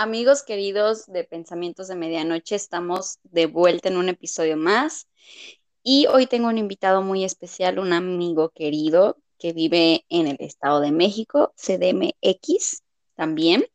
Amigos 0.00 0.44
queridos 0.44 1.06
de 1.06 1.24
Pensamientos 1.24 1.88
de 1.88 1.96
Medianoche, 1.96 2.54
estamos 2.54 3.18
de 3.24 3.46
vuelta 3.46 3.88
en 3.88 3.96
un 3.96 4.08
episodio 4.08 4.56
más 4.56 5.08
y 5.82 6.06
hoy 6.06 6.28
tengo 6.28 6.46
un 6.46 6.56
invitado 6.56 7.02
muy 7.02 7.24
especial, 7.24 7.80
un 7.80 7.92
amigo 7.92 8.50
querido 8.50 9.16
que 9.40 9.52
vive 9.52 10.04
en 10.08 10.28
el 10.28 10.36
Estado 10.38 10.78
de 10.78 10.92
México, 10.92 11.52
CDMX 11.56 12.84
también. 13.16 13.66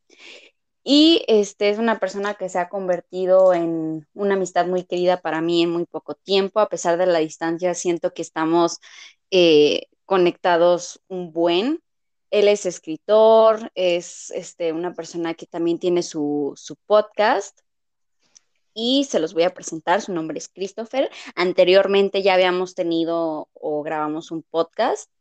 Y 0.81 1.25
este 1.27 1.69
es 1.69 1.77
una 1.77 1.99
persona 1.99 2.35
que 2.35 2.47
se 2.47 2.57
ha 2.57 2.69
convertido 2.69 3.53
en 3.53 4.07
una 4.13 4.35
amistad 4.35 4.65
muy 4.65 4.85
querida 4.85 5.19
para 5.19 5.41
mí 5.41 5.61
en 5.61 5.71
muy 5.71 5.85
poco 5.85 6.15
tiempo. 6.15 6.61
A 6.61 6.69
pesar 6.69 6.97
de 6.97 7.05
la 7.05 7.19
distancia, 7.19 7.73
siento 7.73 8.13
que 8.13 8.21
estamos 8.21 8.79
eh, 9.29 9.87
conectados 10.05 11.01
un 11.09 11.33
buen. 11.33 11.83
Él 12.33 12.47
es 12.47 12.65
escritor, 12.65 13.71
es 13.75 14.31
este, 14.31 14.73
una 14.73 14.95
persona 14.95 15.35
que 15.35 15.45
también 15.45 15.77
tiene 15.77 16.01
su, 16.01 16.53
su 16.55 16.75
podcast 16.87 17.59
y 18.73 19.03
se 19.03 19.19
los 19.19 19.35
voy 19.35 19.43
a 19.43 19.53
presentar. 19.53 20.01
Su 20.01 20.13
nombre 20.13 20.39
es 20.39 20.49
Christopher. 20.49 21.11
Anteriormente 21.35 22.23
ya 22.23 22.33
habíamos 22.33 22.73
tenido 22.73 23.49
o 23.53 23.83
grabamos 23.83 24.31
un 24.31 24.41
podcast 24.41 25.11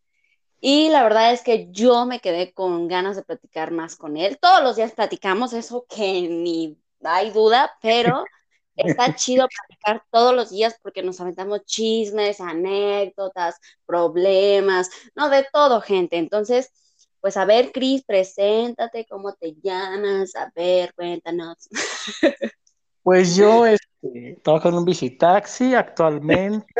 y 0.58 0.88
la 0.88 1.02
verdad 1.02 1.34
es 1.34 1.42
que 1.42 1.68
yo 1.70 2.06
me 2.06 2.20
quedé 2.20 2.54
con 2.54 2.88
ganas 2.88 3.16
de 3.16 3.24
platicar 3.24 3.72
más 3.72 3.94
con 3.94 4.16
él. 4.16 4.38
Todos 4.40 4.62
los 4.62 4.76
días 4.76 4.92
platicamos, 4.92 5.52
eso 5.52 5.84
que 5.90 6.22
ni 6.22 6.78
hay 7.04 7.30
duda, 7.30 7.72
pero 7.82 8.24
está 8.76 9.14
chido 9.16 9.48
platicar 9.48 10.02
todos 10.10 10.34
los 10.34 10.48
días 10.48 10.78
porque 10.82 11.02
nos 11.02 11.20
aventamos 11.20 11.66
chismes, 11.66 12.40
anécdotas, 12.40 13.56
problemas, 13.84 14.88
no 15.14 15.28
de 15.28 15.46
todo, 15.52 15.82
gente. 15.82 16.16
Entonces, 16.16 16.72
pues 17.22 17.36
a 17.36 17.44
ver, 17.44 17.70
Cris, 17.70 18.02
preséntate, 18.04 19.06
¿cómo 19.08 19.32
te 19.34 19.54
llamas? 19.62 20.34
A 20.34 20.52
ver, 20.54 20.92
cuéntanos. 20.94 21.68
Pues 23.04 23.34
yo 23.34 23.66
este, 23.66 24.38
trabajo 24.44 24.68
en 24.68 24.76
un 24.76 24.84
visitaxi 24.84 25.74
actualmente. 25.74 26.72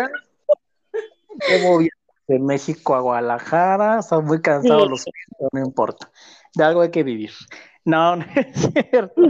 Llevo 1.48 1.81
de 2.28 2.39
México 2.39 2.94
a 2.94 3.00
Guadalajara, 3.00 4.03
son 4.03 4.27
muy 4.27 4.41
cansados 4.41 4.89
los 4.89 5.05
no 5.53 5.61
importa. 5.61 6.12
De 6.55 6.62
algo 6.62 6.83
hay 6.83 6.92
que 6.92 7.03
vivir. 7.03 7.33
No, 7.84 8.14
no 8.16 8.25
es 8.36 8.70
cierto. 8.88 9.20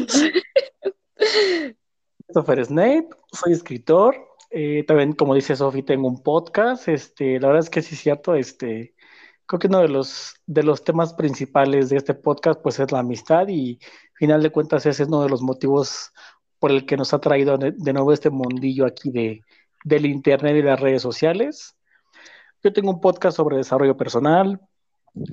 Christopher 2.27 2.67
Snape, 2.67 3.08
soy 3.33 3.55
escritor. 3.55 4.14
Eh, 4.51 4.84
también, 4.86 5.14
como 5.14 5.34
dice 5.34 5.56
Sofi, 5.56 5.83
tengo 5.83 6.08
un 6.08 6.23
podcast. 6.23 6.89
Este, 6.89 7.41
la 7.41 7.48
verdad 7.48 7.62
es 7.62 7.70
que 7.70 7.81
sí 7.81 7.95
es 7.95 8.03
cierto, 8.03 8.34
este, 8.34 8.95
creo 9.47 9.59
que 9.59 9.69
uno 9.69 9.81
de 9.81 9.89
los, 9.89 10.35
de 10.47 10.62
los 10.62 10.85
temas 10.85 11.15
principales 11.15 11.89
de 11.89 11.97
este 11.97 12.15
podcast 12.15 12.61
pues 12.62 12.79
es 12.81 12.91
la 12.93 13.01
amistad 13.01 13.48
y 13.48 13.79
final 14.15 14.43
de 14.43 14.51
cuentas 14.51 14.87
ese 14.87 15.03
es 15.03 15.09
uno 15.09 15.23
de 15.23 15.29
los 15.29 15.43
motivos 15.43 16.12
por 16.59 16.71
el 16.71 16.87
que 16.87 16.97
nos 16.97 17.12
ha 17.12 17.21
traído 17.21 17.59
de, 17.59 17.93
nuevo 17.93 18.13
este 18.13 18.31
mundillo 18.31 18.87
aquí 18.87 19.11
de, 19.11 19.43
del 19.85 20.07
internet 20.07 20.57
y 20.57 20.63
las 20.63 20.79
redes 20.79 21.03
sociales. 21.03 21.77
Yo 22.63 22.73
tengo 22.73 22.91
un 22.91 23.01
podcast 23.01 23.37
sobre 23.37 23.57
desarrollo 23.57 23.97
personal, 23.97 24.61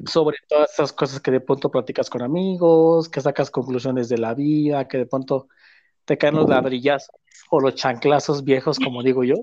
sobre 0.07 0.37
todas 0.47 0.73
esas 0.73 0.91
cosas 0.91 1.19
que 1.19 1.29
de 1.29 1.39
pronto 1.39 1.69
platicas 1.69 2.09
con 2.09 2.23
amigos, 2.23 3.09
que 3.09 3.21
sacas 3.21 3.51
conclusiones 3.51 4.09
de 4.09 4.17
la 4.17 4.33
vida, 4.33 4.87
que 4.87 4.97
de 4.97 5.05
pronto 5.05 5.47
te 6.05 6.17
caen 6.17 6.35
los 6.35 6.49
ladrillazos 6.49 7.15
o 7.51 7.59
los 7.59 7.75
chanclazos 7.75 8.43
viejos, 8.43 8.79
como 8.79 9.03
digo 9.03 9.23
yo, 9.23 9.35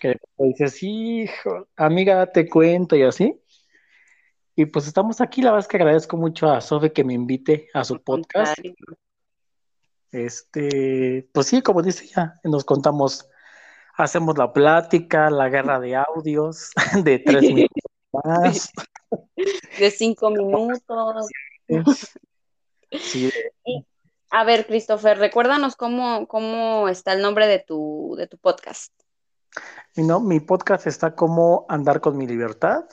que 0.00 0.16
dices, 0.38 0.82
hijo, 0.82 1.68
amiga, 1.76 2.26
te 2.32 2.48
cuento 2.48 2.96
y 2.96 3.02
así. 3.02 3.40
Y 4.60 4.66
pues 4.66 4.86
estamos 4.86 5.22
aquí, 5.22 5.40
la 5.40 5.52
verdad 5.52 5.64
es 5.64 5.68
que 5.68 5.78
agradezco 5.78 6.18
mucho 6.18 6.50
a 6.50 6.60
Sofe 6.60 6.92
que 6.92 7.02
me 7.02 7.14
invite 7.14 7.70
a 7.72 7.82
su 7.82 7.98
podcast. 8.02 8.58
Este, 10.12 11.26
pues 11.32 11.46
sí, 11.46 11.62
como 11.62 11.80
dice 11.80 12.06
ya, 12.08 12.38
nos 12.44 12.66
contamos 12.66 13.26
hacemos 13.96 14.36
la 14.36 14.52
plática, 14.52 15.30
la 15.30 15.48
guerra 15.48 15.80
de 15.80 15.96
audios 15.96 16.72
de 17.04 17.20
tres 17.20 17.40
minutos 17.54 17.84
más. 18.12 18.70
De 19.78 19.90
cinco 19.90 20.28
minutos. 20.28 20.82
Sí. 23.00 23.32
a 24.28 24.44
ver, 24.44 24.66
Christopher, 24.66 25.16
recuérdanos 25.16 25.74
cómo, 25.74 26.28
cómo 26.28 26.86
está 26.90 27.14
el 27.14 27.22
nombre 27.22 27.46
de 27.46 27.60
tu, 27.60 28.14
de 28.18 28.26
tu 28.26 28.36
podcast. 28.36 28.92
Y 29.96 30.02
no, 30.02 30.20
mi 30.20 30.38
podcast 30.40 30.86
está 30.86 31.14
como 31.14 31.64
Andar 31.70 32.02
con 32.02 32.18
mi 32.18 32.26
libertad, 32.26 32.84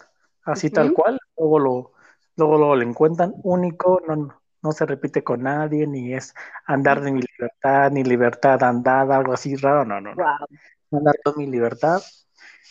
así 0.48 0.70
tal 0.70 0.94
cual. 0.94 1.20
Luego 1.38 1.60
lo, 1.60 1.92
luego 2.36 2.76
lo 2.76 2.82
encuentran 2.82 3.34
único, 3.44 4.02
no, 4.08 4.42
no 4.62 4.72
se 4.72 4.86
repite 4.86 5.24
con 5.24 5.44
nadie, 5.44 5.88
ni 5.88 6.14
es 6.14 6.34
andar 6.66 7.02
de 7.02 7.12
mi 7.12 7.22
libertad, 7.22 7.92
ni 7.92 8.04
libertad 8.04 8.64
andada, 8.64 9.18
algo 9.18 9.34
así 9.34 9.56
raro, 9.56 9.86
no, 9.86 10.02
no, 10.02 10.14
no 10.16 10.98
andar 10.98 11.16
con 11.24 11.38
mi 11.38 11.48
libertad. 11.48 12.02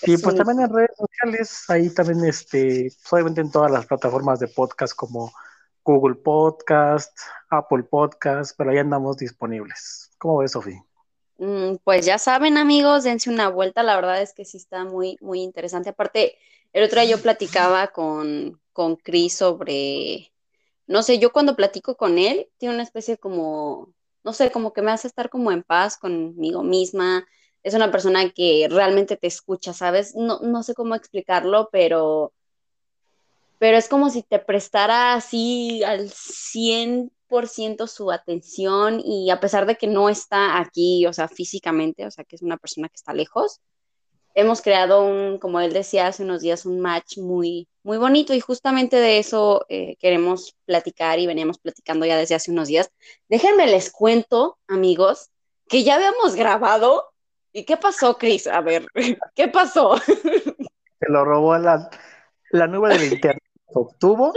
Y 0.03 0.19
pues 0.19 0.35
también 0.35 0.61
en 0.61 0.75
redes 0.75 0.91
sociales, 0.97 1.65
ahí 1.69 1.89
también, 1.91 2.25
este, 2.25 2.93
obviamente 3.11 3.41
en 3.41 3.51
todas 3.51 3.71
las 3.71 3.87
plataformas 3.87 4.39
de 4.39 4.49
podcast 4.49 4.95
como 4.95 5.33
Google 5.83 6.17
Podcast, 6.17 7.17
Apple 7.49 7.85
Podcast, 7.85 8.55
pero 8.59 8.71
ahí 8.71 8.79
andamos 8.79 9.17
disponibles. 9.17 10.11
¿Cómo 10.19 10.39
ves, 10.39 10.53
Sofía? 10.53 10.85
Mm, 11.39 11.77
pues 11.85 12.05
ya 12.05 12.19
saben, 12.19 12.59
amigos, 12.59 13.05
dense 13.05 13.31
una 13.31 13.49
vuelta. 13.49 13.83
La 13.83 13.97
verdad 13.97 14.21
es 14.21 14.35
que 14.35 14.45
sí 14.45 14.59
está 14.59 14.85
muy, 14.85 15.17
muy 15.21 15.41
interesante. 15.41 15.91
Aparte, 15.91 16.37
el 16.77 16.85
otro 16.85 17.01
día 17.01 17.11
yo 17.17 17.23
platicaba 17.23 17.89
con, 17.89 18.61
con 18.73 18.97
Chris 18.97 19.37
sobre, 19.37 20.33
no 20.87 21.03
sé, 21.03 21.19
yo 21.19 21.33
cuando 21.33 21.57
platico 21.57 21.97
con 21.97 22.19
él, 22.19 22.49
tiene 22.59 22.75
una 22.75 22.85
especie 22.85 23.19
como, 23.19 23.95
no 24.25 24.33
sé, 24.33 24.51
como 24.51 24.73
que 24.73 24.83
me 24.83 24.93
hace 24.93 25.09
estar 25.09 25.31
como 25.31 25.53
en 25.53 25.63
paz 25.63 25.97
conmigo 25.97 26.63
misma 26.63 27.27
es 27.67 27.75
una 27.75 27.91
persona 27.91 28.31
que 28.31 28.69
realmente 28.71 29.17
te 29.17 29.27
escucha, 29.27 29.73
¿sabes? 29.73 30.15
No, 30.15 30.39
no 30.39 30.63
sé 30.63 30.73
cómo 30.73 30.95
explicarlo, 30.95 31.69
pero, 31.73 32.33
pero 33.59 33.77
es 33.77 33.89
como 33.89 34.09
si 34.09 34.23
te 34.23 34.39
prestara 34.39 35.15
así 35.15 35.83
al 35.83 36.09
100% 36.09 37.89
su 37.89 38.13
atención 38.13 39.01
y 39.05 39.31
a 39.31 39.41
pesar 39.41 39.67
de 39.67 39.75
que 39.75 39.89
no 39.89 40.09
está 40.09 40.61
aquí, 40.61 41.07
o 41.07 41.13
sea, 41.13 41.27
físicamente, 41.27 42.07
o 42.07 42.11
sea, 42.13 42.23
que 42.23 42.37
es 42.37 42.43
una 42.43 42.57
persona 42.57 42.89
que 42.89 42.95
está 42.95 43.13
lejos, 43.13 43.61
hemos 44.37 44.63
creado 44.63 45.05
un, 45.05 45.39
como 45.39 45.61
él 45.61 45.73
decía 45.73 46.07
hace 46.07 46.23
unos 46.23 46.43
días, 46.43 46.65
un 46.65 46.81
match 46.81 47.19
muy, 47.19 47.67
muy 47.83 47.99
bonito 47.99 48.33
y 48.35 48.39
justamente 48.41 48.97
de 48.97 49.19
eso 49.19 49.67
eh, 49.69 49.97
queremos 49.99 50.55
platicar 50.65 51.19
y 51.19 51.27
veníamos 51.27 51.59
platicando 51.59 52.07
ya 52.07 52.17
desde 52.17 52.37
hace 52.37 52.53
unos 52.53 52.69
días. 52.69 52.93
Déjenme 53.29 53.67
les 53.67 53.91
cuento, 53.91 54.59
amigos, 54.69 55.31
que 55.69 55.83
ya 55.83 55.97
habíamos 55.97 56.37
grabado 56.37 57.11
¿Y 57.57 57.65
qué 57.65 57.79
pasó, 57.79 58.19
Chris? 58.19 58.47
A 58.47 58.61
ver, 58.61 58.87
¿qué 59.35 59.49
pasó? 59.49 59.97
Se 61.01 61.09
lo 61.09 61.25
robó 61.25 61.57
la, 61.57 61.89
la 62.51 62.67
nube 62.67 62.91
del 62.91 63.15
internet. 63.15 63.43
Obtuvo 63.65 64.35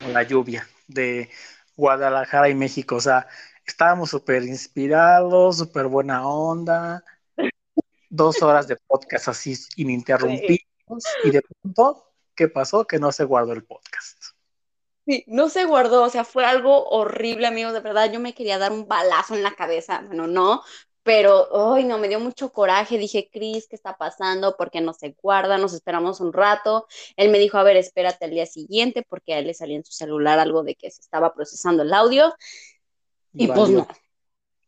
la 0.00 0.24
lluvia 0.24 0.66
de 0.88 1.30
Guadalajara 1.76 2.48
y 2.48 2.56
México. 2.56 2.96
O 2.96 3.00
sea, 3.00 3.28
estábamos 3.64 4.10
súper 4.10 4.42
inspirados, 4.42 5.58
súper 5.58 5.86
buena 5.86 6.26
onda. 6.26 7.04
Dos 8.14 8.42
horas 8.42 8.68
de 8.68 8.76
podcast 8.86 9.28
así 9.28 9.54
ininterrumpidos. 9.76 10.60
Y 11.24 11.30
de 11.30 11.42
pronto, 11.42 12.12
¿qué 12.34 12.48
pasó? 12.48 12.86
Que 12.86 12.98
no 12.98 13.10
se 13.10 13.24
guardó 13.24 13.52
el 13.52 13.64
podcast. 13.64 14.18
Sí, 15.06 15.24
no 15.26 15.48
se 15.48 15.64
guardó, 15.64 16.04
o 16.04 16.08
sea, 16.08 16.24
fue 16.24 16.46
algo 16.46 16.88
horrible, 16.88 17.46
amigos, 17.46 17.74
de 17.74 17.80
verdad, 17.80 18.10
yo 18.10 18.20
me 18.20 18.34
quería 18.34 18.58
dar 18.58 18.72
un 18.72 18.88
balazo 18.88 19.34
en 19.34 19.42
la 19.42 19.54
cabeza, 19.54 20.02
bueno, 20.06 20.26
no, 20.26 20.62
pero, 21.04 21.48
hoy 21.50 21.84
no, 21.84 21.98
me 21.98 22.08
dio 22.08 22.18
mucho 22.18 22.50
coraje. 22.50 22.96
Dije, 22.96 23.28
Cris, 23.30 23.68
¿qué 23.68 23.76
está 23.76 23.98
pasando? 23.98 24.56
¿Por 24.56 24.70
qué 24.70 24.80
no 24.80 24.94
se 24.94 25.14
guarda? 25.22 25.58
Nos 25.58 25.74
esperamos 25.74 26.18
un 26.20 26.32
rato. 26.32 26.86
Él 27.16 27.30
me 27.30 27.38
dijo, 27.38 27.58
a 27.58 27.62
ver, 27.62 27.76
espérate 27.76 28.24
al 28.24 28.30
día 28.30 28.46
siguiente, 28.46 29.04
porque 29.06 29.34
a 29.34 29.38
él 29.38 29.46
le 29.46 29.54
salía 29.54 29.76
en 29.76 29.84
su 29.84 29.92
celular 29.92 30.38
algo 30.38 30.62
de 30.62 30.74
que 30.74 30.90
se 30.90 31.02
estaba 31.02 31.34
procesando 31.34 31.82
el 31.82 31.92
audio. 31.92 32.34
Y, 33.34 33.48
pues 33.48 33.68
no. 33.68 33.86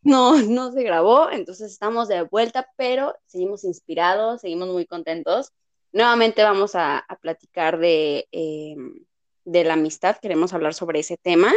No, 0.07 0.41
no 0.41 0.71
se 0.71 0.85
grabó, 0.85 1.31
entonces 1.33 1.73
estamos 1.73 2.07
de 2.07 2.23
vuelta, 2.23 2.71
pero 2.77 3.17
seguimos 3.27 3.65
inspirados, 3.65 4.41
seguimos 4.41 4.69
muy 4.69 4.87
contentos. 4.87 5.53
Nuevamente 5.91 6.45
vamos 6.45 6.77
a, 6.77 7.05
platicar 7.21 7.79
de, 7.79 8.29
em, 8.31 9.05
de 9.45 9.65
la 9.65 9.75
amistad, 9.75 10.17
queremos 10.23 10.53
hablar 10.53 10.75
sobre 10.75 11.01
ese 11.01 11.17
tema. 11.17 11.53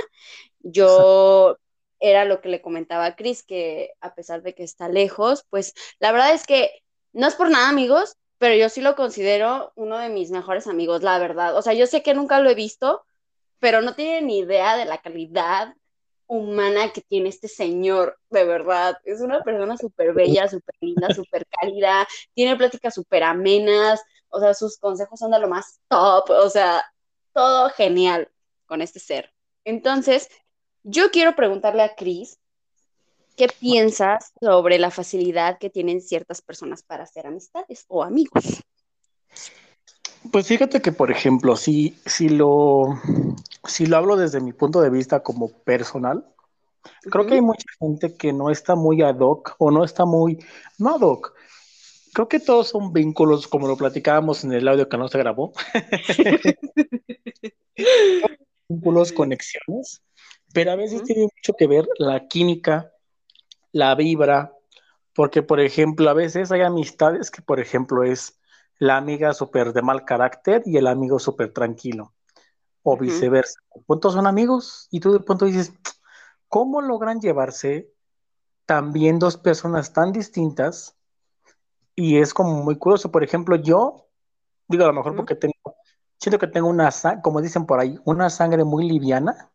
Yo 0.61 1.57
era 1.99 2.25
lo 2.25 2.41
que 2.41 2.49
le 2.49 2.61
comentaba 2.63 3.05
a 3.05 3.15
Chris, 3.15 3.43
que 3.43 3.91
a 4.01 4.15
pesar 4.15 4.41
de 4.41 4.55
que 4.55 4.63
está 4.63 4.89
lejos, 4.89 5.45
pues 5.51 5.75
la 5.99 6.11
verdad 6.11 6.33
es 6.33 6.47
que 6.47 6.71
no 7.13 7.27
es 7.27 7.35
por 7.35 7.51
nada, 7.51 7.69
amigos, 7.69 8.17
pero 8.39 8.55
yo 8.55 8.69
sí 8.69 8.81
lo 8.81 8.95
considero 8.95 9.73
uno 9.75 9.99
de 9.99 10.09
mis 10.09 10.31
mejores 10.31 10.65
amigos, 10.65 11.03
la 11.03 11.19
verdad. 11.19 11.55
O 11.55 11.61
sea, 11.61 11.73
yo 11.73 11.85
sé 11.85 12.01
que 12.01 12.15
nunca 12.15 12.39
lo 12.39 12.49
he 12.49 12.55
visto, 12.55 13.05
pero 13.59 13.83
no 13.83 13.93
tiene 13.93 14.23
ni 14.23 14.39
idea 14.39 14.75
de 14.75 14.85
la 14.85 14.99
calidad 15.03 15.75
humana 16.29 16.93
que 16.93 17.01
tiene 17.01 17.27
este 17.29 17.47
señor, 17.47 18.17
de 18.29 18.45
verdad. 18.45 18.97
Es 19.03 19.19
una 19.19 19.43
persona 19.43 19.75
súper 19.75 20.13
bella, 20.13 20.47
súper 20.47 20.75
linda, 20.79 21.13
súper 21.13 21.45
cálida, 21.59 22.07
tiene 22.33 22.55
pláticas 22.55 22.93
súper 22.93 23.23
amenas, 23.23 24.01
o 24.29 24.39
sea, 24.39 24.53
sus 24.53 24.77
consejos 24.77 25.19
son 25.19 25.31
de 25.31 25.39
lo 25.39 25.49
más 25.49 25.81
top, 25.89 26.29
o 26.29 26.49
sea, 26.49 26.85
todo 27.33 27.69
genial 27.71 28.29
con 28.67 28.81
este 28.81 28.99
ser. 28.99 29.33
Entonces, 29.65 30.29
yo 30.83 31.09
quiero 31.09 31.35
preguntarle 31.35 31.81
a 31.81 31.95
Cris, 31.95 32.39
¿qué 33.35 33.47
piensas 33.47 34.31
sobre 34.39 34.77
la 34.77 34.91
facilidad 34.91 35.57
que 35.57 35.71
tienen 35.71 35.99
ciertas 35.99 36.41
personas 36.43 36.83
para 36.83 37.03
hacer 37.03 37.25
amistades 37.25 37.85
o 37.87 38.03
amigos? 38.03 38.61
Pues 40.31 40.47
fíjate 40.47 40.81
que, 40.81 40.91
por 40.91 41.11
ejemplo, 41.11 41.55
si, 41.55 41.97
si, 42.05 42.29
lo, 42.29 42.99
si 43.65 43.85
lo 43.85 43.97
hablo 43.97 44.17
desde 44.17 44.41
mi 44.41 44.53
punto 44.53 44.81
de 44.81 44.89
vista 44.89 45.21
como 45.21 45.49
personal, 45.49 46.25
creo 47.09 47.25
que 47.25 47.35
hay 47.35 47.41
mucha 47.41 47.65
gente 47.79 48.15
que 48.15 48.33
no 48.33 48.49
está 48.49 48.75
muy 48.75 49.01
ad 49.01 49.19
hoc 49.19 49.55
o 49.57 49.71
no 49.71 49.83
está 49.83 50.05
muy, 50.05 50.37
no 50.77 50.95
ad 50.95 51.01
hoc. 51.01 51.33
Creo 52.13 52.27
que 52.27 52.39
todos 52.39 52.69
son 52.69 52.91
vínculos, 52.91 53.47
como 53.47 53.67
lo 53.67 53.77
platicábamos 53.77 54.43
en 54.43 54.51
el 54.53 54.67
audio 54.67 54.89
que 54.89 54.97
no 54.97 55.07
se 55.07 55.17
grabó. 55.19 55.53
vínculos, 58.69 59.11
conexiones, 59.11 60.03
pero 60.53 60.71
a 60.71 60.75
veces 60.75 61.03
tiene 61.03 61.23
mucho 61.23 61.53
que 61.57 61.67
ver 61.67 61.87
la 61.97 62.27
química, 62.27 62.91
la 63.71 63.95
vibra, 63.95 64.53
porque, 65.13 65.43
por 65.43 65.59
ejemplo, 65.59 66.09
a 66.09 66.13
veces 66.13 66.51
hay 66.51 66.61
amistades 66.61 67.31
que, 67.31 67.41
por 67.41 67.59
ejemplo, 67.59 68.03
es 68.03 68.38
la 68.79 68.95
amiga 68.95 69.33
súper 69.33 69.73
de 69.73 69.81
mal 69.81 70.05
carácter 70.05 70.63
y 70.65 70.77
el 70.77 70.87
amigo 70.87 71.19
súper 71.19 71.53
tranquilo, 71.53 72.13
o 72.81 72.97
viceversa. 72.97 73.59
De 73.75 73.83
pronto 73.85 74.09
son 74.09 74.25
amigos 74.25 74.87
y 74.89 75.01
tú 75.01 75.11
de 75.11 75.19
pronto 75.19 75.45
dices, 75.45 75.73
¿cómo 76.47 76.81
logran 76.81 77.19
llevarse 77.19 77.93
también 78.65 79.19
dos 79.19 79.37
personas 79.37 79.91
tan 79.91 80.13
distintas? 80.13 80.95
Y 81.93 82.17
es 82.17 82.33
como 82.33 82.63
muy 82.63 82.77
curioso. 82.77 83.11
Por 83.11 83.23
ejemplo, 83.23 83.57
yo, 83.57 84.07
digo 84.69 84.85
a 84.85 84.87
lo 84.87 84.93
mejor 84.93 85.15
porque 85.15 85.35
tengo, 85.35 85.75
siento 86.17 86.39
que 86.39 86.47
tengo 86.47 86.69
una, 86.69 86.89
como 87.21 87.41
dicen 87.41 87.65
por 87.65 87.81
ahí, 87.81 87.99
una 88.05 88.29
sangre 88.29 88.63
muy 88.63 88.87
liviana. 88.87 89.51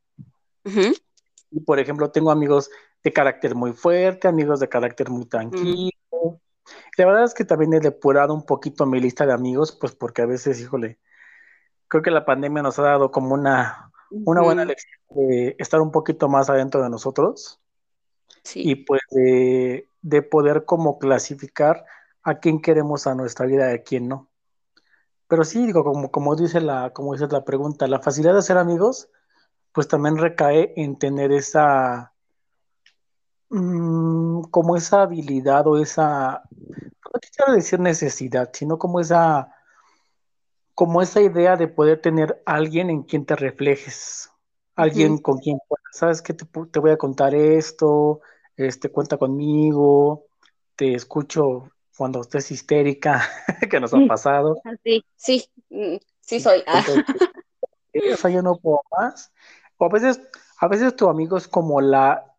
Y 1.50 1.60
por 1.60 1.78
ejemplo, 1.78 2.10
tengo 2.10 2.30
amigos 2.30 2.68
de 3.02 3.12
carácter 3.12 3.54
muy 3.54 3.72
fuerte, 3.72 4.28
amigos 4.28 4.60
de 4.60 4.68
carácter 4.68 5.08
muy 5.08 5.24
tranquilo, 5.24 5.90
la 6.96 7.06
verdad 7.06 7.24
es 7.24 7.34
que 7.34 7.44
también 7.44 7.74
he 7.74 7.80
depurado 7.80 8.34
un 8.34 8.44
poquito 8.44 8.86
mi 8.86 9.00
lista 9.00 9.26
de 9.26 9.32
amigos, 9.32 9.72
pues 9.72 9.94
porque 9.94 10.22
a 10.22 10.26
veces, 10.26 10.60
híjole, 10.60 10.98
creo 11.88 12.02
que 12.02 12.10
la 12.10 12.24
pandemia 12.24 12.62
nos 12.62 12.78
ha 12.78 12.82
dado 12.82 13.10
como 13.10 13.34
una, 13.34 13.90
una 14.10 14.42
buena 14.42 14.64
lección 14.64 15.00
de 15.10 15.56
estar 15.58 15.80
un 15.80 15.90
poquito 15.90 16.28
más 16.28 16.48
adentro 16.50 16.82
de 16.82 16.90
nosotros 16.90 17.60
y 18.54 18.76
pues 18.76 19.00
de, 19.10 20.22
poder 20.30 20.64
como 20.64 20.98
clasificar 20.98 21.84
a 22.22 22.38
quién 22.38 22.60
queremos 22.60 23.06
a 23.06 23.14
nuestra 23.14 23.46
vida 23.46 23.70
y 23.70 23.74
a 23.74 23.82
quién 23.82 24.08
no. 24.08 24.30
Pero 25.28 25.44
sí, 25.44 25.66
digo, 25.66 25.84
como, 25.84 26.10
como, 26.10 26.36
dice 26.36 26.60
la, 26.60 26.90
como 26.92 27.14
dice 27.14 27.26
la 27.30 27.44
pregunta, 27.44 27.86
la 27.86 28.00
facilidad 28.00 28.34
de 28.34 28.42
ser 28.42 28.58
amigos, 28.58 29.08
pues 29.72 29.88
también 29.88 30.18
recae 30.18 30.72
en 30.76 30.98
tener 30.98 31.32
esa, 31.32 32.13
mm, 33.54 34.42
como 34.50 34.76
esa 34.76 35.02
habilidad 35.02 35.66
o 35.66 35.80
esa, 35.80 36.42
no 36.50 37.20
quiero 37.36 37.52
decir 37.54 37.78
necesidad, 37.80 38.50
sino 38.52 38.78
como 38.78 39.00
esa, 39.00 39.54
como 40.74 41.00
esa 41.00 41.20
idea 41.20 41.56
de 41.56 41.68
poder 41.68 42.00
tener 42.00 42.42
alguien 42.46 42.90
en 42.90 43.02
quien 43.02 43.24
te 43.24 43.36
reflejes, 43.36 44.30
alguien 44.74 45.18
con 45.18 45.38
quien 45.38 45.58
sabes 45.92 46.20
que 46.20 46.34
te, 46.34 46.80
voy 46.80 46.90
a 46.90 46.96
contar 46.96 47.34
esto, 47.34 48.20
este, 48.56 48.90
cuenta 48.90 49.16
conmigo, 49.16 50.26
te 50.74 50.94
escucho 50.94 51.70
cuando 51.96 52.22
estés 52.22 52.50
histérica, 52.50 53.22
que 53.70 53.78
nos 53.78 53.94
ha 53.94 53.98
pasado. 54.08 54.60
Sí, 54.82 55.04
sí, 55.14 55.48
mm, 55.70 55.96
sí 56.20 56.40
soy. 56.40 56.64
Eso 57.92 58.28
yo 58.28 58.42
no 58.42 58.56
puedo 58.56 58.80
más. 58.98 59.32
O 59.76 59.84
a 59.84 59.88
veces, 59.88 60.20
a 60.58 60.66
veces 60.66 60.96
tu 60.96 61.08
amigo 61.08 61.36
es 61.36 61.46
como 61.46 61.80
la, 61.80 62.33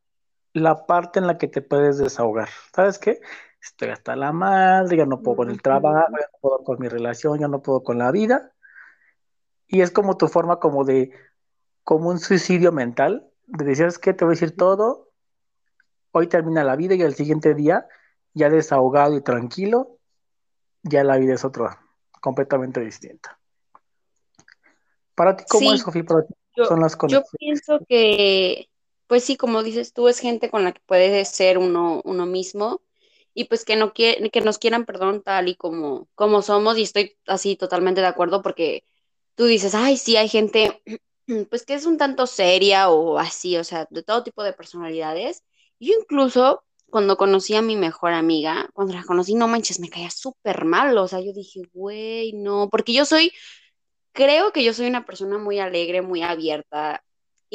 la 0.56 0.86
parte 0.86 1.20
en 1.20 1.28
la 1.28 1.38
que 1.38 1.48
te 1.48 1.62
puedes 1.62 1.98
desahogar. 1.98 2.50
¿Sabes 2.74 2.98
qué? 2.98 3.20
estoy 3.62 3.90
hasta 3.90 4.16
la 4.16 4.32
madre, 4.32 4.98
ya 4.98 5.06
no 5.06 5.22
puedo 5.22 5.38
con 5.38 5.50
el 5.50 5.62
trabajo, 5.62 6.12
ya 6.12 6.30
no 6.32 6.40
puedo 6.40 6.64
con 6.64 6.80
mi 6.80 6.88
relación, 6.88 7.40
ya 7.40 7.48
no 7.48 7.62
puedo 7.62 7.84
con 7.84 7.98
la 7.98 8.12
vida. 8.12 8.54
Y 9.68 9.82
es 9.82 9.92
como 9.92 10.18
tu 10.18 10.28
forma 10.28 10.60
como 10.60 10.86
de, 10.86 11.12
como 11.84 12.10
un 12.10 12.20
suicidio 12.20 12.72
mental, 12.72 13.28
de 13.48 13.66
decir, 13.66 13.88
es 13.88 13.98
que 13.98 14.14
te 14.14 14.24
voy 14.24 14.34
a 14.34 14.36
decir 14.36 14.56
todo, 14.56 15.12
hoy 16.12 16.28
termina 16.28 16.64
la 16.64 16.76
vida 16.76 16.94
y 16.94 17.02
al 17.02 17.16
siguiente 17.16 17.56
día, 17.56 17.88
ya 18.34 18.50
desahogado 18.50 19.16
y 19.16 19.22
tranquilo, 19.22 19.98
ya 20.84 21.04
la 21.04 21.18
vida 21.18 21.34
es 21.34 21.44
otra, 21.44 21.82
completamente 22.22 22.82
distinta. 22.82 23.40
Para 25.16 25.36
ti, 25.36 25.44
¿cómo 25.50 25.74
es, 25.74 25.82
Sofía? 25.82 26.04
son 26.56 26.80
las 26.80 26.96
conexiones. 26.96 27.30
Yo 27.32 27.38
pienso 27.38 27.80
que, 27.90 28.70
pues 29.08 29.24
sí, 29.24 29.38
como 29.38 29.64
dices 29.64 29.94
tú, 29.94 30.08
es 30.08 30.20
gente 30.20 30.50
con 30.50 30.64
la 30.64 30.74
que 30.74 30.82
puedes 30.86 31.30
ser 31.30 31.58
uno, 31.58 32.02
uno 32.06 32.26
mismo 32.26 32.82
y 33.34 33.46
pues 33.46 33.66
que, 33.66 33.76
no 33.76 33.94
que 33.94 34.42
nos 34.44 34.58
quieran, 34.60 34.86
perdón, 34.86 35.22
tal 35.24 35.50
y 35.50 35.56
como, 35.56 36.08
como 36.16 36.42
somos, 36.42 36.78
y 36.78 36.84
estoy 36.84 37.18
así 37.28 37.56
totalmente 37.58 38.02
de 38.02 38.08
acuerdo 38.08 38.42
porque 38.42 38.86
tú 39.36 39.46
dices, 39.46 39.76
ay, 39.76 39.98
sí, 39.98 40.18
hay 40.18 40.30
gente, 40.30 40.82
pues 41.50 41.66
que 41.66 41.76
es 41.76 41.86
un 41.86 41.98
tanto 41.98 42.28
seria 42.28 42.90
o 42.90 43.20
así, 43.20 43.58
o 43.58 43.64
sea, 43.64 43.88
de 43.90 44.04
todo 44.04 44.24
tipo 44.24 44.44
de 44.44 44.54
personalidades. 44.54 45.44
Yo 45.80 45.94
incluso 46.00 46.64
cuando 46.90 47.18
conocí 47.18 47.56
a 47.56 47.62
mi 47.62 47.76
mejor 47.76 48.14
amiga, 48.14 48.70
cuando 48.74 48.94
la 48.94 49.04
conocí, 49.04 49.36
no 49.36 49.48
manches, 49.48 49.80
me 49.80 49.90
caía 49.90 50.10
súper 50.12 50.66
mal, 50.66 50.98
o 50.98 51.08
sea, 51.08 51.20
yo 51.22 51.34
dije, 51.34 51.62
güey, 51.74 52.34
no, 52.34 52.70
porque 52.70 52.94
yo 52.94 53.06
soy, 53.06 53.34
creo 54.14 54.52
que 54.54 54.64
yo 54.64 54.74
soy 54.74 54.88
una 54.88 55.06
persona 55.06 55.38
muy 55.38 55.60
alegre, 55.60 56.02
muy 56.02 56.24
abierta, 56.24 57.05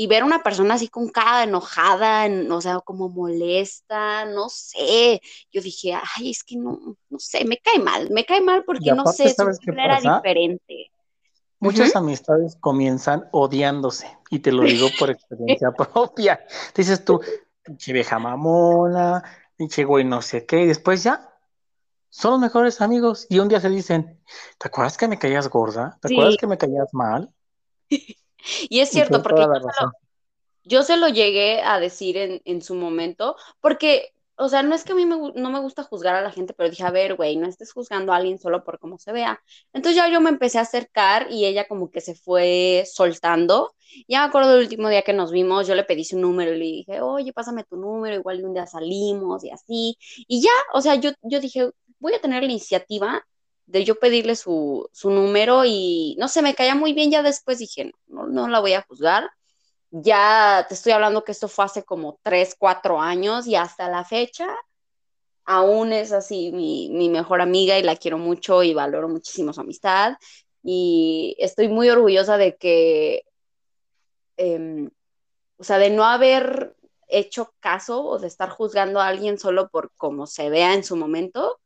y 0.00 0.06
ver 0.06 0.22
a 0.22 0.24
una 0.24 0.42
persona 0.42 0.74
así 0.76 0.88
con 0.88 1.10
cara 1.10 1.42
enojada, 1.42 2.26
o 2.50 2.60
sea, 2.62 2.80
como 2.80 3.10
molesta, 3.10 4.24
no 4.24 4.48
sé. 4.48 5.20
Yo 5.52 5.60
dije, 5.60 5.92
ay, 5.92 6.30
es 6.30 6.42
que 6.42 6.56
no, 6.56 6.96
no 7.10 7.18
sé, 7.18 7.44
me 7.44 7.58
cae 7.58 7.78
mal, 7.78 8.08
me 8.10 8.24
cae 8.24 8.40
mal 8.40 8.64
porque 8.64 8.92
no 8.92 9.04
sé, 9.08 9.34
su 9.34 9.42
era 9.72 10.00
diferente. 10.00 10.90
Muchas 11.58 11.94
amistades 11.94 12.56
comienzan 12.58 13.28
odiándose, 13.30 14.06
y 14.30 14.38
te 14.38 14.52
lo 14.52 14.62
digo 14.62 14.88
por 14.98 15.10
experiencia 15.10 15.70
propia. 15.76 16.46
Dices 16.74 17.04
tú, 17.04 17.20
pinche 17.62 17.92
vieja 17.92 18.18
mamona, 18.18 19.22
pinche 19.54 19.84
güey 19.84 20.06
no 20.06 20.22
sé 20.22 20.46
qué, 20.46 20.62
y 20.62 20.66
después 20.66 21.02
ya 21.02 21.30
son 22.08 22.30
los 22.30 22.40
mejores 22.40 22.80
amigos, 22.80 23.26
y 23.28 23.38
un 23.38 23.48
día 23.48 23.60
se 23.60 23.68
dicen, 23.68 24.18
¿te 24.56 24.68
acuerdas 24.68 24.96
que 24.96 25.08
me 25.08 25.18
caías 25.18 25.50
gorda? 25.50 25.98
¿Te 26.00 26.10
acuerdas 26.10 26.38
que 26.40 26.46
me 26.46 26.56
caías 26.56 26.88
mal? 26.94 27.28
Y 28.68 28.80
es 28.80 28.90
cierto, 28.90 29.22
porque 29.22 29.46
yo 30.64 30.82
se, 30.82 30.96
lo, 30.96 31.08
llegué 31.08 31.62
a 31.62 31.80
decir 31.80 32.16
en, 32.44 32.62
su 32.62 32.74
momento, 32.74 33.36
porque, 33.60 34.12
o 34.36 34.48
sea, 34.48 34.62
no 34.62 34.74
es 34.74 34.84
que 34.84 34.92
a 34.92 34.94
mí 34.94 35.04
no 35.04 35.50
me 35.50 35.60
gusta 35.60 35.82
juzgar 35.82 36.14
a 36.14 36.22
la 36.22 36.30
gente, 36.30 36.54
pero 36.54 36.70
dije, 36.70 36.84
a 36.84 36.90
ver, 36.90 37.16
güey, 37.16 37.36
no 37.36 37.46
estés 37.46 37.72
juzgando 37.72 38.12
a 38.12 38.16
alguien 38.16 38.38
solo 38.38 38.62
por 38.64 38.78
cómo 38.78 38.98
se 38.98 39.12
vea. 39.12 39.40
Entonces 39.72 39.96
ya 39.96 40.08
yo 40.08 40.20
me 40.20 40.30
empecé 40.30 40.58
a 40.58 40.62
acercar 40.62 41.28
y 41.30 41.46
ella 41.46 41.66
como 41.66 41.90
que 41.90 42.00
se 42.00 42.14
fue 42.14 42.84
soltando. 42.90 43.74
Ya 44.06 44.20
me 44.20 44.26
acuerdo 44.26 44.52
del 44.52 44.60
último 44.62 44.88
día 44.88 45.02
que 45.02 45.12
nos 45.12 45.32
vimos, 45.32 45.66
yo 45.66 45.74
le 45.74 45.84
pedí 45.84 46.04
su 46.04 46.18
número 46.18 46.54
y 46.54 46.58
le 46.58 46.64
dije, 46.64 47.00
oye, 47.00 47.32
pásame 47.32 47.64
tu 47.64 47.76
número, 47.76 48.14
igual 48.14 48.44
un 48.44 48.54
día 48.54 48.66
salimos 48.66 49.44
y 49.44 49.50
así. 49.50 49.98
Y 50.28 50.42
ya, 50.42 50.50
o 50.74 50.80
sea, 50.80 50.94
yo, 50.94 51.10
yo 51.22 51.40
dije, 51.40 51.70
voy 51.98 52.14
a 52.14 52.20
tener 52.20 52.42
la 52.42 52.50
iniciativa 52.50 53.24
de 53.70 53.84
yo 53.84 53.94
pedirle 53.98 54.34
su, 54.34 54.90
número 55.04 55.64
y 55.64 56.16
no 56.18 56.28
sé, 56.28 56.42
me 56.42 56.54
caía 56.54 56.74
muy 56.74 56.92
bien, 56.92 57.10
ya 57.10 57.22
después 57.22 57.58
dije, 57.58 57.92
no, 58.08 58.19
no, 58.30 58.48
la 58.48 58.60
voy 58.60 58.74
a 58.74 58.82
juzgar. 58.82 59.30
Ya 59.90 60.66
te 60.68 60.74
estoy 60.74 60.92
hablando 60.92 61.24
que 61.24 61.32
esto 61.32 61.48
fue 61.48 61.64
hace 61.64 61.84
como 61.84 62.18
tres, 62.22 62.54
cuatro 62.58 63.00
años 63.00 63.46
y 63.46 63.56
hasta 63.56 63.88
la 63.88 64.04
fecha 64.04 64.46
aún 65.44 65.92
es 65.92 66.12
así 66.12 66.52
mi, 66.52 67.08
mejor 67.08 67.40
amiga 67.40 67.78
y 67.78 67.82
la 67.82 67.96
quiero 67.96 68.18
mucho 68.18 68.62
y 68.62 68.74
valoro 68.74 69.08
muchísimo 69.08 69.52
su 69.52 69.60
amistad 69.60 70.14
y 70.62 71.36
estoy 71.40 71.68
muy 71.68 71.90
orgullosa 71.90 72.36
de 72.36 72.56
que, 72.56 73.24
em, 74.36 74.90
o 75.58 75.64
sea, 75.64 75.78
de 75.78 75.90
no 75.90 76.04
haber 76.04 76.76
hecho 77.08 77.52
caso 77.60 78.04
o 78.04 78.18
de 78.18 78.28
estar 78.28 78.50
juzgando 78.50 79.00
a 79.00 79.08
alguien 79.08 79.38
solo 79.38 79.68
por 79.70 79.92
cómo 79.96 80.26
se 80.26 80.50
vea 80.50 80.74
en 80.74 80.84
su 80.84 80.96
momento, 80.96 81.59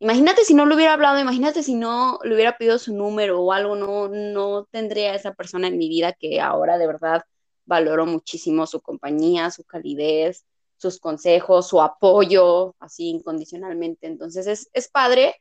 Imagínate 0.00 0.44
si 0.44 0.54
no 0.54 0.64
lo 0.64 0.76
hubiera 0.76 0.92
hablado, 0.92 1.18
imagínate 1.18 1.62
si 1.62 1.74
no 1.74 2.20
le 2.22 2.34
hubiera 2.34 2.56
pedido 2.56 2.78
su 2.78 2.94
número 2.94 3.40
o 3.40 3.52
algo, 3.52 3.74
no, 3.74 4.08
no 4.08 4.64
tendría 4.70 5.14
esa 5.14 5.34
persona 5.34 5.66
en 5.66 5.76
mi 5.76 5.88
vida 5.88 6.12
que 6.12 6.40
ahora 6.40 6.78
de 6.78 6.86
verdad 6.86 7.22
valoro 7.66 8.06
muchísimo 8.06 8.66
su 8.66 8.80
compañía, 8.80 9.50
su 9.50 9.64
calidez, 9.64 10.44
sus 10.76 11.00
consejos, 11.00 11.68
su 11.68 11.82
apoyo, 11.82 12.76
así 12.78 13.08
incondicionalmente. 13.08 14.06
Entonces 14.06 14.46
es, 14.46 14.70
es 14.72 14.88
padre 14.88 15.34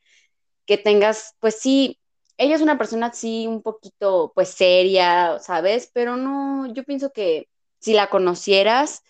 que 0.66 0.78
tengas, 0.78 1.36
pues 1.40 1.60
sí, 1.60 2.00
ella 2.38 2.56
es 2.56 2.62
una 2.62 2.78
persona 2.78 3.08
así 3.08 3.48
un 3.48 3.62
poquito 3.62 4.32
pues 4.36 4.50
seria, 4.50 5.40
¿sabes? 5.40 5.90
Pero 5.94 6.18
no, 6.18 6.72
yo 6.74 6.84
pienso 6.84 7.12
que 7.12 7.48
si 7.80 7.94
la 7.94 8.10
conocieras, 8.10 9.04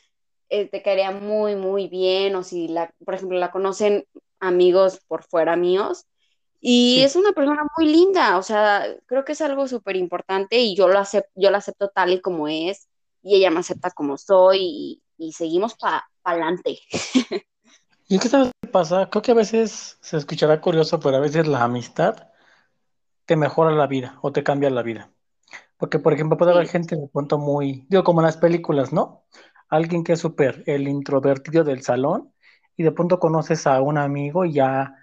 eh, 0.49 0.67
te 0.69 0.81
caería 0.81 1.11
muy, 1.11 1.55
muy 1.55 1.87
bien, 1.87 2.35
o 2.35 2.43
si 2.43 2.67
la, 2.67 2.93
por 3.05 3.15
ejemplo, 3.15 3.37
la 3.37 3.51
conocen 3.51 4.05
amigos 4.39 5.01
por 5.07 5.23
fuera 5.23 5.55
míos. 5.55 6.05
Y 6.59 7.01
es 7.01 7.15
una 7.15 7.33
persona 7.33 7.65
muy 7.77 7.87
linda, 7.87 8.37
o 8.37 8.43
sea, 8.43 8.85
creo 9.05 9.23
que 9.23 9.33
es 9.33 9.41
algo 9.41 9.67
súper 9.67 9.95
importante 9.95 10.57
y 10.57 10.75
yo 10.75 10.87
lo, 10.87 10.97
acepto, 10.99 11.31
yo 11.35 11.51
lo 11.51 11.57
acepto 11.57 11.89
tal 11.89 12.13
y 12.13 12.21
como 12.21 12.47
es. 12.47 12.87
y 13.21 13.35
ella 13.35 13.51
me 13.51 13.59
acepta 13.59 13.91
como 13.91 14.17
soy 14.17 15.01
y, 15.17 15.31
seguimos 15.33 15.75
para 15.75 16.07
adelante. 16.23 16.79
¿Y 18.09 18.19
qué 18.19 18.27
sabes 18.29 18.51
qué 18.61 18.69
pasa? 18.69 19.09
Creo 19.09 19.21
que 19.21 19.31
a 19.31 19.35
veces 19.35 19.97
se 20.01 20.17
escuchará 20.17 20.61
curioso, 20.61 20.99
pero 20.99 21.17
a 21.17 21.19
veces 21.19 21.47
la 21.47 21.63
amistad 21.63 22.29
te 23.25 23.35
mejora 23.35 23.71
la 23.71 23.87
vida 23.87 24.17
o 24.21 24.31
te 24.31 24.43
cambia 24.43 24.69
la 24.69 24.81
vida. 24.81 25.11
Porque, 25.77 25.99
por 25.99 26.13
ejemplo, 26.13 26.37
puede 26.37 26.53
haber 26.53 26.67
gente 26.67 26.95
de 26.95 27.07
pronto 27.07 27.37
muy, 27.37 27.85
digo, 27.89 28.03
como 28.03 28.21
en 28.21 28.25
las 28.25 28.37
películas, 28.37 28.93
¿no? 28.93 29.25
Alguien 29.69 30.03
que 30.03 30.13
es 30.13 30.19
súper 30.19 30.63
el 30.65 30.87
introvertido 30.87 31.63
del 31.63 31.83
salón 31.83 32.33
y 32.77 32.83
de 32.83 32.91
pronto 32.91 33.19
conoces 33.19 33.67
a 33.67 33.81
un 33.81 33.97
amigo 33.97 34.45
y 34.45 34.53
ya 34.53 34.95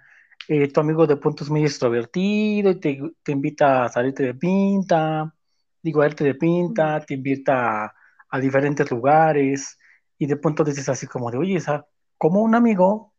eh, 0.47 0.71
tu 0.71 0.79
amigo 0.79 1.05
de 1.05 1.17
pronto 1.17 1.43
es 1.43 1.49
muy 1.49 1.63
extrovertido 1.63 2.71
y 2.71 2.79
te, 2.79 2.99
invita 3.27 3.83
a 3.83 3.89
salirte 3.89 4.23
de 4.23 4.33
pinta, 4.33 5.33
digo, 5.81 6.01
a 6.01 6.07
irte 6.07 6.23
de 6.23 6.35
pinta, 6.35 7.01
te 7.01 7.15
invita 7.15 7.93
a, 8.29 8.39
diferentes 8.39 8.89
lugares 8.91 9.77
y 10.17 10.25
de 10.25 10.37
pronto 10.37 10.63
dices 10.63 10.89
así 10.89 11.07
como 11.07 11.31
de, 11.31 11.37
oye, 11.37 11.55
esa, 11.55 11.87
como 12.17 12.41
un 12.41 12.55
amigo 12.55 13.13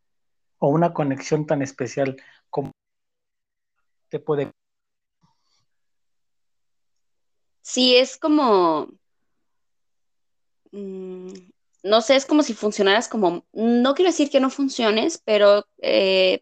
o 0.59 0.69
una 0.69 0.93
conexión 0.93 1.45
tan 1.45 1.61
especial 1.61 2.17
como 2.49 2.71
te 4.09 4.19
puede... 4.19 4.51
Sí, 7.61 7.95
es 7.95 8.17
como... 8.17 8.87
No 11.83 12.01
sé, 12.01 12.15
es 12.15 12.25
como 12.25 12.43
si 12.43 12.53
funcionaras 12.53 13.07
como, 13.07 13.45
no 13.53 13.93
quiero 13.93 14.11
decir 14.11 14.29
que 14.29 14.39
no 14.39 14.49
funciones, 14.49 15.21
pero 15.23 15.65
eh, 15.81 16.41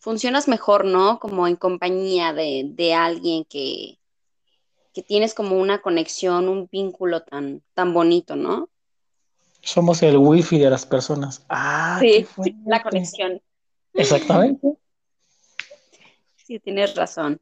funcionas 0.00 0.48
mejor, 0.48 0.84
¿no? 0.84 1.18
Como 1.18 1.46
en 1.46 1.56
compañía 1.56 2.32
de, 2.32 2.94
alguien 2.94 3.44
que, 3.44 3.98
que, 4.94 5.02
tienes 5.02 5.34
como 5.34 5.58
una 5.58 5.82
conexión, 5.82 6.48
un 6.48 6.68
vínculo 6.70 7.22
tan, 7.22 7.62
tan 7.74 7.92
bonito, 7.92 8.36
¿no? 8.36 8.68
Somos 9.62 10.02
el 10.02 10.16
wifi 10.16 10.58
de 10.58 10.70
las 10.70 10.86
personas. 10.86 11.44
Ah, 11.48 11.98
sí, 12.00 12.26
la 12.64 12.82
conexión. 12.82 13.42
Exactamente. 13.94 14.76
Sí, 16.36 16.60
tienes 16.60 16.94
razón. 16.94 17.40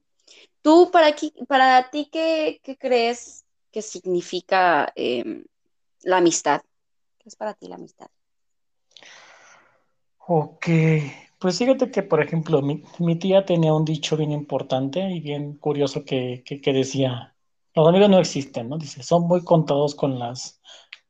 Tú, 0.62 0.90
para, 0.90 1.08
aquí, 1.08 1.34
para 1.46 1.90
ti, 1.90 2.08
¿qué, 2.10 2.60
crees 2.78 3.44
que 3.70 3.82
significa 3.82 4.90
em, 4.96 5.44
la 6.02 6.16
amistad? 6.16 6.62
¿Qué 7.24 7.30
es 7.30 7.36
para 7.36 7.54
ti 7.54 7.68
la 7.68 7.76
amistad? 7.76 8.08
Ok, 10.26 10.66
pues 11.38 11.56
fíjate 11.58 11.90
que, 11.90 12.02
por 12.02 12.22
ejemplo, 12.22 12.60
mi, 12.60 13.18
tía 13.18 13.46
tenía 13.46 13.72
un 13.72 13.86
dicho 13.86 14.14
bien 14.18 14.30
importante 14.30 15.10
y 15.10 15.20
bien 15.20 15.56
curioso 15.56 16.04
que, 16.04 16.44
decía, 16.66 17.34
los 17.74 17.88
amigos 17.88 18.10
no 18.10 18.18
existen, 18.18 18.68
¿no? 18.68 18.76
Dice, 18.76 19.02
son 19.02 19.22
muy 19.26 19.42
contados 19.42 19.94
con 19.94 20.18
las, 20.18 20.60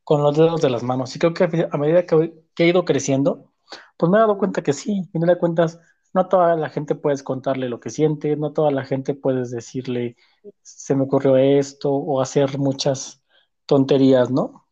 con 0.04 0.22
los 0.22 0.36
dedos 0.36 0.62
de 0.62 0.70
las 0.70 0.84
manos. 0.84 1.16
Y 1.16 1.18
creo 1.18 1.34
que 1.34 1.68
a 1.68 1.76
medida 1.78 2.06
que, 2.06 2.32
he 2.58 2.68
ido 2.68 2.84
creciendo, 2.84 3.52
pues 3.96 4.08
me 4.08 4.18
he 4.18 4.20
dado 4.20 4.38
cuenta 4.38 4.62
que 4.62 4.72
sí, 4.72 5.02
fin 5.10 5.20
de 5.22 5.36
cuentas, 5.36 5.80
no 6.12 6.28
toda 6.28 6.54
la 6.54 6.70
gente 6.70 6.94
puedes 6.94 7.24
contarle 7.24 7.68
lo 7.68 7.80
que 7.80 7.90
siente, 7.90 8.36
no 8.36 8.52
toda 8.52 8.70
la 8.70 8.84
gente 8.84 9.14
puedes 9.14 9.50
decirle, 9.50 10.16
se 10.62 10.94
me 10.94 11.02
ocurrió 11.04 11.36
esto, 11.36 11.92
o 11.92 12.20
hacer 12.20 12.56
muchas 12.56 13.24
tonterías, 13.66 14.30
¿no? 14.30 14.63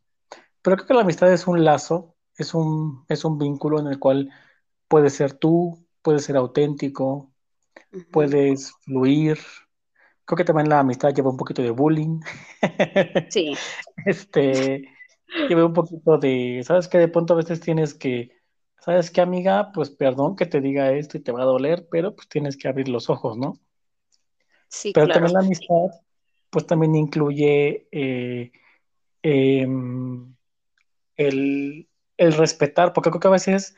Pero 0.62 0.76
creo 0.76 0.86
que 0.86 0.94
la 0.94 1.02
amistad 1.02 1.32
es 1.32 1.46
un 1.46 1.64
lazo, 1.64 2.14
es 2.36 2.54
un, 2.54 3.04
es 3.08 3.24
un 3.24 3.38
vínculo 3.38 3.80
en 3.80 3.88
el 3.88 3.98
cual 3.98 4.30
puedes 4.88 5.14
ser 5.14 5.34
tú, 5.34 5.84
puedes 6.02 6.24
ser 6.24 6.36
auténtico, 6.36 7.32
puedes 8.10 8.72
fluir. 8.82 9.38
Creo 10.24 10.36
que 10.36 10.44
también 10.44 10.68
la 10.68 10.80
amistad 10.80 11.12
lleva 11.12 11.30
un 11.30 11.36
poquito 11.36 11.62
de 11.62 11.70
bullying. 11.70 12.20
Sí. 13.28 13.54
este, 14.06 14.88
lleva 15.48 15.66
un 15.66 15.72
poquito 15.72 16.18
de, 16.18 16.62
¿sabes 16.64 16.88
qué? 16.88 16.98
De 16.98 17.08
pronto 17.08 17.34
a 17.34 17.38
veces 17.38 17.60
tienes 17.60 17.94
que, 17.94 18.30
¿sabes 18.78 19.10
qué, 19.10 19.20
amiga? 19.20 19.72
Pues 19.72 19.90
perdón 19.90 20.36
que 20.36 20.46
te 20.46 20.60
diga 20.60 20.92
esto 20.92 21.18
y 21.18 21.22
te 21.22 21.32
va 21.32 21.42
a 21.42 21.46
doler, 21.46 21.88
pero 21.90 22.14
pues 22.14 22.28
tienes 22.28 22.56
que 22.56 22.68
abrir 22.68 22.88
los 22.88 23.10
ojos, 23.10 23.36
¿no? 23.36 23.54
Sí, 24.68 24.92
pero 24.94 25.08
también 25.08 25.34
la 25.34 25.40
amistad, 25.40 25.90
pues 26.50 26.66
también 26.66 26.94
incluye 26.94 27.88
eh, 27.92 28.52
em, 29.22 30.34
el, 31.16 31.88
el 32.16 32.32
respetar, 32.34 32.92
porque 32.92 33.10
creo 33.10 33.20
que 33.20 33.28
a 33.28 33.32
veces 33.32 33.76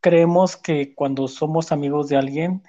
creemos 0.00 0.56
que 0.56 0.94
cuando 0.94 1.28
somos 1.28 1.72
amigos 1.72 2.08
de 2.08 2.16
alguien 2.16 2.62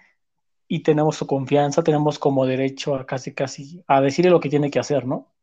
y 0.67 0.83
tenemos 0.83 1.15
su 1.15 1.27
confianza, 1.27 1.83
tenemos 1.83 2.19
como 2.19 2.45
derecho 2.45 2.95
a 2.95 3.05
casi, 3.05 3.33
casi, 3.33 3.83
a 3.87 4.01
decirle 4.01 4.31
lo 4.31 4.39
que 4.39 4.49
tiene 4.49 4.69
que 4.69 4.79
hacer, 4.79 5.05
¿no? 5.05 5.33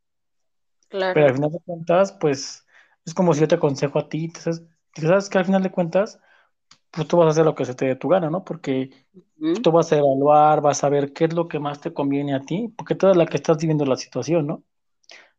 Claro. 0.89 1.15
Pero 1.15 1.27
al 1.27 1.35
final 1.35 1.51
de 1.51 1.61
cuentas, 1.61 2.13
pues, 2.13 2.67
es 3.05 3.15
como 3.15 3.33
si 3.33 3.41
yo 3.41 3.49
te 3.49 3.55
aconsejo 3.55 3.99
a 3.99 4.09
ti, 4.09 4.31
sabes, 4.39 4.65
sabes 4.95 5.29
que 5.29 5.39
al 5.39 5.45
final 5.45 5.63
de 5.63 5.71
cuentas, 5.71 6.21
pues 6.91 7.09
tú 7.09 7.17
vas 7.17 7.27
a 7.27 7.31
hacer 7.31 7.45
lo 7.45 7.55
que 7.55 7.65
se 7.65 7.75
te 7.75 7.87
dé 7.87 7.97
tu 7.97 8.09
gana, 8.09 8.31
¿no? 8.31 8.45
Porque 8.45 8.91
tú 9.63 9.73
vas 9.73 9.93
a 9.93 9.99
evaluar, 9.99 10.61
vas 10.61 10.85
a 10.85 10.89
ver 10.89 11.13
qué 11.13 11.25
es 11.25 11.35
lo 11.35 11.49
que 11.49 11.59
más 11.59 11.81
te 11.81 11.93
conviene 11.93 12.35
a 12.35 12.41
ti, 12.41 12.73
porque 12.77 12.95
tú 12.95 13.07
eres 13.07 13.17
la 13.17 13.27
que 13.27 13.37
estás 13.37 13.59
viviendo 13.59 13.85
la 13.85 13.97
situación, 13.97 14.47
¿no? 14.47 14.63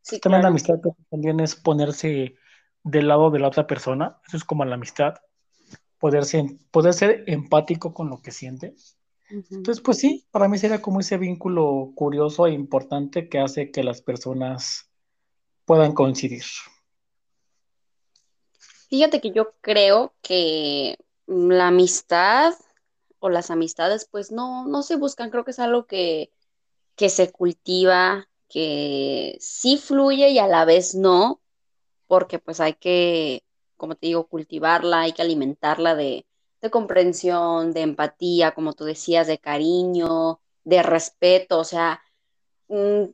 Sí, 0.02 0.20
también 0.20 0.42
la 0.42 0.48
amistad 0.48 0.76
también 1.10 1.40
es 1.40 1.56
ponerse 1.56 2.36
del 2.86 3.08
lado 3.08 3.30
de 3.30 3.40
la 3.40 3.48
otra 3.48 3.66
persona, 3.66 4.20
eso 4.28 4.36
es 4.36 4.44
como 4.44 4.64
la 4.64 4.76
amistad, 4.76 5.14
poder 5.98 6.24
ser, 6.24 6.44
poder 6.70 6.94
ser 6.94 7.24
empático 7.26 7.92
con 7.92 8.08
lo 8.08 8.22
que 8.22 8.30
siente. 8.30 8.76
Entonces, 9.28 9.82
pues 9.82 9.98
sí, 9.98 10.24
para 10.30 10.46
mí 10.46 10.56
sería 10.56 10.80
como 10.80 11.00
ese 11.00 11.18
vínculo 11.18 11.90
curioso 11.96 12.46
e 12.46 12.52
importante 12.52 13.28
que 13.28 13.40
hace 13.40 13.72
que 13.72 13.82
las 13.82 14.02
personas 14.02 14.88
puedan 15.64 15.94
coincidir. 15.94 16.44
Fíjate 18.88 19.20
que 19.20 19.32
yo 19.32 19.52
creo 19.60 20.14
que 20.22 20.96
la 21.26 21.68
amistad 21.68 22.54
o 23.18 23.30
las 23.30 23.50
amistades, 23.50 24.06
pues 24.08 24.30
no, 24.30 24.64
no 24.64 24.84
se 24.84 24.94
buscan, 24.94 25.30
creo 25.30 25.44
que 25.44 25.50
es 25.50 25.58
algo 25.58 25.86
que, 25.86 26.30
que 26.94 27.08
se 27.08 27.32
cultiva, 27.32 28.28
que 28.48 29.36
sí 29.40 29.76
fluye 29.76 30.30
y 30.30 30.38
a 30.38 30.46
la 30.46 30.64
vez 30.64 30.94
no, 30.94 31.40
porque 32.06 32.38
pues 32.38 32.60
hay 32.60 32.74
que 32.74 33.42
como 33.76 33.94
te 33.94 34.06
digo, 34.08 34.26
cultivarla, 34.26 35.02
hay 35.02 35.12
que 35.12 35.22
alimentarla 35.22 35.94
de, 35.94 36.26
comprensión, 36.72 37.72
de 37.72 37.82
empatía, 37.82 38.52
como 38.52 38.72
tú 38.72 38.84
decías, 38.84 39.28
de 39.28 39.38
cariño, 39.38 40.40
de 40.64 40.82
respeto, 40.82 41.60
o 41.60 41.64
sea, 41.64 42.02
mm, 42.68 43.04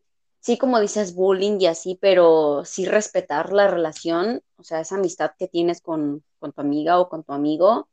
sí 0.41 0.57
como 0.57 0.81
dices 0.81 1.15
bullying 1.15 1.59
y 1.61 1.67
así, 1.67 1.99
pero 2.01 2.65
sí 2.65 2.87
respetar 2.87 3.53
la 3.53 3.69
relación, 3.69 4.43
o 4.57 4.65
sea, 4.65 4.81
esa 4.81 4.95
amistad 4.97 5.33
que 5.39 5.49
tienes 5.49 5.83
con, 5.83 6.25
con 6.39 6.53
tu 6.53 6.63
amiga 6.63 6.99
o 6.99 7.11
con 7.11 7.25
tu 7.25 7.35
amigo, 7.35 7.89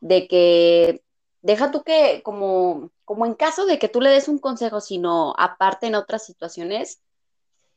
de 0.00 0.26
que 0.26 1.04
deja 1.42 1.70
tú 1.70 1.84
que 1.84 2.22
como, 2.24 2.90
como 3.04 3.24
en 3.24 3.34
caso 3.34 3.66
de 3.66 3.78
que 3.78 3.88
tú 3.88 4.00
le 4.00 4.10
des 4.10 4.26
un 4.28 4.38
consejo, 4.38 4.80
sino 4.80 5.32
aparte 5.38 5.86
en 5.86 5.94
otras 5.94 6.24
situaciones, 6.26 7.00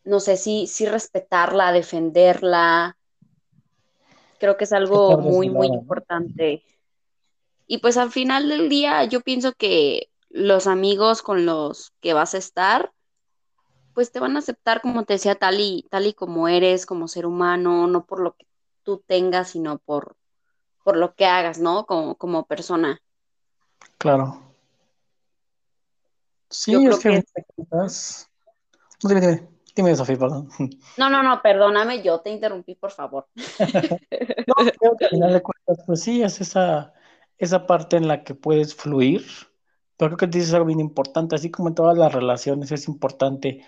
no 0.04 0.20
sé, 0.20 0.38
sí, 0.38 0.68
sí 0.68 0.86
respetarla, 0.86 1.72
defenderla, 1.72 2.98
Creo 4.42 4.58
que 4.58 4.64
es 4.64 4.74
algo 4.74 5.20
muy, 5.20 5.52
muy 5.52 5.68
importante. 5.68 6.64
Y 7.68 7.78
pues 7.78 7.96
al 7.96 8.12
final 8.12 8.50
del 8.50 8.70
día 8.70 9.04
yo 9.04 9.22
pienso 9.22 9.54
que 9.54 10.10
los 10.30 10.66
amigos 10.66 11.22
con 11.22 11.46
los 11.46 11.94
que 12.02 12.14
vas 12.14 12.34
a 12.34 12.40
estar, 12.40 12.92
pues 13.94 14.12
te 14.12 14.20
van 14.20 14.36
a 14.36 14.40
aceptar 14.40 14.82
como 14.82 15.06
te 15.06 15.14
decía, 15.14 15.36
tal 15.36 15.60
y, 15.60 15.86
tal 15.92 16.08
y 16.08 16.16
como 16.16 16.48
eres, 16.48 16.88
como 16.88 17.08
ser 17.08 17.28
humano, 17.28 17.86
no 17.86 18.04
por 18.08 18.20
lo 18.20 18.36
que 18.36 18.48
tú 18.82 19.04
tengas, 19.06 19.50
sino 19.52 19.78
por, 19.78 20.16
por 20.84 20.98
lo 20.98 21.14
que 21.14 21.28
hagas, 21.28 21.60
¿no? 21.60 21.86
Como, 21.86 22.16
como 22.16 22.48
persona. 22.48 23.00
Claro. 24.00 24.42
Sí, 26.50 26.74
es 26.84 26.98
que, 26.98 27.24
Dime, 29.04 29.22
Dime, 29.22 29.51
Sofía, 29.96 30.18
perdón. 30.18 30.50
No, 30.98 31.10
no, 31.10 31.24
no, 31.24 31.42
perdóname, 31.42 32.02
yo 32.02 32.20
te 32.20 32.30
interrumpí, 32.30 32.76
por 32.76 32.92
favor. 32.92 33.28
no, 34.48 34.56
creo 34.56 34.98
que 34.98 35.06
al 35.06 35.12
final 35.12 35.34
de 35.34 35.42
cuentas, 35.42 35.86
pues 35.86 36.02
sí, 36.02 36.22
es 36.22 36.42
esa, 36.42 36.94
esa 37.38 37.66
parte 37.66 37.98
en 37.98 38.08
la 38.08 38.24
que 38.24 38.36
puedes 38.36 38.76
fluir, 38.76 39.26
pero 39.98 40.16
creo 40.16 40.30
que 40.30 40.38
dices 40.38 40.54
algo 40.54 40.66
bien 40.66 40.80
importante, 40.80 41.36
así 41.36 41.50
como 41.50 41.70
en 41.70 41.76
todas 41.76 41.98
las 41.98 42.14
relaciones 42.14 42.72
es 42.72 42.88
importante 42.88 43.66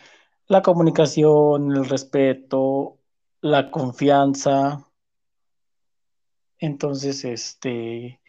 la 0.48 0.62
comunicación, 0.62 1.72
el 1.72 1.86
respeto, 1.86 3.00
la 3.42 3.72
confianza. 3.72 4.90
Entonces, 6.58 7.24
este, 7.26 8.20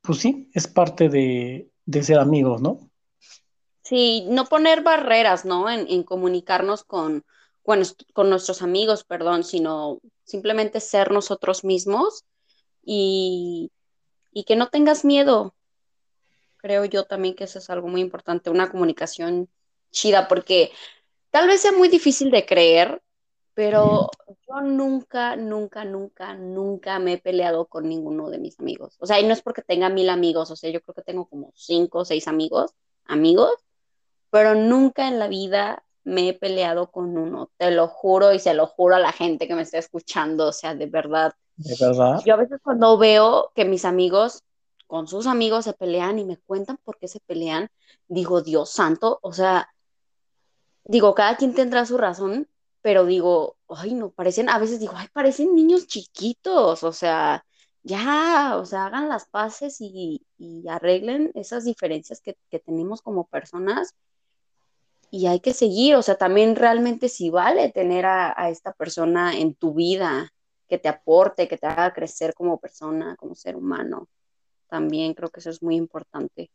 pues 0.00 0.18
sí, 0.18 0.50
es 0.54 0.68
parte 0.68 1.08
de, 1.08 1.70
de 1.86 2.02
ser 2.02 2.18
amigos, 2.18 2.60
¿no? 2.60 2.90
Sí, 3.84 4.24
no 4.30 4.46
poner 4.46 4.82
barreras, 4.82 5.44
¿no? 5.44 5.68
En, 5.68 6.02
comunicarnos 6.04 6.84
con, 6.84 7.24
con, 7.62 8.30
nuestros 8.30 8.62
amigos, 8.62 9.04
perdón, 9.04 9.44
sino 9.44 10.00
simplemente 10.24 10.80
ser 10.80 11.10
nosotros 11.10 11.64
mismos 11.64 12.24
y, 12.82 13.70
que 14.46 14.56
no 14.56 14.68
tengas 14.68 15.04
miedo. 15.04 15.54
Creo 16.56 16.86
yo 16.86 17.04
también 17.04 17.34
que 17.34 17.44
eso 17.44 17.58
es 17.58 17.68
algo 17.68 17.88
muy 17.88 18.00
importante, 18.00 18.48
una 18.48 18.70
comunicación 18.70 19.50
chida, 19.90 20.28
porque 20.28 20.72
tal 21.30 21.46
vez 21.46 21.60
sea 21.60 21.72
muy 21.72 21.88
difícil 21.88 22.30
de 22.30 22.46
creer, 22.46 23.02
pero 23.52 24.10
yo 24.48 24.62
nunca, 24.62 25.36
nunca, 25.36 25.84
nunca, 25.84 26.34
nunca 26.34 26.98
me 26.98 27.12
he 27.12 27.18
peleado 27.18 27.66
con 27.66 27.86
ninguno 27.86 28.30
de 28.30 28.38
mis 28.38 28.58
amigos. 28.58 28.96
O 28.98 29.06
sea, 29.06 29.20
y 29.20 29.26
no 29.26 29.34
es 29.34 29.42
porque 29.42 29.60
tenga 29.60 29.90
mil 29.90 30.08
amigos, 30.08 30.50
o 30.50 30.56
sea, 30.56 30.70
yo 30.70 30.80
creo 30.80 30.94
que 30.94 31.02
tengo 31.02 31.28
como 31.28 31.52
cinco 31.54 31.98
o 31.98 32.04
seis 32.06 32.26
amigos, 32.28 32.72
amigos, 33.04 33.54
pero 34.34 34.56
nunca 34.56 35.06
en 35.06 35.20
la 35.20 35.28
vida 35.28 35.84
me 36.02 36.28
he 36.28 36.34
peleado 36.34 36.90
con 36.90 37.16
uno, 37.16 37.50
te 37.56 37.70
lo 37.70 37.86
juro 37.86 38.32
y 38.34 38.40
se 38.40 38.52
lo 38.52 38.66
juro 38.66 38.96
a 38.96 38.98
la 38.98 39.12
gente 39.12 39.46
que 39.46 39.54
me 39.54 39.62
está 39.62 39.78
escuchando, 39.78 40.48
o 40.48 40.52
sea, 40.52 40.74
de 40.74 40.86
verdad. 40.86 41.34
De 41.54 41.76
verdad. 41.78 42.20
Yo 42.26 42.34
a 42.34 42.38
veces 42.38 42.58
cuando 42.60 42.98
veo 42.98 43.52
que 43.54 43.64
mis 43.64 43.84
amigos 43.84 44.42
con 44.88 45.06
sus 45.06 45.28
amigos 45.28 45.66
se 45.66 45.72
pelean 45.72 46.18
y 46.18 46.24
me 46.24 46.36
cuentan 46.36 46.78
por 46.82 46.98
qué 46.98 47.06
se 47.06 47.20
pelean, 47.20 47.68
digo, 48.08 48.42
Dios 48.42 48.70
santo, 48.70 49.20
o 49.22 49.32
sea, 49.32 49.72
digo, 50.82 51.14
cada 51.14 51.36
quien 51.36 51.54
tendrá 51.54 51.86
su 51.86 51.96
razón, 51.96 52.48
pero 52.82 53.06
digo, 53.06 53.54
ay, 53.68 53.94
no, 53.94 54.10
parecen, 54.10 54.48
a 54.48 54.58
veces 54.58 54.80
digo, 54.80 54.94
ay, 54.96 55.06
parecen 55.12 55.54
niños 55.54 55.86
chiquitos, 55.86 56.82
o 56.82 56.92
sea, 56.92 57.44
ya, 57.84 58.56
o 58.56 58.66
sea, 58.66 58.86
hagan 58.86 59.08
las 59.08 59.26
paces 59.26 59.76
y, 59.78 60.26
arreglen 60.68 61.30
esas 61.34 61.64
diferencias 61.64 62.20
que, 62.20 62.36
tenemos 62.58 63.00
como 63.00 63.28
personas 63.28 63.94
y 65.14 65.26
hay 65.28 65.38
que 65.38 65.54
seguir, 65.54 65.94
o 65.94 66.02
sea, 66.02 66.16
también 66.16 66.56
realmente 66.56 67.08
si 67.08 67.30
vale 67.30 67.70
tener 67.70 68.04
a, 68.04 68.50
esta 68.50 68.72
persona 68.72 69.36
en 69.36 69.54
tu 69.54 69.72
vida, 69.74 70.32
que 70.66 70.78
te 70.78 70.88
aporte, 70.88 71.46
que 71.46 71.56
te 71.56 71.66
haga 71.66 71.92
crecer 71.92 72.34
como 72.34 72.58
persona, 72.58 73.14
como 73.16 73.34
ser 73.34 73.54
humano. 73.54 74.08
También 74.68 75.14
creo 75.14 75.28
que 75.28 75.40
eso 75.40 75.50
es 75.50 75.62
muy 75.62 75.76
importante. 75.76 76.50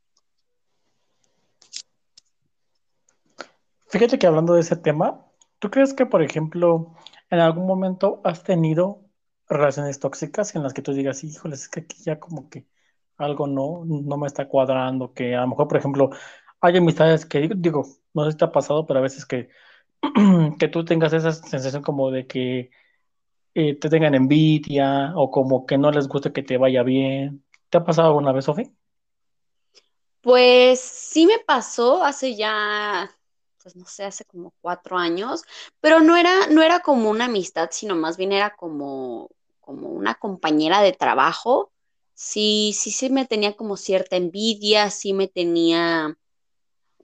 Fíjate 3.88 4.20
que 4.20 4.28
hablando 4.28 4.56
de 4.56 4.62
ese 4.62 4.76
tema, 4.76 5.26
¿Tú 5.60 5.70
crees 5.70 5.94
que, 5.94 6.06
por 6.06 6.24
ejemplo, 6.24 6.96
en 7.30 7.40
algún 7.40 7.68
momento 7.68 8.22
has 8.24 8.44
tenido 8.44 9.02
relaciones 9.50 10.00
tóxicas 10.00 10.56
en 10.56 10.64
las 10.64 10.74
que 10.74 10.82
tú 10.82 10.94
digas, 10.94 11.24
híjole, 11.24 11.56
es 11.56 11.68
que 11.68 11.82
aquí 11.82 11.98
ya 12.02 12.18
como 12.18 12.50
que 12.50 12.66
algo 13.18 13.46
no, 13.46 13.84
no 13.86 14.18
me 14.18 14.28
está 14.28 14.48
cuadrando, 14.48 15.14
que 15.14 15.36
a 15.36 15.42
lo 15.42 15.48
mejor, 15.50 15.68
por 15.68 15.78
ejemplo, 15.78 16.12
hay 16.62 16.78
amistades 16.78 17.26
que 17.26 17.50
digo, 17.56 17.86
no 18.14 18.26
sé 18.26 18.32
si 18.32 18.38
te 18.38 18.46
ha 18.46 18.52
pasado, 18.52 18.86
pero 18.86 19.00
a 19.00 19.04
veces 19.04 19.26
que, 19.26 19.50
que 20.60 20.68
tú 20.70 20.86
tengas 20.86 21.14
esa 21.14 21.34
sensación 21.34 21.84
como 21.84 22.12
de 22.12 22.28
que 22.28 22.72
eh, 23.56 23.76
te 23.80 23.90
tengan 23.90 24.16
envidia 24.16 25.14
o 25.16 25.32
como 25.32 25.66
que 25.66 25.78
no 25.78 25.92
les 25.92 26.08
guste 26.08 26.34
que 26.34 26.44
te 26.44 26.58
vaya 26.58 26.84
bien. 26.84 27.44
¿Te 27.70 27.80
ha 27.80 27.84
pasado 27.86 28.10
alguna 28.10 28.32
vez, 28.34 28.46
Sofi? 28.46 28.72
Pues 30.22 30.80
sí 30.82 31.26
me 31.26 31.40
pasó 31.40 32.04
hace 32.04 32.36
ya 32.36 33.10
pues 33.62 33.76
no 33.76 33.86
sé, 33.86 34.06
hace 34.06 34.26
como 34.26 34.54
cuatro 34.62 34.98
años, 34.98 35.44
pero 35.82 36.00
no 36.00 36.16
era, 36.18 36.48
no 36.48 36.62
era 36.62 36.80
como 36.80 37.10
una 37.10 37.26
amistad, 37.26 37.70
sino 37.72 37.96
más 37.96 38.18
bien 38.18 38.32
era 38.32 38.56
como, 38.56 39.30
como 39.60 39.90
una 39.90 40.16
compañera 40.16 40.82
de 40.82 40.94
trabajo. 40.94 41.72
Sí, 42.14 42.74
sí, 42.76 42.92
sí 42.92 43.10
me 43.10 43.26
tenía 43.26 43.56
como 43.56 43.78
cierta 43.78 44.16
envidia, 44.16 44.90
sí 44.90 45.14
me 45.14 45.28
tenía, 45.28 46.18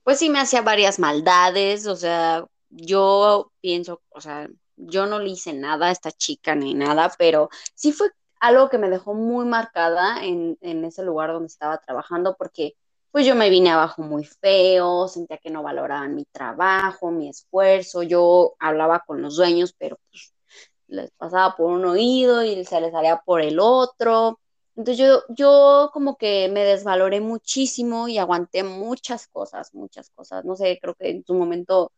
pues 0.06 0.20
sí 0.20 0.30
me 0.30 0.40
hacía 0.40 0.62
varias 0.62 1.00
maldades, 1.00 1.88
o 1.88 1.96
sea, 1.96 2.46
yo 2.70 3.52
pienso, 3.62 4.04
o 4.12 4.22
sea, 4.22 4.48
yo 4.78 5.08
no 5.08 5.20
le 5.20 5.32
hice 5.32 5.54
nada 5.54 5.88
a 5.88 5.92
esta 5.92 6.12
chica 6.12 6.56
ni 6.56 6.76
nada, 6.76 7.12
pero 7.18 7.50
sí 7.74 7.92
fue 7.92 8.10
algo 8.40 8.70
que 8.70 8.78
me 8.78 8.90
dejó 8.92 9.16
muy 9.16 9.46
marcada 9.46 10.24
en, 10.24 10.58
en 10.62 10.86
ese 10.86 11.04
lugar 11.04 11.34
donde 11.34 11.48
estaba 11.48 11.80
trabajando, 11.80 12.36
porque 12.38 12.76
pues 13.12 13.26
yo 13.26 13.34
me 13.36 13.50
vine 13.50 13.72
abajo 13.72 14.04
muy 14.04 14.26
feo, 14.26 15.08
sentía 15.08 15.40
que 15.40 15.50
no 15.50 15.64
valoraban 15.64 16.14
mi 16.16 16.26
trabajo, 16.26 17.12
mi 17.12 17.30
esfuerzo, 17.30 18.04
yo 18.04 18.56
hablaba 18.60 19.04
con 19.08 19.22
los 19.24 19.38
dueños, 19.38 19.74
pero 19.74 19.98
pues 20.12 20.36
les 20.88 21.12
pasaba 21.12 21.56
por 21.56 21.72
un 21.72 21.86
oído 21.86 22.44
y 22.44 22.64
se 22.66 22.80
les 22.82 22.92
salía 22.92 23.18
por 23.26 23.42
el 23.42 23.60
otro. 23.60 24.40
Entonces 24.75 24.98
yo, 24.98 25.24
yo 25.29 25.89
como 25.94 26.18
que 26.18 26.50
me 26.50 26.64
desvaloré 26.66 27.22
muchísimo 27.22 28.07
y 28.07 28.18
aguanté 28.18 28.64
muchas 28.64 29.27
cosas, 29.27 29.74
muchas 29.74 30.09
cosas. 30.09 30.44
No 30.44 30.55
sé, 30.55 30.79
creo 30.81 30.96
que 30.96 31.09
en 31.09 31.25
su 31.25 31.33
momento 31.33 31.92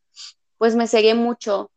pues 0.58 0.76
me 0.76 0.88
cegué 0.88 1.16
mucho. 1.16 1.72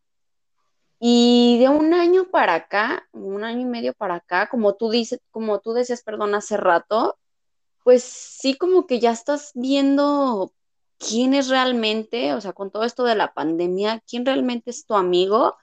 Y 0.99 1.59
de 1.61 1.69
un 1.71 1.95
año 1.95 2.29
para 2.31 2.55
acá, 2.55 3.09
un 3.13 3.43
año 3.45 3.61
y 3.63 3.65
medio 3.65 3.95
para 3.95 4.17
acá, 4.17 4.49
como 4.51 4.75
tú 4.75 4.91
dices, 4.91 5.21
como 5.31 5.61
tú 5.61 5.73
decías, 5.73 6.03
perdón, 6.03 6.35
hace 6.35 6.59
rato, 6.59 7.19
pues 7.85 8.03
sí 8.05 8.55
como 8.57 8.87
que 8.87 9.01
ya 9.01 9.11
estás 9.13 9.53
viendo 9.55 10.53
quién 10.99 11.33
es 11.33 11.49
realmente, 11.49 12.35
o 12.35 12.41
sea, 12.43 12.53
con 12.53 12.71
todo 12.71 12.85
esto 12.85 13.05
de 13.05 13.15
la 13.15 13.33
pandemia, 13.33 14.03
quién 14.07 14.27
realmente 14.27 14.71
es 14.71 14.85
tu 14.85 14.95
amigo. 14.95 15.57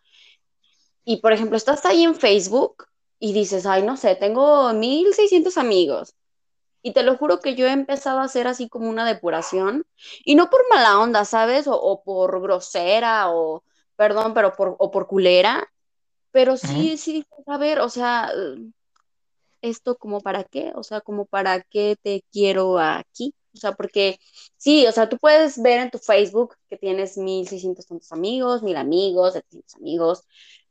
Y 1.06 1.18
por 1.18 1.34
ejemplo, 1.34 1.58
estás 1.58 1.86
ahí 1.86 2.04
en 2.04 2.16
Facebook 2.16 2.88
y 3.20 3.34
dices, 3.34 3.66
ay, 3.66 3.84
no 3.84 3.98
sé, 3.98 4.16
tengo 4.16 4.74
1600 4.74 5.58
amigos. 5.58 6.14
Y 6.82 6.94
te 6.94 7.04
lo 7.04 7.18
juro 7.18 7.40
que 7.40 7.56
yo 7.56 7.68
he 7.68 7.72
empezado 7.72 8.20
a 8.20 8.24
hacer 8.24 8.48
así 8.48 8.70
como 8.70 8.90
una 8.90 9.06
depuración. 9.06 9.86
Y 10.24 10.36
no 10.36 10.50
por 10.50 10.62
mala 10.70 11.00
onda, 11.00 11.26
¿sabes? 11.26 11.66
O, 11.68 12.02
por 12.04 12.42
grosera, 12.42 13.32
o, 13.32 13.64
perdón, 13.96 14.34
pero 14.34 14.54
por, 14.54 14.76
o 14.80 14.92
por 14.92 15.08
culera. 15.08 15.68
Pero 16.32 16.56
sí, 16.58 16.98
sí, 16.98 17.26
a 17.48 17.58
ver, 17.58 17.80
o 17.80 17.90
sea, 17.90 18.32
esto 19.62 19.98
como 19.98 20.22
para 20.22 20.44
qué, 20.44 20.72
o 20.76 20.84
sea, 20.84 21.02
como 21.02 21.26
para 21.26 21.62
qué 21.62 21.98
te 22.02 22.24
quiero 22.32 22.80
aquí, 22.80 23.34
o 23.54 23.58
sea, 23.60 23.74
porque 23.74 24.20
sí, 24.56 24.86
o 24.88 24.92
sea, 24.92 25.10
tú 25.10 25.18
puedes 25.18 25.62
ver 25.62 25.80
en 25.80 25.90
tu 25.90 25.98
Facebook 25.98 26.56
que 26.70 26.78
tienes 26.78 27.18
1600 27.18 27.86
tantos 27.88 28.12
amigos, 28.12 28.62
mil 28.64 28.78
amigos, 28.78 29.34
700 29.34 29.76
amigos, 29.76 30.24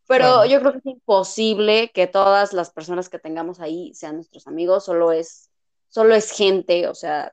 pero 0.06 0.44
yo 0.44 0.60
creo 0.60 0.72
que 0.72 0.78
es 0.78 0.86
imposible 0.86 1.90
que 1.92 2.06
todas 2.06 2.52
las 2.52 2.70
personas 2.70 3.08
que 3.08 3.18
tengamos 3.18 3.60
ahí 3.60 3.92
sean 3.94 4.16
nuestros 4.16 4.46
amigos, 4.46 4.84
solo 4.84 5.12
es, 5.12 5.50
solo 5.88 6.14
es 6.14 6.30
gente, 6.30 6.88
o 6.88 6.94
sea, 6.94 7.32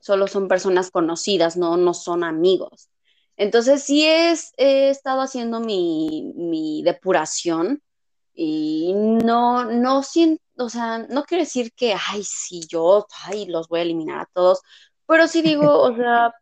solo 0.00 0.26
son 0.26 0.48
personas 0.48 0.90
conocidas, 0.90 1.56
no, 1.56 1.76
no 1.76 1.94
son 1.94 2.24
amigos. 2.24 2.88
Entonces 3.36 3.82
sí 3.82 4.06
es, 4.06 4.52
he 4.56 4.90
estado 4.90 5.20
haciendo 5.20 5.60
mi, 5.60 6.32
mi 6.36 6.82
depuración 6.82 7.82
y 8.34 8.92
no, 8.94 9.64
no 9.64 10.02
siento, 10.02 10.42
o 10.56 10.68
sea, 10.68 10.98
no 10.98 11.24
quiero 11.24 11.44
decir 11.44 11.72
que, 11.74 11.94
ay, 11.94 12.22
sí, 12.24 12.62
yo, 12.68 13.06
ay, 13.24 13.46
los 13.46 13.68
voy 13.68 13.80
a 13.80 13.82
eliminar 13.82 14.20
a 14.20 14.30
todos, 14.32 14.60
pero 15.06 15.28
sí 15.28 15.42
digo, 15.42 15.80
o 15.80 15.94
sea, 15.94 16.32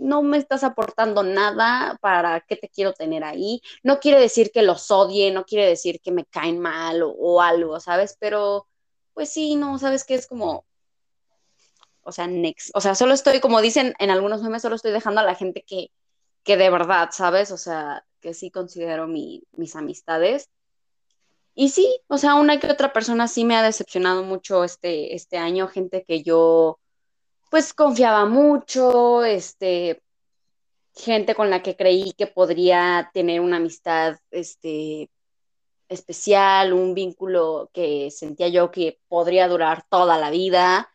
no 0.00 0.22
me 0.22 0.38
estás 0.38 0.64
aportando 0.64 1.22
nada, 1.22 1.96
¿para 2.00 2.40
qué 2.40 2.56
te 2.56 2.68
quiero 2.68 2.92
tener 2.94 3.22
ahí? 3.22 3.62
No 3.82 4.00
quiere 4.00 4.18
decir 4.18 4.50
que 4.50 4.62
los 4.62 4.90
odie, 4.90 5.30
no 5.30 5.44
quiere 5.44 5.66
decir 5.66 6.00
que 6.00 6.10
me 6.10 6.24
caen 6.24 6.58
mal 6.58 7.02
o, 7.04 7.42
algo, 7.42 7.78
¿sabes? 7.80 8.16
Pero, 8.18 8.66
pues 9.14 9.30
sí, 9.32 9.56
no, 9.56 9.78
¿sabes 9.78 10.04
qué? 10.04 10.14
Es 10.14 10.26
como, 10.26 10.64
o 12.02 12.12
sea, 12.12 12.26
next, 12.26 12.70
o 12.74 12.80
sea, 12.80 12.94
solo 12.94 13.14
estoy, 13.14 13.40
como 13.40 13.60
dicen 13.60 13.94
en 13.98 14.10
algunos 14.10 14.42
memes, 14.42 14.62
solo 14.62 14.76
estoy 14.76 14.92
dejando 14.92 15.20
a 15.20 15.24
la 15.24 15.34
gente 15.34 15.62
que, 15.66 15.90
que 16.44 16.56
de 16.56 16.70
verdad, 16.70 17.10
¿sabes? 17.12 17.50
O 17.52 17.58
sea, 17.58 18.04
que 18.20 18.34
sí 18.34 18.50
considero 18.50 19.06
mis 19.06 19.76
amistades. 19.76 20.48
Y 21.54 21.70
sí, 21.70 22.00
o 22.08 22.16
sea, 22.16 22.36
una 22.36 22.58
que 22.58 22.68
otra 22.68 22.92
persona 22.92 23.28
sí 23.28 23.44
me 23.44 23.56
ha 23.56 23.62
decepcionado 23.62 24.22
mucho 24.22 24.64
este, 24.64 25.14
este 25.14 25.36
año, 25.36 25.68
gente 25.68 26.04
que 26.04 26.22
yo 26.22 26.78
pues 27.50 27.74
confiaba 27.74 28.26
mucho, 28.26 29.24
este, 29.24 30.02
gente 30.94 31.34
con 31.34 31.50
la 31.50 31.62
que 31.62 31.76
creí 31.76 32.12
que 32.12 32.26
podría 32.26 33.10
tener 33.12 33.40
una 33.40 33.56
amistad 33.56 34.18
este, 34.30 35.10
especial, 35.88 36.72
un 36.72 36.94
vínculo 36.94 37.70
que 37.74 38.10
sentía 38.10 38.48
yo 38.48 38.70
que 38.70 39.00
podría 39.08 39.48
durar 39.48 39.84
toda 39.90 40.18
la 40.18 40.30
vida. 40.30 40.90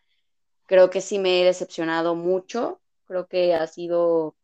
Creo 0.66 0.90
que 0.90 1.00
sí 1.00 1.18
me 1.18 1.42
he 1.42 1.44
decepcionado 1.44 2.14
mucho, 2.14 2.80
creo 3.04 3.28
que 3.28 3.54
ha 3.54 3.66
sido 3.66 4.34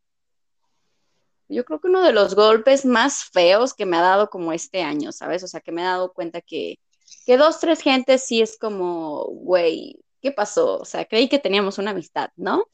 yo 1.49 1.65
creo 1.65 1.79
que 1.79 1.87
uno 1.87 2.01
de 2.03 2.13
los 2.13 2.35
golpes 2.35 2.85
más 2.85 3.25
feos 3.25 3.73
que 3.73 3.85
me 3.85 3.97
ha 3.97 4.01
dado 4.01 4.29
como 4.29 4.53
este 4.53 4.81
año, 4.81 5.11
¿sabes? 5.11 5.43
O 5.43 5.47
sea, 5.47 5.61
que 5.61 5.71
me 5.71 5.81
he 5.81 5.85
dado 5.85 6.13
cuenta 6.13 6.41
que, 6.41 6.79
que 7.25 7.37
dos, 7.37 7.59
tres 7.59 7.81
gentes 7.81 8.23
sí 8.23 8.41
es 8.41 8.57
como, 8.57 9.25
güey, 9.25 10.02
¿qué 10.23 10.31
pasó? 10.31 10.79
O 10.79 10.85
sea, 10.85 11.05
creí 11.05 11.29
que 11.29 11.37
teníamos 11.37 11.77
una 11.77 11.91
amistad, 11.91 12.29
¿no? 12.37 12.65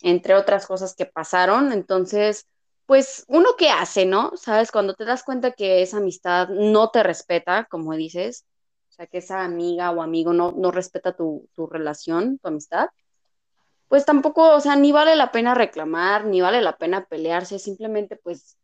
Entre 0.00 0.34
otras 0.34 0.66
cosas 0.66 0.94
que 0.94 1.06
pasaron. 1.06 1.72
Entonces, 1.72 2.48
pues 2.86 3.24
uno 3.28 3.50
qué 3.58 3.68
hace, 3.70 4.06
¿no? 4.06 4.32
¿Sabes? 4.36 4.70
Cuando 4.70 4.94
te 4.94 5.04
das 5.04 5.24
cuenta 5.24 5.52
que 5.52 5.82
esa 5.82 5.98
amistad 5.98 6.48
no 6.48 6.90
te 6.90 7.02
respeta, 7.02 7.66
como 7.70 7.94
dices, 7.94 8.46
o 8.90 8.92
sea, 8.92 9.06
que 9.06 9.18
esa 9.18 9.44
amiga 9.44 9.90
o 9.90 10.02
amigo 10.02 10.32
no, 10.32 10.52
no 10.52 10.70
respeta 10.70 11.16
tu, 11.16 11.48
tu 11.54 11.66
relación, 11.66 12.38
tu 12.38 12.48
amistad, 12.48 12.88
pues 13.88 14.04
tampoco, 14.06 14.54
o 14.54 14.60
sea, 14.60 14.76
ni 14.76 14.92
vale 14.92 15.16
la 15.16 15.32
pena 15.32 15.54
reclamar, 15.54 16.24
ni 16.26 16.40
vale 16.40 16.62
la 16.62 16.78
pena 16.78 17.06
pelearse, 17.06 17.58
simplemente 17.58 18.16
pues 18.16 18.56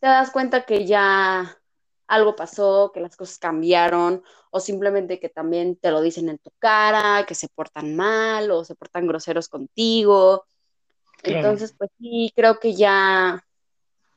te 0.00 0.08
das 0.08 0.30
cuenta 0.30 0.66
que 0.66 0.86
ya 0.86 1.56
algo 2.06 2.36
pasó, 2.36 2.90
que 2.92 3.00
las 3.00 3.16
cosas 3.16 3.38
cambiaron, 3.38 4.22
o 4.50 4.60
simplemente 4.60 5.18
que 5.18 5.28
también 5.28 5.76
te 5.76 5.90
lo 5.90 6.00
dicen 6.00 6.28
en 6.28 6.38
tu 6.38 6.50
cara, 6.58 7.24
que 7.26 7.34
se 7.34 7.48
portan 7.48 7.96
mal 7.96 8.50
o 8.50 8.64
se 8.64 8.74
portan 8.74 9.06
groseros 9.06 9.48
contigo. 9.48 10.44
Entonces, 11.22 11.74
pues 11.76 11.90
sí, 11.98 12.32
creo 12.36 12.58
que 12.60 12.74
ya, 12.74 13.44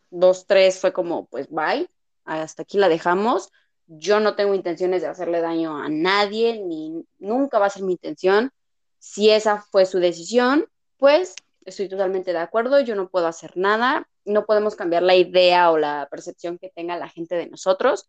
dos, 0.09 0.45
tres 0.45 0.79
fue 0.79 0.93
como, 0.93 1.25
pues 1.27 1.47
bye, 1.49 1.89
hasta 2.25 2.63
aquí 2.63 2.77
la 2.77 2.89
dejamos. 2.89 3.49
Yo 3.87 4.19
no 4.19 4.35
tengo 4.35 4.53
intenciones 4.53 5.01
de 5.01 5.07
hacerle 5.07 5.39
daño 5.39 5.77
a 5.77 5.87
nadie, 5.87 6.61
ni 6.61 7.05
nunca 7.19 7.59
va 7.59 7.67
a 7.67 7.69
ser 7.69 7.83
mi 7.83 7.93
intención. 7.93 8.51
Si 8.99 9.29
esa 9.29 9.61
fue 9.71 9.85
su 9.85 9.99
decisión, 9.99 10.67
pues 10.97 11.35
estoy 11.63 11.87
totalmente 11.87 12.33
de 12.33 12.39
acuerdo, 12.39 12.79
yo 12.79 12.95
no 12.95 13.09
puedo 13.09 13.27
hacer 13.27 13.55
nada, 13.55 14.07
no 14.27 14.45
podemos 14.45 14.75
cambiar 14.75 15.03
la 15.03 15.15
idea 15.15 15.71
o 15.71 15.77
la 15.77 16.07
percepción 16.11 16.57
que 16.57 16.69
tenga 16.69 16.97
la 16.97 17.09
gente 17.09 17.35
de 17.35 17.47
nosotros. 17.47 18.05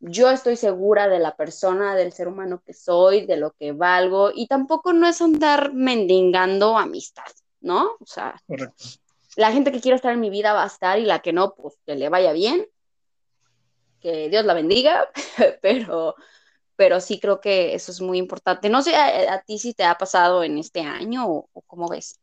Yo 0.00 0.30
estoy 0.30 0.56
segura 0.56 1.08
de 1.08 1.18
la 1.18 1.36
persona, 1.36 1.94
del 1.94 2.12
ser 2.12 2.28
humano 2.28 2.62
que 2.64 2.72
soy, 2.72 3.26
de 3.26 3.36
lo 3.36 3.52
que 3.52 3.72
valgo, 3.72 4.30
y 4.34 4.46
tampoco 4.46 4.92
no 4.92 5.06
es 5.06 5.20
andar 5.20 5.74
mendigando 5.74 6.78
amistad, 6.78 7.30
¿no? 7.60 7.96
O 8.00 8.06
sea, 8.06 8.40
Correcto. 8.46 8.84
la 9.36 9.52
gente 9.52 9.70
que 9.70 9.80
quiera 9.80 9.96
estar 9.96 10.12
en 10.12 10.20
mi 10.20 10.30
vida 10.30 10.54
va 10.54 10.64
a 10.64 10.68
estar 10.68 10.98
y 10.98 11.04
la 11.04 11.20
que 11.20 11.34
no, 11.34 11.54
pues 11.54 11.76
que 11.84 11.94
le 11.96 12.08
vaya 12.08 12.32
bien, 12.32 12.66
que 14.00 14.30
Dios 14.30 14.46
la 14.46 14.54
bendiga, 14.54 15.10
pero, 15.60 16.14
pero 16.76 17.00
sí 17.00 17.20
creo 17.20 17.40
que 17.40 17.74
eso 17.74 17.92
es 17.92 18.00
muy 18.00 18.16
importante. 18.16 18.70
No 18.70 18.80
sé 18.80 18.96
a, 18.96 19.34
a 19.34 19.42
ti 19.42 19.58
si 19.58 19.74
te 19.74 19.84
ha 19.84 19.98
pasado 19.98 20.42
en 20.42 20.56
este 20.56 20.80
año 20.80 21.30
o, 21.30 21.50
o 21.52 21.60
cómo 21.62 21.88
ves. 21.88 22.18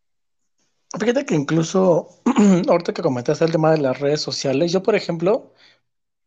Fíjate 1.00 1.26
que 1.26 1.36
incluso 1.36 2.08
ahorita 2.68 2.94
que 2.94 3.02
comentaste 3.02 3.46
el 3.46 3.52
tema 3.52 3.72
de 3.72 3.80
las 3.80 4.00
redes 4.00 4.22
sociales, 4.22 4.72
yo 4.72 4.82
por 4.84 4.96
ejemplo, 4.96 5.54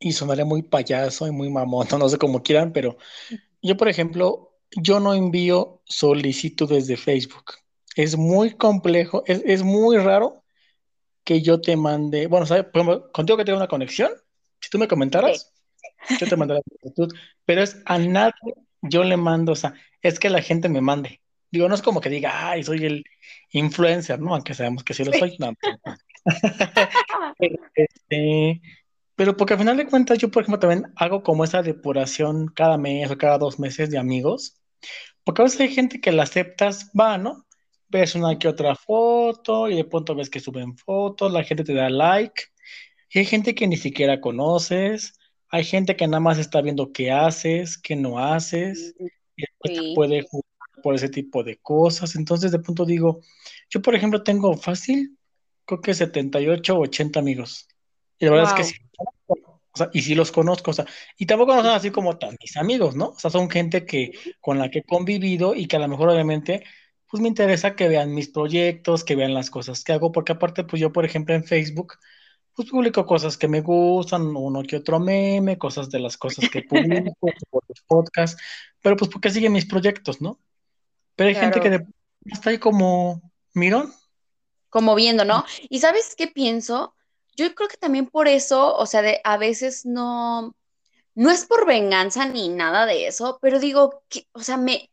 y 0.01 0.13
sonaré 0.13 0.45
muy 0.45 0.63
payaso 0.63 1.27
y 1.27 1.33
muy 1.33 1.51
mamón, 1.51 1.89
no 1.99 2.09
sé 2.09 2.19
cómo 2.19 2.43
quieran, 2.43 2.73
pero 2.73 2.99
yo 3.63 3.77
por 3.77 3.89
ejemplo, 3.89 4.53
yo 4.73 5.01
no 5.01 5.15
envío 5.15 5.83
solicitudes 5.87 6.87
de 6.89 6.97
Facebook. 6.97 7.53
Es 7.97 8.17
muy 8.17 8.53
complejo, 8.57 9.25
es, 9.27 9.43
es 9.47 9.63
muy 9.65 9.99
raro 9.99 10.45
que 11.25 11.43
yo 11.43 11.61
te 11.61 11.77
mande, 11.77 12.27
bueno, 12.29 12.47
¿sabes? 12.47 12.65
Por 12.67 12.83
ejemplo, 12.83 13.13
contigo 13.13 13.37
que 13.39 13.45
tengo 13.47 13.59
una 13.59 13.69
conexión, 13.69 14.13
si 14.61 14.71
tú 14.71 14.79
me 14.79 14.89
comentaras, 14.89 15.53
yo 16.19 16.29
te 16.29 16.37
mandaré 16.37 16.61
la 16.61 16.65
solicitud, 16.81 17.15
pero 17.47 17.63
es 17.63 17.83
a 17.87 17.99
nadie 17.99 18.33
yo 18.83 19.05
le 19.05 19.17
mando, 19.17 19.53
o 19.53 19.57
sea, 19.57 19.75
es 20.03 20.19
que 20.21 20.31
la 20.31 20.43
gente 20.43 20.69
me 20.71 20.81
mande. 20.83 21.21
Digo, 21.51 21.69
no 21.69 21.75
es 21.75 21.83
como 21.83 22.01
que 22.01 22.09
diga, 22.09 22.51
ay, 22.51 22.63
soy 22.63 22.85
el 22.85 23.05
influencer, 23.53 24.21
¿no? 24.21 24.35
Aunque 24.35 24.55
sabemos 24.55 24.85
que 24.85 24.95
sí 24.95 25.05
lo 25.05 25.13
soy. 25.13 25.37
No, 25.39 25.53
este, 27.75 28.61
pero 29.17 29.37
porque 29.37 29.55
al 29.55 29.59
final 29.59 29.77
de 29.77 29.87
cuentas 29.87 30.19
yo, 30.19 30.31
por 30.31 30.43
ejemplo, 30.43 30.61
también 30.61 30.93
hago 30.97 31.23
como 31.23 31.45
esa 31.45 31.63
depuración 31.63 32.49
cada 32.49 32.79
mes 32.79 33.11
o 33.11 33.19
cada 33.19 33.39
dos 33.39 33.59
meses 33.59 33.91
de 33.91 33.99
amigos, 33.99 34.61
porque 35.25 35.43
a 35.43 35.45
veces 35.45 35.61
hay 35.61 35.75
gente 35.75 36.01
que 36.01 36.13
la 36.13 36.23
aceptas, 36.23 36.91
va, 36.99 37.19
¿no? 37.19 37.47
Ves 37.89 38.15
una 38.15 38.39
que 38.39 38.49
otra 38.49 38.77
foto 38.77 39.69
y 39.69 39.77
de 39.77 39.85
pronto 39.85 40.15
ves 40.15 40.31
que 40.31 40.41
suben 40.41 40.77
fotos, 40.77 41.33
la 41.33 41.45
gente 41.45 41.65
te 41.65 41.75
da 41.75 41.91
like, 41.91 42.45
y 43.13 43.19
hay 43.21 43.25
gente 43.25 43.55
que 43.55 43.67
ni 43.67 43.77
siquiera 43.77 44.21
conoces, 44.21 45.19
hay 45.49 45.65
gente 45.65 45.97
que 45.97 46.07
nada 46.07 46.21
más 46.21 46.39
está 46.39 46.61
viendo 46.63 46.93
qué 46.93 47.11
haces, 47.11 47.77
qué 47.77 47.97
no 47.97 48.19
haces, 48.19 48.95
y 49.37 49.43
después 49.43 49.75
te 49.75 49.95
puede 49.95 50.23
juzgar 50.23 50.50
por 50.81 50.95
ese 50.95 51.09
tipo 51.09 51.43
de 51.43 51.59
cosas. 51.59 52.17
Entonces, 52.17 52.53
de 52.53 52.59
pronto 52.59 52.85
digo, 52.85 53.21
yo, 53.69 53.83
por 53.83 53.95
ejemplo, 53.95 54.23
tengo 54.23 54.57
fácil, 54.57 55.17
creo 55.65 55.81
que 55.81 55.95
78 55.95 56.77
o 56.77 56.81
80 56.83 57.21
amigos. 57.21 57.69
Y 58.19 58.27
la 58.27 58.33
verdad 58.33 58.49
es 58.49 58.55
que 58.55 58.65
sí, 58.65 58.81
o 59.73 59.79
sea, 59.79 59.91
y 59.93 60.03
sí 60.03 60.15
los 60.15 60.33
conozco, 60.33 60.73
o 60.73 60.75
sea, 60.75 60.87
y 61.17 61.27
tampoco 61.27 61.55
no 61.55 61.63
son 61.63 61.71
así 61.71 61.91
como 61.91 62.19
tan 62.19 62.37
mis 62.41 62.57
amigos, 62.57 62.97
¿no? 62.97 63.11
O 63.11 63.19
sea, 63.19 63.31
son 63.31 63.49
gente 63.49 63.87
que 63.87 64.13
con 64.41 64.59
la 64.59 64.71
que 64.71 64.81
he 64.81 64.83
convivido 64.83 65.55
y 65.55 65.67
que 65.67 65.77
a 65.77 65.79
lo 65.79 65.89
mejor 65.89 66.11
obviamente, 66.11 66.65
pues 67.09 67.21
me 67.23 67.29
interesa 67.29 67.77
que 67.77 67.89
vean 67.89 68.15
mis 68.15 68.29
proyectos, 68.29 69.05
que 69.05 69.17
vean 69.17 69.33
las 69.35 69.51
cosas 69.51 69.85
que 69.85 69.93
hago, 69.93 70.11
porque 70.13 70.33
aparte, 70.33 70.65
pues 70.65 70.81
yo, 70.81 70.93
por 70.93 71.05
ejemplo, 71.05 71.35
en 71.35 71.45
Facebook, 71.45 71.95
pues 72.55 72.69
publico 72.69 73.07
cosas 73.07 73.39
que 73.39 73.49
me 73.49 73.61
gustan, 73.61 74.23
uno 74.37 74.63
que 74.65 74.77
otro 74.77 74.99
meme, 74.99 75.57
cosas 75.57 75.89
de 75.89 76.01
las 76.01 76.17
cosas 76.17 76.51
que 76.51 76.63
publico, 76.63 77.15
por 77.51 77.65
los 77.69 77.81
podcasts, 77.87 78.43
pero 78.83 78.97
pues 78.97 79.11
porque 79.11 79.31
siguen 79.31 79.53
mis 79.53 79.67
proyectos, 79.67 80.21
¿no? 80.21 80.41
Pero 81.21 81.29
hay 81.29 81.35
gente 81.35 81.61
que 81.61 81.69
Claro. 81.69 81.85
de, 81.85 82.33
está 82.33 82.49
ahí 82.49 82.57
como, 82.57 83.21
mirón, 83.53 83.93
como 84.71 84.95
viendo, 84.95 85.27
¿no? 85.27 85.45
Y 85.69 85.81
¿sabes 85.81 86.15
qué 86.17 86.29
pienso? 86.29 86.95
Yo 87.37 87.55
creo 87.55 87.69
que 87.69 87.77
también 87.77 88.07
por 88.07 88.27
eso, 88.27 88.75
o 88.75 88.87
sea, 88.87 89.03
de, 89.03 89.21
a 89.23 89.37
veces 89.37 89.85
no, 89.85 90.57
no 91.15 91.31
es 91.31 91.45
por 91.45 91.67
venganza 91.67 92.25
ni 92.25 92.49
nada 92.49 92.87
de 92.87 93.07
eso, 93.07 93.39
pero 93.43 93.61
digo, 93.61 94.03
que, 94.09 94.29
o 94.33 94.41
sea, 94.41 94.57
me, 94.57 94.89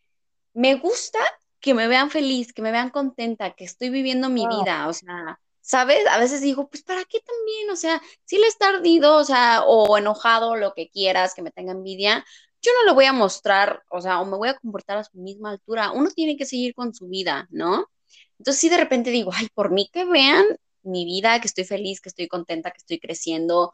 me 0.54 0.76
gusta 0.76 1.20
que 1.62 1.74
me 1.74 1.88
vean 1.88 2.12
feliz, 2.12 2.52
que 2.52 2.62
me 2.62 2.74
vean 2.74 2.90
contenta, 2.90 3.54
que 3.54 3.64
estoy 3.64 3.90
viviendo 3.90 4.28
mi 4.28 4.44
ah, 4.44 4.50
vida, 4.50 4.88
o 4.90 4.92
sea, 4.94 5.40
¿sabes? 5.62 6.06
A 6.08 6.18
veces 6.18 6.42
digo, 6.42 6.68
pues 6.68 6.84
¿para 6.84 7.06
qué 7.06 7.22
también? 7.22 7.70
O 7.70 7.78
sea, 7.78 8.02
si 8.26 8.38
le 8.38 8.48
está 8.48 8.68
ardido, 8.68 9.16
o 9.16 9.24
sea, 9.24 9.64
o 9.66 9.98
enojado, 9.98 10.58
lo 10.58 10.74
que 10.74 10.90
quieras, 10.90 11.34
que 11.34 11.42
me 11.42 11.52
tenga 11.52 11.72
envidia, 11.72 12.26
yo 12.68 12.74
no 12.80 12.86
le 12.90 12.94
voy 12.94 13.06
a 13.06 13.14
mostrar, 13.14 13.84
o 13.90 14.02
sea, 14.02 14.20
o 14.20 14.26
me 14.26 14.38
voy 14.38 14.50
a 14.50 14.60
comportar 14.60 14.98
a 14.98 15.04
su 15.04 15.18
misma 15.18 15.52
altura. 15.52 15.92
Uno 15.92 16.10
tiene 16.12 16.36
que 16.36 16.46
seguir 16.46 16.76
con 16.76 16.94
su 16.94 17.08
vida, 17.08 17.48
¿no? 17.50 17.90
Entonces 18.38 18.60
sí 18.60 18.70
de 18.70 18.78
repente 18.78 19.10
digo, 19.10 19.32
ay, 19.34 19.48
por 19.54 19.72
mí 19.72 19.90
que 19.92 20.06
vean 20.06 20.46
mi 20.84 21.06
vida, 21.06 21.40
que 21.40 21.48
estoy 21.48 21.64
feliz, 21.64 22.02
que 22.02 22.10
estoy 22.10 22.28
contenta, 22.28 22.72
que 22.72 22.78
estoy 22.78 23.00
creciendo, 23.00 23.74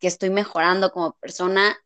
que 0.00 0.08
estoy 0.08 0.30
mejorando 0.30 0.90
como 0.92 1.12
persona. 1.14 1.78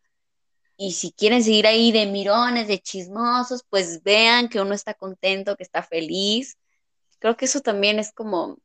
Y 0.77 0.93
si 0.93 1.13
quieren 1.13 1.45
seguir 1.45 1.67
ahí 1.67 1.93
de 1.93 2.07
mirones, 2.07 2.69
de 2.69 2.81
chismosos, 2.81 3.65
pues 3.69 4.03
vean 4.03 4.49
que 4.49 4.61
uno 4.61 4.75
está 4.75 4.95
contento, 4.95 5.57
que 5.57 5.63
está 5.63 5.83
feliz. 5.83 6.59
Creo 7.19 7.37
que 7.37 7.45
eso 7.45 7.61
también 7.61 7.99
es 7.99 8.13
como, 8.13 8.59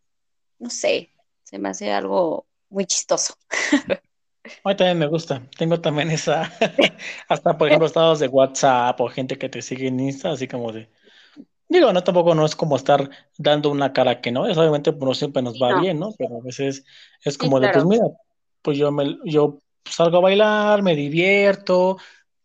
no 0.60 0.70
sé, 0.70 1.14
se 1.44 1.60
me 1.60 1.70
hace 1.70 1.92
algo 1.92 2.48
muy 2.70 2.86
chistoso. 2.86 3.36
a 4.64 4.70
mí 4.70 4.76
también 4.76 5.00
me 5.00 5.08
gusta. 5.08 5.48
Tengo 5.58 5.82
también 5.82 6.12
esa, 6.12 6.52
hasta 7.30 7.58
por 7.58 7.68
ejemplo, 7.68 7.88
estados 7.88 8.20
de 8.20 8.28
WhatsApp 8.28 9.00
o 9.02 9.10
gente 9.10 9.38
que 9.38 9.50
te 9.50 9.62
sigue 9.62 9.88
en 9.88 10.00
Insta, 10.00 10.32
así 10.32 10.48
como 10.48 10.72
de, 10.72 10.90
digo, 11.70 11.92
no, 11.94 12.04
tampoco 12.04 12.36
no 12.36 12.46
es 12.46 12.56
como 12.56 12.76
estar 12.76 13.10
dando 13.38 13.70
una 13.72 13.94
cara 13.94 14.22
que 14.22 14.32
no, 14.32 14.48
es 14.48 14.58
obviamente 14.58 14.94
pues, 14.94 15.04
no 15.04 15.14
siempre 15.14 15.42
nos 15.42 15.62
va 15.62 15.74
no, 15.74 15.82
bien, 15.82 16.00
¿no? 16.00 16.12
Pero 16.18 16.38
a 16.38 16.44
veces 16.44 16.86
es 17.24 17.34
sí, 17.34 17.40
como 17.40 17.60
de, 17.60 17.70
pues 17.70 17.86
mira, 17.86 18.06
pues 18.62 18.78
yo 18.78 18.92
me, 18.92 19.18
yo 19.26 19.60
salgo 19.86 20.18
a 20.18 20.22
bailar, 20.22 20.82
me 20.84 20.96
divierto, 20.96 21.98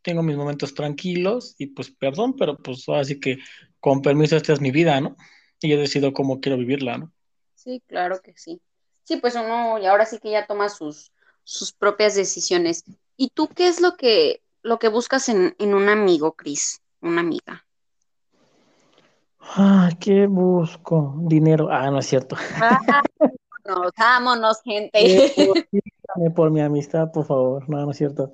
tengo 0.03 0.23
mis 0.23 0.37
momentos 0.37 0.75
tranquilos 0.75 1.55
y 1.59 1.69
pues 1.69 1.91
perdón, 1.91 2.37
pero 2.37 2.57
pues 2.57 2.89
así 2.89 3.21
que 3.21 3.39
con 3.81 4.03
permiso 4.03 4.37
esta 4.37 4.53
es 4.53 4.61
mi 4.61 4.71
vida, 4.71 5.01
¿no? 5.01 5.17
Y 5.61 5.69
yo 5.69 5.79
decido 5.79 6.13
cómo 6.13 6.41
quiero 6.41 6.59
vivirla, 6.59 6.99
¿no? 6.99 7.13
Sí, 7.55 7.83
claro 7.87 8.21
que 8.23 8.33
sí. 8.37 8.61
Sí, 9.05 9.17
pues 9.17 9.35
uno, 9.35 9.79
y 9.79 9.87
ahora 9.87 10.07
sí 10.07 10.19
que 10.19 10.31
ya 10.31 10.47
toma 10.47 10.69
sus, 10.69 11.13
sus 11.51 11.73
propias 11.73 12.15
decisiones. 12.15 12.85
¿Y 13.17 13.31
tú 13.31 13.49
qué 13.49 13.67
es 13.67 13.81
lo 13.81 13.97
que, 13.97 14.41
lo 14.63 14.79
que 14.79 14.89
buscas 14.89 15.29
en, 15.29 15.57
en 15.59 15.75
un 15.75 15.89
amigo, 15.89 16.35
Cris? 16.35 16.81
Una 17.01 17.23
amiga. 17.23 17.67
Ah, 19.41 19.91
¿qué 19.99 20.29
busco? 20.29 21.17
Dinero. 21.23 21.69
Ah, 21.69 21.91
no 21.91 21.99
es 21.99 22.07
cierto. 22.07 22.37
Vámonos, 23.67 23.93
vámonos, 23.99 24.63
gente. 24.63 25.33
Deposítame 25.37 26.31
por 26.35 26.53
mi 26.53 26.61
amistad, 26.61 27.11
por 27.11 27.27
favor. 27.27 27.69
No, 27.69 27.85
no 27.85 27.91
es 27.91 27.97
cierto. 27.97 28.33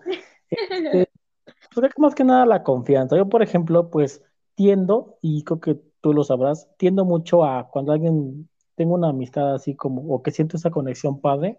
Este, 0.50 1.10
pues 1.44 1.68
creo 1.70 1.88
que 1.88 2.02
más 2.02 2.14
que 2.14 2.24
nada 2.24 2.44
la 2.44 2.62
confianza. 2.62 3.16
Yo, 3.16 3.30
por 3.30 3.42
ejemplo, 3.42 3.88
pues 3.88 4.22
tiendo, 4.54 5.18
y 5.22 5.42
creo 5.42 5.60
que 5.60 5.80
tú 6.02 6.12
lo 6.12 6.22
sabrás, 6.22 6.68
tiendo 6.76 7.06
mucho 7.06 7.44
a 7.44 7.70
cuando 7.70 7.92
alguien 7.92 8.50
tengo 8.74 8.94
una 8.94 9.08
amistad 9.08 9.54
así 9.54 9.74
como, 9.74 10.02
o 10.14 10.22
que 10.22 10.32
siento 10.32 10.58
esa 10.58 10.70
conexión 10.70 11.20
padre, 11.20 11.58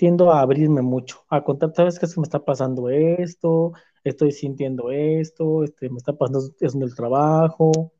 tiendo 0.00 0.32
a 0.32 0.40
abrirme 0.40 0.80
mucho, 0.82 1.26
a 1.28 1.44
contar, 1.44 1.74
¿sabes 1.76 1.98
qué 1.98 2.06
que 2.08 2.20
me 2.20 2.24
está 2.24 2.42
pasando 2.42 2.88
esto? 2.88 3.74
Estoy 4.02 4.32
sintiendo 4.32 4.90
esto, 4.90 5.62
este, 5.62 5.90
me 5.90 5.98
está 5.98 6.14
pasando 6.14 6.40
eso 6.58 6.78
en 6.78 6.82
el 6.84 6.94
trabajo, 6.94 7.92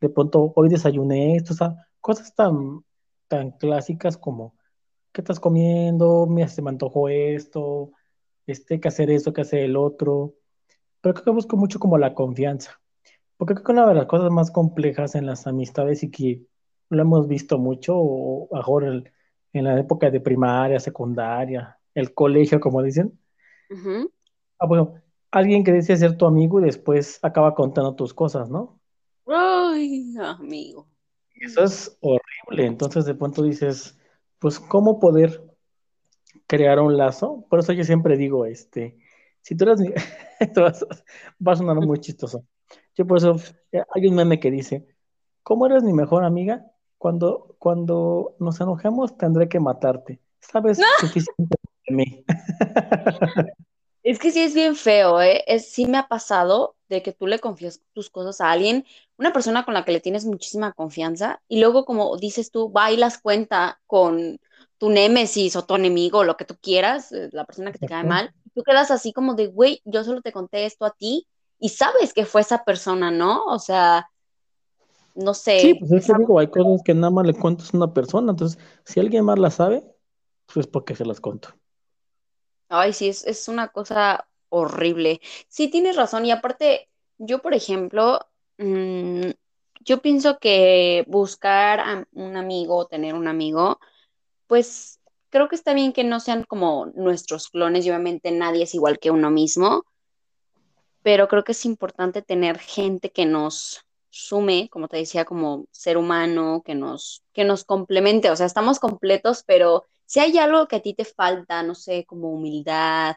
de 0.00 0.08
pronto 0.10 0.52
hoy 0.56 0.68
desayuné 0.68 1.36
esto, 1.36 1.54
o 1.54 1.56
sea, 1.56 1.76
cosas 2.00 2.34
tan, 2.34 2.84
tan 3.28 3.52
clásicas 3.52 4.16
como, 4.18 4.54
¿qué 5.12 5.22
estás 5.22 5.40
comiendo? 5.40 6.26
Mira, 6.28 6.48
se 6.48 6.62
me 6.62 6.70
antojó 6.70 7.08
esto, 7.08 7.92
este, 8.46 8.80
que 8.80 8.88
hacer 8.88 9.10
esto, 9.10 9.32
que 9.32 9.42
hacer 9.42 9.60
el 9.60 9.76
otro, 9.76 10.34
pero 11.00 11.14
creo 11.14 11.24
que 11.26 11.30
busco 11.32 11.56
mucho 11.56 11.78
como 11.80 11.98
la 11.98 12.14
confianza, 12.14 12.80
porque 13.38 13.54
creo 13.54 13.64
que 13.66 13.72
una 13.72 13.88
de 13.88 13.94
las 13.94 14.06
cosas 14.06 14.30
más 14.32 14.50
complejas 14.50 15.14
en 15.16 15.26
las 15.26 15.46
amistades 15.46 16.02
y 16.04 16.10
que 16.10 16.46
lo 16.90 17.02
hemos 17.02 17.28
visto 17.28 17.58
mucho, 17.58 17.94
o 17.98 18.48
ahora 18.56 18.88
el- 18.88 19.12
en 19.52 19.64
la 19.64 19.78
época 19.78 20.10
de 20.10 20.20
primaria, 20.20 20.80
secundaria, 20.80 21.78
el 21.94 22.14
colegio, 22.14 22.60
como 22.60 22.82
dicen, 22.82 23.18
ah, 24.58 24.66
bueno, 24.66 24.94
alguien 25.30 25.64
que 25.64 25.72
dice 25.72 25.96
ser 25.96 26.16
tu 26.16 26.26
amigo 26.26 26.60
y 26.60 26.64
después 26.64 27.18
acaba 27.22 27.54
contando 27.54 27.94
tus 27.94 28.14
cosas, 28.14 28.50
¿no? 28.50 28.80
Ay, 29.26 30.14
amigo. 30.20 30.88
Eso 31.34 31.64
es 31.64 31.98
horrible. 32.00 32.66
Entonces 32.66 33.04
de 33.04 33.14
pronto 33.14 33.42
dices, 33.42 33.98
pues, 34.38 34.58
¿cómo 34.58 34.98
poder 34.98 35.42
crear 36.46 36.80
un 36.80 36.96
lazo? 36.96 37.44
Por 37.48 37.60
eso 37.60 37.72
yo 37.72 37.84
siempre 37.84 38.16
digo, 38.16 38.46
este, 38.46 38.98
si 39.42 39.56
tú 39.56 39.64
eres 39.64 39.80
mi... 39.80 39.92
Esto 40.40 40.62
va 40.62 40.68
a 40.68 40.72
va 41.46 41.52
a 41.52 41.56
sonar 41.56 41.76
muy 41.76 41.98
chistoso. 41.98 42.44
Yo 42.94 43.06
por 43.06 43.18
eso, 43.18 43.36
eh, 43.72 43.82
hay 43.92 44.06
un 44.06 44.14
meme 44.14 44.38
que 44.38 44.50
dice, 44.50 44.86
¿cómo 45.42 45.66
eres 45.66 45.82
mi 45.82 45.92
mejor 45.92 46.24
amiga? 46.24 46.64
Cuando, 46.98 47.56
cuando 47.58 48.34
nos 48.38 48.60
enojemos 48.60 49.16
tendré 49.16 49.48
que 49.48 49.60
matarte. 49.60 50.20
sabes 50.40 50.80
suficiente 51.00 51.56
de 51.86 51.94
mí. 51.94 52.24
Es 54.08 54.18
que 54.18 54.30
sí 54.30 54.40
es 54.40 54.54
bien 54.54 54.74
feo, 54.74 55.20
¿eh? 55.20 55.44
Es, 55.46 55.70
sí 55.70 55.84
me 55.84 55.98
ha 55.98 56.08
pasado 56.08 56.76
de 56.88 57.02
que 57.02 57.12
tú 57.12 57.26
le 57.26 57.40
confías 57.40 57.82
tus 57.92 58.08
cosas 58.08 58.40
a 58.40 58.50
alguien, 58.50 58.86
una 59.18 59.34
persona 59.34 59.66
con 59.66 59.74
la 59.74 59.84
que 59.84 59.92
le 59.92 60.00
tienes 60.00 60.24
muchísima 60.24 60.72
confianza, 60.72 61.42
y 61.46 61.60
luego, 61.60 61.84
como 61.84 62.16
dices 62.16 62.50
tú, 62.50 62.70
bailas 62.70 63.18
cuenta 63.18 63.80
con 63.86 64.38
tu 64.78 64.88
némesis 64.88 65.56
o 65.56 65.66
tu 65.66 65.74
enemigo, 65.74 66.24
lo 66.24 66.38
que 66.38 66.46
tú 66.46 66.56
quieras, 66.58 67.12
eh, 67.12 67.28
la 67.32 67.44
persona 67.44 67.70
que 67.70 67.80
te 67.80 67.86
cae 67.86 68.04
mal, 68.04 68.32
tú 68.54 68.62
quedas 68.62 68.90
así 68.90 69.12
como 69.12 69.34
de, 69.34 69.48
güey, 69.48 69.82
yo 69.84 70.02
solo 70.04 70.22
te 70.22 70.32
conté 70.32 70.64
esto 70.64 70.86
a 70.86 70.92
ti, 70.92 71.26
y 71.58 71.68
sabes 71.70 72.14
que 72.14 72.24
fue 72.24 72.40
esa 72.40 72.64
persona, 72.64 73.10
¿no? 73.10 73.44
O 73.44 73.58
sea, 73.58 74.08
no 75.18 75.34
sé. 75.34 75.60
Sí, 75.60 75.74
pues 75.74 75.92
es 75.92 76.06
que 76.06 76.14
digo, 76.18 76.38
hay 76.38 76.48
cosas 76.48 76.82
que 76.84 76.94
nada 76.94 77.10
más 77.10 77.26
le 77.26 77.34
cuentas 77.34 77.72
a 77.72 77.76
una 77.76 77.92
persona, 77.92 78.30
entonces, 78.30 78.58
si 78.84 79.00
alguien 79.00 79.24
más 79.24 79.38
la 79.38 79.50
sabe, 79.50 79.84
pues 80.52 80.66
porque 80.66 80.94
se 80.94 81.04
las 81.04 81.20
cuento. 81.20 81.54
Ay, 82.68 82.92
sí, 82.92 83.08
es, 83.08 83.26
es 83.26 83.48
una 83.48 83.68
cosa 83.68 84.28
horrible. 84.50 85.20
Sí, 85.48 85.68
tienes 85.68 85.96
razón. 85.96 86.26
Y 86.26 86.30
aparte, 86.30 86.88
yo, 87.18 87.40
por 87.40 87.54
ejemplo, 87.54 88.20
mm, 88.58 89.30
yo 89.80 90.02
pienso 90.02 90.38
que 90.38 91.04
buscar 91.08 91.80
a 91.80 92.06
un 92.12 92.36
amigo 92.36 92.76
o 92.76 92.86
tener 92.86 93.14
un 93.14 93.26
amigo, 93.28 93.80
pues 94.46 95.00
creo 95.30 95.48
que 95.48 95.56
está 95.56 95.74
bien 95.74 95.92
que 95.92 96.04
no 96.04 96.20
sean 96.20 96.44
como 96.44 96.86
nuestros 96.94 97.48
clones 97.48 97.84
y 97.86 97.90
obviamente 97.90 98.30
nadie 98.30 98.64
es 98.64 98.74
igual 98.74 98.98
que 98.98 99.10
uno 99.10 99.30
mismo, 99.30 99.84
pero 101.02 101.28
creo 101.28 101.44
que 101.44 101.52
es 101.52 101.64
importante 101.64 102.22
tener 102.22 102.58
gente 102.58 103.10
que 103.10 103.26
nos 103.26 103.84
sume, 104.18 104.68
como 104.70 104.88
te 104.88 104.96
decía, 104.96 105.24
como 105.24 105.66
ser 105.70 105.96
humano, 105.96 106.62
que 106.64 106.74
nos, 106.74 107.22
que 107.32 107.44
nos 107.44 107.64
complemente. 107.64 108.30
O 108.30 108.36
sea, 108.36 108.46
estamos 108.46 108.80
completos, 108.80 109.44
pero 109.46 109.84
si 110.06 110.20
hay 110.20 110.36
algo 110.38 110.66
que 110.66 110.76
a 110.76 110.82
ti 110.82 110.94
te 110.94 111.04
falta, 111.04 111.62
no 111.62 111.74
sé, 111.74 112.04
como 112.04 112.30
humildad 112.32 113.16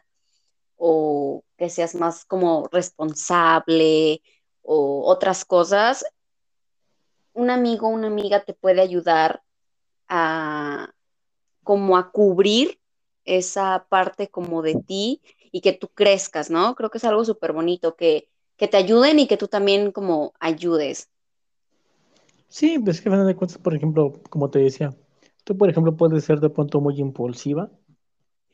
o 0.76 1.44
que 1.56 1.70
seas 1.70 1.94
más 1.94 2.24
como 2.24 2.68
responsable 2.70 4.22
o 4.62 5.02
otras 5.06 5.44
cosas, 5.44 6.04
un 7.34 7.50
amigo 7.50 7.88
una 7.88 8.08
amiga 8.08 8.44
te 8.44 8.54
puede 8.54 8.80
ayudar 8.80 9.42
a 10.08 10.92
como 11.64 11.96
a 11.96 12.10
cubrir 12.10 12.78
esa 13.24 13.86
parte 13.88 14.28
como 14.28 14.62
de 14.62 14.74
ti 14.86 15.22
y 15.52 15.60
que 15.60 15.72
tú 15.72 15.88
crezcas, 15.88 16.50
¿no? 16.50 16.74
Creo 16.74 16.90
que 16.90 16.98
es 16.98 17.04
algo 17.04 17.24
súper 17.24 17.52
bonito, 17.52 17.96
que, 17.96 18.28
que 18.56 18.68
te 18.68 18.76
ayuden 18.76 19.18
y 19.18 19.26
que 19.26 19.36
tú 19.36 19.48
también 19.48 19.92
como 19.92 20.32
ayudes. 20.40 21.08
Sí, 22.48 22.78
pues 22.78 23.00
que 23.00 23.08
a 23.08 23.12
final 23.12 23.26
de 23.26 23.34
cuentas, 23.34 23.58
por 23.58 23.74
ejemplo, 23.74 24.20
como 24.28 24.50
te 24.50 24.58
decía, 24.58 24.94
Tú, 25.44 25.56
por 25.58 25.68
ejemplo, 25.68 25.96
puedes 25.96 26.24
ser 26.24 26.40
de 26.40 26.50
pronto 26.50 26.80
muy 26.80 27.00
impulsiva 27.00 27.70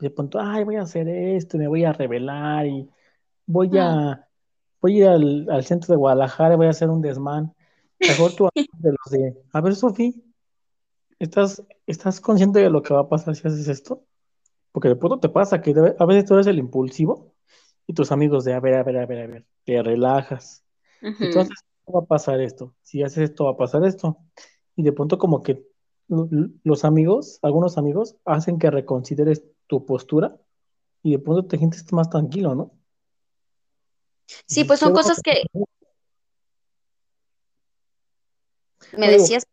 y 0.01 0.05
de 0.05 0.11
pronto, 0.11 0.39
ay, 0.41 0.65
voy 0.65 0.77
a 0.77 0.83
hacer 0.83 1.09
esto, 1.09 1.59
me 1.59 1.69
voy 1.69 1.85
a 1.85 1.93
revelar 1.93 2.67
y 2.67 2.89
voy 3.47 3.71
a, 3.79 4.27
voy 4.81 4.95
a 4.95 4.99
ir 4.99 5.09
al, 5.09 5.51
al 5.51 5.65
centro 5.65 5.93
de 5.93 5.99
Guadalajara 5.99 6.55
y 6.55 6.57
voy 6.57 6.67
a 6.67 6.71
hacer 6.71 6.89
un 6.89 7.03
desmán. 7.03 7.55
Mejor 8.01 8.33
tú 8.35 8.49
de 8.55 8.91
los 8.93 9.11
de, 9.11 9.37
a 9.53 9.61
ver, 9.61 9.75
Sofía, 9.77 10.13
¿estás, 11.19 11.63
¿estás 11.87 12.21
consciente 12.21 12.61
de 12.61 12.71
lo 12.71 12.83
que 12.83 12.95
va 12.95 13.01
a 13.01 13.09
pasar 13.09 13.37
si 13.37 13.47
haces 13.47 13.69
esto? 13.69 14.05
Porque 14.73 14.89
de 14.89 14.97
pronto 14.97 15.21
te 15.21 15.29
pasa 15.29 15.61
que 15.61 15.75
a 15.99 16.07
veces 16.07 16.25
tú 16.25 16.35
eres 16.35 16.47
el 16.47 16.59
impulsivo 16.59 17.28
y 17.89 17.95
tus 17.95 18.13
amigos 18.13 18.45
de, 18.45 18.53
a 18.53 18.61
ver, 18.61 18.75
a 18.75 18.85
ver, 18.85 18.99
a 18.99 19.07
ver, 19.07 19.19
a 19.19 19.27
ver, 19.27 19.47
te 19.65 19.83
relajas. 19.83 20.63
Entonces, 21.01 21.57
¿cómo 21.85 22.01
va 22.01 22.05
a 22.05 22.07
pasar 22.07 22.41
esto? 22.41 22.75
Si 22.83 23.03
haces 23.03 23.31
esto, 23.31 23.47
va 23.47 23.53
a 23.53 23.57
pasar 23.57 23.85
esto. 23.87 24.19
Y 24.77 24.83
de 24.83 24.93
pronto 24.93 25.19
como 25.19 25.43
que 25.43 25.67
los 26.07 26.85
amigos, 26.85 27.39
algunos 27.41 27.79
amigos, 27.79 28.17
hacen 28.27 28.59
que 28.59 28.71
reconsideres 28.71 29.43
tu 29.67 29.87
postura 29.87 30.37
y 31.03 31.13
de 31.13 31.19
pronto 31.19 31.47
te 31.47 31.57
sientes 31.57 31.91
más 31.93 32.11
tranquilo, 32.11 32.55
¿no? 32.55 32.73
Sí, 34.47 34.65
pues 34.65 34.81
son 34.81 34.93
cosas 34.93 35.23
que... 35.23 35.45
Me 38.99 39.11
decías... 39.11 39.47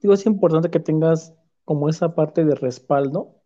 Digo, 0.00 0.14
es 0.14 0.26
importante 0.26 0.70
que 0.70 0.78
tengas 0.78 1.34
como 1.64 1.88
esa 1.88 2.14
parte 2.14 2.44
de 2.44 2.54
respaldo. 2.54 3.40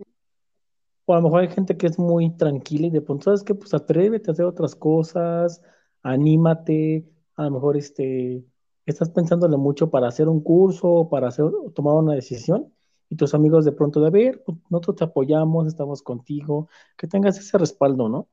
O 1.12 1.14
a 1.14 1.18
lo 1.18 1.25
mejor 1.25 1.42
hay 1.42 1.48
gente 1.48 1.77
que 1.77 1.87
es 1.87 1.98
muy 1.98 2.31
tranquila 2.38 2.87
y 2.87 2.90
de 2.90 3.03
pronto, 3.03 3.25
¿sabes 3.25 3.44
qué? 3.44 3.55
Pues 3.55 3.75
atrévete 3.75 4.31
a 4.31 4.33
hacer 4.33 4.46
otras 4.46 4.75
cosas, 4.75 5.61
anímate, 6.03 7.07
a 7.37 7.44
lo 7.44 7.51
mejor 7.51 7.77
este, 7.77 8.42
estás 8.87 9.11
pensándole 9.11 9.59
mucho 9.59 9.90
para 9.90 10.09
hacer 10.09 10.27
un 10.27 10.40
curso, 10.42 11.09
para 11.11 11.29
hacer, 11.29 11.44
tomar 11.75 11.96
una 11.96 12.14
decisión, 12.14 12.72
y 13.11 13.16
tus 13.16 13.35
amigos 13.35 13.66
de 13.66 13.72
pronto 13.72 14.01
de 14.01 14.09
ver, 14.09 14.42
pues, 14.42 14.57
nosotros 14.70 14.96
te 14.96 15.05
apoyamos, 15.05 15.66
estamos 15.66 16.01
contigo, 16.01 16.70
que 16.96 17.07
tengas 17.07 17.38
ese 17.38 17.59
respaldo, 17.59 18.09
¿no? 18.09 18.29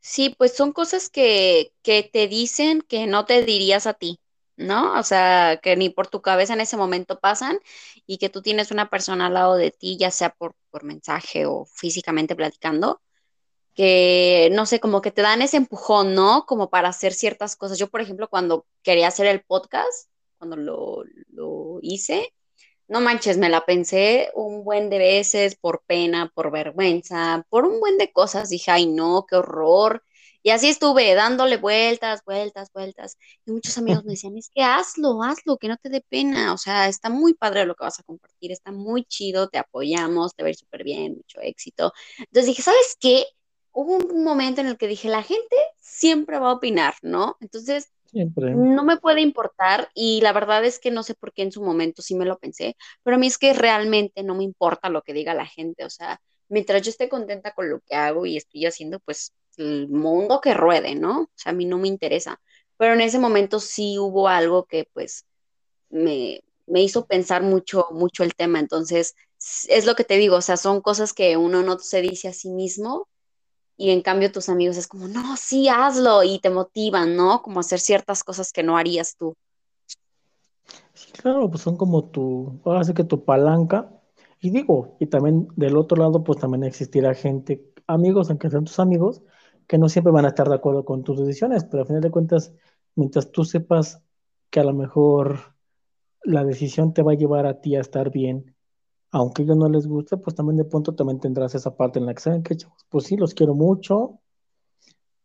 Sí, 0.00 0.34
pues 0.36 0.56
son 0.56 0.72
cosas 0.72 1.08
que, 1.10 1.72
que 1.82 2.02
te 2.12 2.26
dicen 2.26 2.82
que 2.82 3.06
no 3.06 3.24
te 3.24 3.44
dirías 3.44 3.86
a 3.86 3.94
ti, 3.94 4.18
¿no? 4.60 4.98
O 4.98 5.02
sea, 5.02 5.58
que 5.62 5.76
ni 5.76 5.90
por 5.90 6.08
tu 6.08 6.22
cabeza 6.22 6.54
en 6.54 6.60
ese 6.60 6.76
momento 6.76 7.20
pasan 7.20 7.58
y 8.06 8.18
que 8.18 8.28
tú 8.28 8.42
tienes 8.42 8.70
una 8.70 8.90
persona 8.90 9.26
al 9.26 9.34
lado 9.34 9.56
de 9.56 9.70
ti, 9.70 9.96
ya 9.98 10.10
sea 10.10 10.30
por, 10.30 10.54
por 10.70 10.84
mensaje 10.84 11.46
o 11.46 11.66
físicamente 11.66 12.36
platicando, 12.36 13.00
que, 13.74 14.50
no 14.52 14.66
sé, 14.66 14.80
como 14.80 15.00
que 15.02 15.10
te 15.12 15.22
dan 15.22 15.42
ese 15.42 15.56
empujón, 15.56 16.14
¿no? 16.14 16.44
Como 16.46 16.70
para 16.70 16.88
hacer 16.90 17.12
ciertas 17.14 17.56
cosas. 17.56 17.78
Yo, 17.78 17.88
por 17.88 18.00
ejemplo, 18.00 18.28
cuando 18.28 18.66
quería 18.82 19.08
hacer 19.08 19.26
el 19.26 19.42
podcast, 19.42 20.10
cuando 20.38 20.56
lo, 20.56 21.04
lo 21.28 21.78
hice, 21.82 22.32
no 22.88 23.00
manches, 23.00 23.38
me 23.38 23.48
la 23.48 23.64
pensé 23.64 24.30
un 24.34 24.64
buen 24.64 24.90
de 24.90 24.98
veces 24.98 25.54
por 25.56 25.82
pena, 25.86 26.32
por 26.34 26.50
vergüenza, 26.50 27.46
por 27.48 27.64
un 27.64 27.80
buen 27.80 27.98
de 27.98 28.12
cosas. 28.12 28.50
Dije, 28.50 28.72
ay, 28.72 28.86
no, 28.86 29.26
qué 29.28 29.36
horror. 29.36 30.02
Y 30.42 30.50
así 30.50 30.68
estuve 30.68 31.14
dándole 31.14 31.56
vueltas, 31.56 32.22
vueltas, 32.24 32.70
vueltas. 32.72 33.16
Y 33.46 33.52
muchos 33.52 33.76
amigos 33.78 34.04
me 34.04 34.12
decían, 34.12 34.36
es 34.36 34.50
que 34.54 34.62
hazlo, 34.62 35.22
hazlo, 35.22 35.58
que 35.58 35.68
no 35.68 35.76
te 35.76 35.88
dé 35.90 36.04
pena. 36.08 36.54
O 36.54 36.58
sea, 36.58 36.88
está 36.88 37.10
muy 37.10 37.34
padre 37.34 37.66
lo 37.66 37.74
que 37.74 37.84
vas 37.84 38.00
a 38.00 38.02
compartir, 38.04 38.52
está 38.52 38.72
muy 38.72 39.04
chido, 39.04 39.48
te 39.48 39.58
apoyamos, 39.58 40.34
te 40.34 40.42
va 40.42 40.48
a 40.48 40.50
ir 40.50 40.56
súper 40.56 40.84
bien, 40.84 41.16
mucho 41.16 41.40
éxito. 41.40 41.92
Entonces 42.18 42.46
dije, 42.46 42.62
¿sabes 42.62 42.96
qué? 43.00 43.26
hubo 43.72 43.96
un 43.96 44.24
momento 44.24 44.60
en 44.60 44.66
el 44.66 44.76
que 44.76 44.88
dije, 44.88 45.08
la 45.08 45.22
gente 45.22 45.56
siempre 45.78 46.38
va 46.38 46.50
a 46.50 46.54
opinar, 46.54 46.94
¿no? 47.02 47.36
Entonces, 47.40 47.92
no 48.12 48.82
me 48.84 48.96
puede 48.96 49.20
importar 49.20 49.88
y 49.94 50.20
la 50.20 50.32
verdad 50.32 50.64
es 50.64 50.80
que 50.80 50.90
no 50.90 51.04
sé 51.04 51.14
por 51.14 51.32
qué 51.32 51.42
en 51.42 51.52
su 51.52 51.62
momento 51.62 52.02
sí 52.02 52.16
me 52.16 52.24
lo 52.24 52.38
pensé, 52.38 52.76
pero 53.04 53.16
a 53.16 53.18
mí 53.18 53.28
es 53.28 53.38
que 53.38 53.52
realmente 53.52 54.24
no 54.24 54.34
me 54.34 54.42
importa 54.42 54.88
lo 54.88 55.02
que 55.02 55.12
diga 55.12 55.32
la 55.32 55.46
gente, 55.46 55.84
o 55.84 55.90
sea, 55.90 56.20
mientras 56.48 56.82
yo 56.82 56.90
esté 56.90 57.08
contenta 57.08 57.52
con 57.54 57.70
lo 57.70 57.80
que 57.80 57.94
hago 57.94 58.26
y 58.26 58.36
estoy 58.36 58.66
haciendo, 58.66 58.98
pues 58.98 59.32
el 59.60 59.88
mundo 59.88 60.40
que 60.40 60.54
ruede, 60.54 60.94
¿no? 60.94 61.22
O 61.22 61.30
sea, 61.34 61.50
a 61.50 61.54
mí 61.54 61.64
no 61.64 61.78
me 61.78 61.88
interesa, 61.88 62.40
pero 62.76 62.94
en 62.94 63.00
ese 63.00 63.18
momento 63.18 63.60
sí 63.60 63.98
hubo 63.98 64.28
algo 64.28 64.64
que 64.64 64.88
pues 64.92 65.26
me, 65.90 66.40
me 66.66 66.82
hizo 66.82 67.06
pensar 67.06 67.42
mucho, 67.42 67.86
mucho 67.92 68.24
el 68.24 68.34
tema, 68.34 68.58
entonces 68.58 69.14
es 69.68 69.86
lo 69.86 69.94
que 69.94 70.04
te 70.04 70.16
digo, 70.16 70.36
o 70.36 70.42
sea, 70.42 70.56
son 70.56 70.80
cosas 70.80 71.12
que 71.12 71.36
uno 71.36 71.62
no 71.62 71.78
se 71.78 72.02
dice 72.02 72.28
a 72.28 72.32
sí 72.32 72.50
mismo 72.50 73.08
y 73.76 73.90
en 73.90 74.02
cambio 74.02 74.30
tus 74.30 74.50
amigos 74.50 74.76
es 74.76 74.86
como, 74.86 75.08
no, 75.08 75.36
sí, 75.38 75.68
hazlo 75.68 76.22
y 76.22 76.38
te 76.38 76.50
motivan, 76.50 77.16
¿no? 77.16 77.40
Como 77.40 77.60
hacer 77.60 77.80
ciertas 77.80 78.22
cosas 78.22 78.52
que 78.52 78.62
no 78.62 78.76
harías 78.76 79.16
tú. 79.16 79.34
Sí, 80.92 81.10
claro, 81.12 81.50
pues 81.50 81.62
son 81.62 81.78
como 81.78 82.04
tu, 82.04 82.60
ahora 82.66 82.84
sí 82.84 82.92
que 82.92 83.04
tu 83.04 83.24
palanca. 83.24 83.90
Y 84.38 84.50
digo, 84.50 84.96
y 85.00 85.06
también 85.06 85.48
del 85.56 85.78
otro 85.78 85.96
lado, 85.96 86.22
pues 86.22 86.38
también 86.38 86.64
existirá 86.64 87.14
gente, 87.14 87.72
amigos, 87.86 88.28
aunque 88.28 88.50
sean 88.50 88.64
tus 88.64 88.78
amigos, 88.78 89.22
que 89.70 89.78
no 89.78 89.88
siempre 89.88 90.12
van 90.12 90.24
a 90.24 90.30
estar 90.30 90.48
de 90.48 90.56
acuerdo 90.56 90.84
con 90.84 91.04
tus 91.04 91.16
decisiones, 91.20 91.62
pero 91.62 91.82
al 91.82 91.86
final 91.86 92.02
de 92.02 92.10
cuentas, 92.10 92.52
mientras 92.96 93.30
tú 93.30 93.44
sepas 93.44 94.02
que 94.50 94.58
a 94.58 94.64
lo 94.64 94.74
mejor 94.74 95.54
la 96.24 96.44
decisión 96.44 96.92
te 96.92 97.04
va 97.04 97.12
a 97.12 97.14
llevar 97.14 97.46
a 97.46 97.60
ti 97.60 97.76
a 97.76 97.80
estar 97.80 98.10
bien 98.10 98.56
aunque 99.12 99.42
ellos 99.42 99.56
no 99.56 99.68
les 99.68 99.86
guste, 99.86 100.16
pues 100.16 100.34
también 100.34 100.56
de 100.56 100.64
pronto 100.64 100.94
también 100.94 101.20
tendrás 101.20 101.54
esa 101.54 101.76
parte 101.76 102.00
en 102.00 102.06
la 102.06 102.14
que 102.14 102.20
saben 102.20 102.42
que, 102.42 102.56
pues 102.88 103.04
sí, 103.04 103.16
los 103.16 103.34
quiero 103.34 103.54
mucho, 103.54 104.20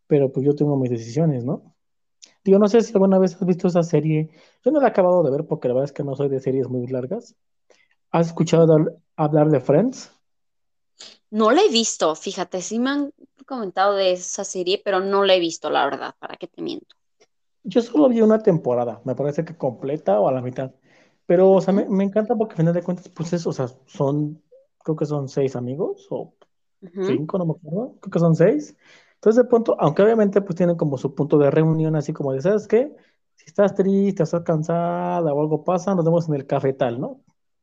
pero 0.08 0.31
pues 0.31 0.45
yo 0.45 0.55
tengo 0.55 0.77
mis 0.77 0.91
decisiones, 0.91 1.43
¿no? 1.43 1.75
Digo, 2.43 2.60
no 2.60 2.67
sé 2.67 2.81
si 2.81 2.93
alguna 2.93 3.19
vez 3.19 3.36
has 3.36 3.45
visto 3.45 3.67
esa 3.67 3.84
serie, 3.84 4.29
yo 4.63 4.71
no 4.71 4.79
la 4.79 4.88
he 4.88 4.89
acabado 4.89 5.23
de 5.23 5.31
ver 5.31 5.45
porque 5.45 5.67
la 5.67 5.75
verdad 5.75 5.86
es 5.86 5.93
que 5.93 6.03
no 6.03 6.15
soy 6.15 6.29
de 6.29 6.39
series 6.39 6.67
muy 6.67 6.88
largas. 6.88 7.36
¿Has 8.12 8.27
escuchado 8.27 8.65
hablar 9.15 9.49
de 9.49 9.60
Friends? 9.60 10.14
No 11.29 11.51
la 11.51 11.62
he 11.62 11.69
visto, 11.69 12.15
fíjate, 12.15 12.62
sí 12.62 12.79
me 12.79 12.89
han 12.91 13.12
comentado 13.45 13.95
de 13.95 14.13
esa 14.13 14.43
serie, 14.43 14.81
pero 14.84 14.99
no 14.99 15.23
la 15.23 15.36
he 15.36 15.39
visto, 15.39 15.69
la 15.69 15.86
verdad, 15.86 16.15
¿para 16.19 16.36
qué 16.38 16.47
te 16.47 16.62
miento? 16.62 16.95
Yo 17.63 17.81
solo 17.81 18.10
vi 18.10 18.21
una 18.21 18.39
temporada, 18.39 19.01
me 19.05 19.15
parece 19.15 19.43
que 19.43 19.58
completa 19.58 20.19
o 20.19 20.27
a 20.27 20.31
la 20.31 20.41
mitad. 20.41 20.71
Pero, 21.25 21.51
o 21.51 21.62
sea, 21.62 21.73
me, 21.73 22.03
encanta 22.03 22.36
porque 22.36 22.53
al 22.53 22.58
final 22.58 22.73
de 22.73 22.84
cuentas, 22.84 23.10
pues 23.10 23.34
eso, 23.34 23.49
o 23.49 23.53
sea, 23.53 23.67
son, 23.86 24.41
creo 24.84 24.95
que 24.95 25.05
son 25.05 25.27
seis 25.27 25.55
amigos 25.55 26.08
o 26.12 26.36
cinco, 27.05 27.39
no 27.39 27.45
me 27.45 27.53
acuerdo, 27.53 27.95
creo 27.99 28.12
que 28.12 28.19
son 28.19 28.36
seis. 28.36 28.77
Entonces, 29.15 29.43
de 29.43 29.49
pronto, 29.49 29.75
aunque 29.79 30.03
obviamente 30.03 30.41
pues 30.41 30.55
tienen 30.55 30.75
como 30.75 30.97
su 30.97 31.15
punto 31.15 31.39
de 31.39 31.49
reunión, 31.49 31.95
así 31.95 32.13
como 32.13 32.31
de, 32.34 32.41
¿sabes 32.41 32.67
qué? 32.67 32.95
Si 33.36 33.45
estás 33.47 33.73
triste, 33.73 34.23
estás 34.23 34.43
cansada 34.43 35.34
o 35.34 35.41
algo 35.41 35.63
pasa, 35.63 35.95
nos 35.95 36.05
vemos 36.05 36.27
en 36.29 36.36
el 36.36 36.45
café 36.45 36.73
tal, 36.73 36.99
¿no? 37.01 37.21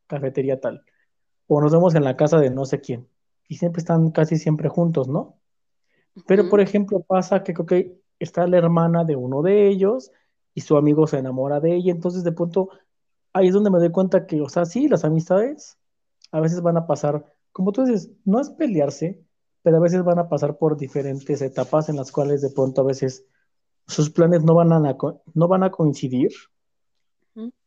Cafetería 0.09 0.61
tal. 0.61 0.85
o 1.49 1.61
nos 1.61 1.73
vemos 1.73 1.95
en 1.95 2.05
la 2.05 2.17
casa 2.17 2.39
de 2.41 2.51
no 2.51 2.65
sé 2.67 2.81
quién, 2.81 3.09
y 3.49 3.57
siempre 3.57 3.81
están 3.81 4.11
casi 4.11 4.37
siempre 4.37 4.69
juntos, 4.69 5.09
¿no? 5.09 5.39
Pero, 6.27 6.49
por 6.49 6.61
ejemplo, 6.61 7.01
pasa 7.01 7.43
que, 7.43 7.55
que 7.55 7.99
está 8.19 8.47
la 8.47 8.59
hermana 8.59 9.05
de 9.05 9.17
uno 9.17 9.43
de 9.43 9.69
ellos 9.69 10.11
y 10.55 10.61
su 10.61 10.77
amigo 10.77 11.07
se 11.07 11.19
enamora 11.19 11.61
de 11.61 11.75
ella, 11.75 11.93
entonces 11.93 12.25
de 12.25 12.33
pronto 12.33 12.69
ahí 13.33 13.49
es 13.49 13.55
donde 13.55 13.71
me 13.71 13.79
doy 13.79 13.91
cuenta 13.91 14.27
que, 14.27 14.41
o 14.41 14.49
sea, 14.49 14.65
sí, 14.65 14.89
las 14.89 15.05
amistades 15.05 15.79
a 16.31 16.41
veces 16.41 16.61
van 16.61 16.77
a 16.77 16.87
pasar, 16.87 17.25
como 17.53 17.73
tú 17.73 17.85
dices, 17.85 18.11
no 18.25 18.41
es 18.41 18.51
pelearse, 18.51 19.23
pero 19.63 19.77
a 19.77 19.81
veces 19.81 20.03
van 20.05 20.19
a 20.19 20.29
pasar 20.29 20.59
por 20.59 20.77
diferentes 20.77 21.41
etapas 21.41 21.89
en 21.89 21.97
las 21.97 22.13
cuales 22.13 22.43
de 22.43 22.51
pronto 22.51 22.83
a 22.83 22.85
veces 22.85 23.27
sus 23.87 24.11
planes 24.11 24.43
no 24.45 24.55
van 24.55 24.73
a, 24.73 24.97
no 25.35 25.49
van 25.49 25.63
a 25.63 25.71
coincidir 25.71 26.31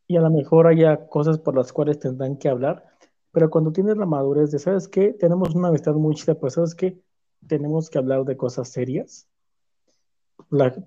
y 0.07 0.17
a 0.17 0.21
lo 0.21 0.29
mejor 0.29 0.67
haya 0.67 1.07
cosas 1.07 1.39
por 1.39 1.55
las 1.55 1.73
cuales 1.73 1.99
tendrán 1.99 2.37
que 2.37 2.49
hablar, 2.49 2.94
pero 3.35 3.49
cuando 3.49 3.73
tienes 3.73 3.97
la 3.97 4.05
madurez 4.05 4.49
de, 4.51 4.59
¿sabes 4.59 4.87
qué? 4.87 5.11
Tenemos 5.11 5.53
una 5.55 5.67
amistad 5.67 5.93
muy 5.95 6.15
chida, 6.15 6.35
pues 6.35 6.53
¿sabes 6.53 6.73
qué? 6.73 6.97
Tenemos 7.45 7.89
que 7.89 7.97
hablar 7.97 8.23
de 8.23 8.37
cosas 8.37 8.69
serias. 8.69 9.27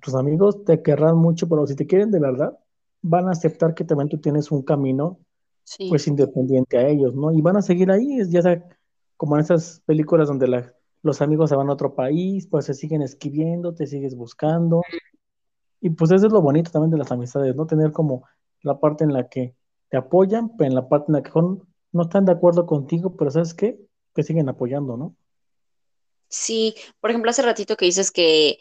tus 0.01 0.15
amigos 0.15 0.65
te 0.65 0.81
querrán 0.83 1.19
mucho, 1.19 1.47
pero 1.47 1.67
si 1.67 1.77
te 1.77 1.87
quieren 1.87 2.11
de 2.11 2.19
verdad, 2.19 2.59
van 3.03 3.29
a 3.29 3.33
aceptar 3.33 3.75
que 3.75 3.85
también 3.85 4.09
tú 4.09 4.17
tienes 4.19 4.51
un 4.51 4.63
camino, 4.63 5.19
pues 5.91 6.09
independiente 6.09 6.79
a 6.79 6.89
ellos, 6.89 7.15
¿no? 7.15 7.33
Y 7.33 7.43
van 7.43 7.59
a 7.59 7.63
seguir 7.63 7.91
ahí, 7.91 8.19
ya 8.31 8.41
sea 8.41 8.65
como 9.19 9.37
en 9.37 9.43
esas 9.43 9.83
películas 9.85 10.29
donde 10.29 10.73
los 11.03 11.21
amigos 11.21 11.51
se 11.51 11.57
van 11.57 11.69
a 11.69 11.75
otro 11.75 11.95
país, 11.95 12.47
pues 12.47 12.65
se 12.65 12.73
siguen 12.73 13.03
escribiendo, 13.03 13.75
te 13.75 13.87
sigues 13.87 14.17
buscando. 14.17 14.81
Y 15.83 15.91
pues 15.91 16.13
eso 16.13 16.29
es 16.29 16.33
lo 16.33 16.41
bonito 16.41 16.71
también 16.71 16.93
de 16.93 16.97
las 16.97 17.13
amistades, 17.13 17.55
¿no? 17.55 17.67
Tener 17.67 17.93
como 17.93 18.25
la 18.63 18.81
parte 18.81 19.05
en 19.05 19.13
la 19.13 19.29
que 19.29 19.55
te 19.91 19.99
apoyan, 19.99 20.57
pero 20.57 20.69
en 20.69 20.75
la 20.75 20.89
parte 20.89 21.07
en 21.09 21.13
la 21.13 21.23
que 21.23 21.31
no 21.93 22.03
están 22.03 22.25
de 22.25 22.33
acuerdo 22.33 22.67
contigo, 22.67 23.17
pero 23.17 23.31
¿sabes 23.31 23.55
qué? 23.55 23.79
Que 24.15 24.23
siguen 24.23 24.49
apoyando, 24.49 24.97
¿no? 24.97 25.17
Sí, 26.29 26.75
por 27.01 27.11
ejemplo, 27.11 27.31
hace 27.31 27.43
ratito 27.43 27.77
que 27.77 27.87
dices 27.87 28.11
que, 28.11 28.59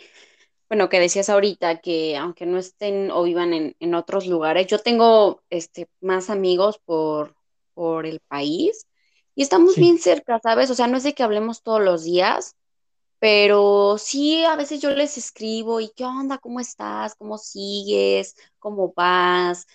bueno, 0.69 0.89
que 0.89 0.99
decías 0.99 1.29
ahorita 1.29 1.79
que 1.81 2.15
aunque 2.15 2.45
no 2.45 2.57
estén 2.57 3.11
o 3.11 3.23
vivan 3.23 3.75
en, 3.79 3.95
otros 3.95 4.27
lugares, 4.27 4.67
yo 4.67 4.79
tengo 4.79 5.41
este, 5.49 5.89
más 5.99 6.29
amigos 6.29 6.79
por, 6.85 7.35
por 7.73 8.05
el 8.05 8.21
país 8.21 8.87
y 9.35 9.43
estamos 9.43 9.75
bien 9.75 9.99
cerca, 9.99 10.39
¿sabes? 10.41 10.71
O 10.71 10.75
sea, 10.75 10.87
no 10.87 10.97
es 10.97 11.03
de 11.03 11.13
que 11.13 11.23
hablemos 11.23 11.61
todos 11.61 11.81
los 11.81 12.03
días, 12.03 12.55
pero 13.19 13.97
sí, 13.97 14.43
a 14.45 14.55
veces 14.55 14.81
yo 14.81 14.91
les 14.91 15.17
escribo 15.17 15.79
y 15.79 15.89
qué 15.95 16.05
onda, 16.05 16.37
cómo 16.37 16.59
estás, 16.59 17.15
cómo 17.15 17.37
sigues, 17.37 18.35
cómo 18.59 18.93
vas, 18.95 19.67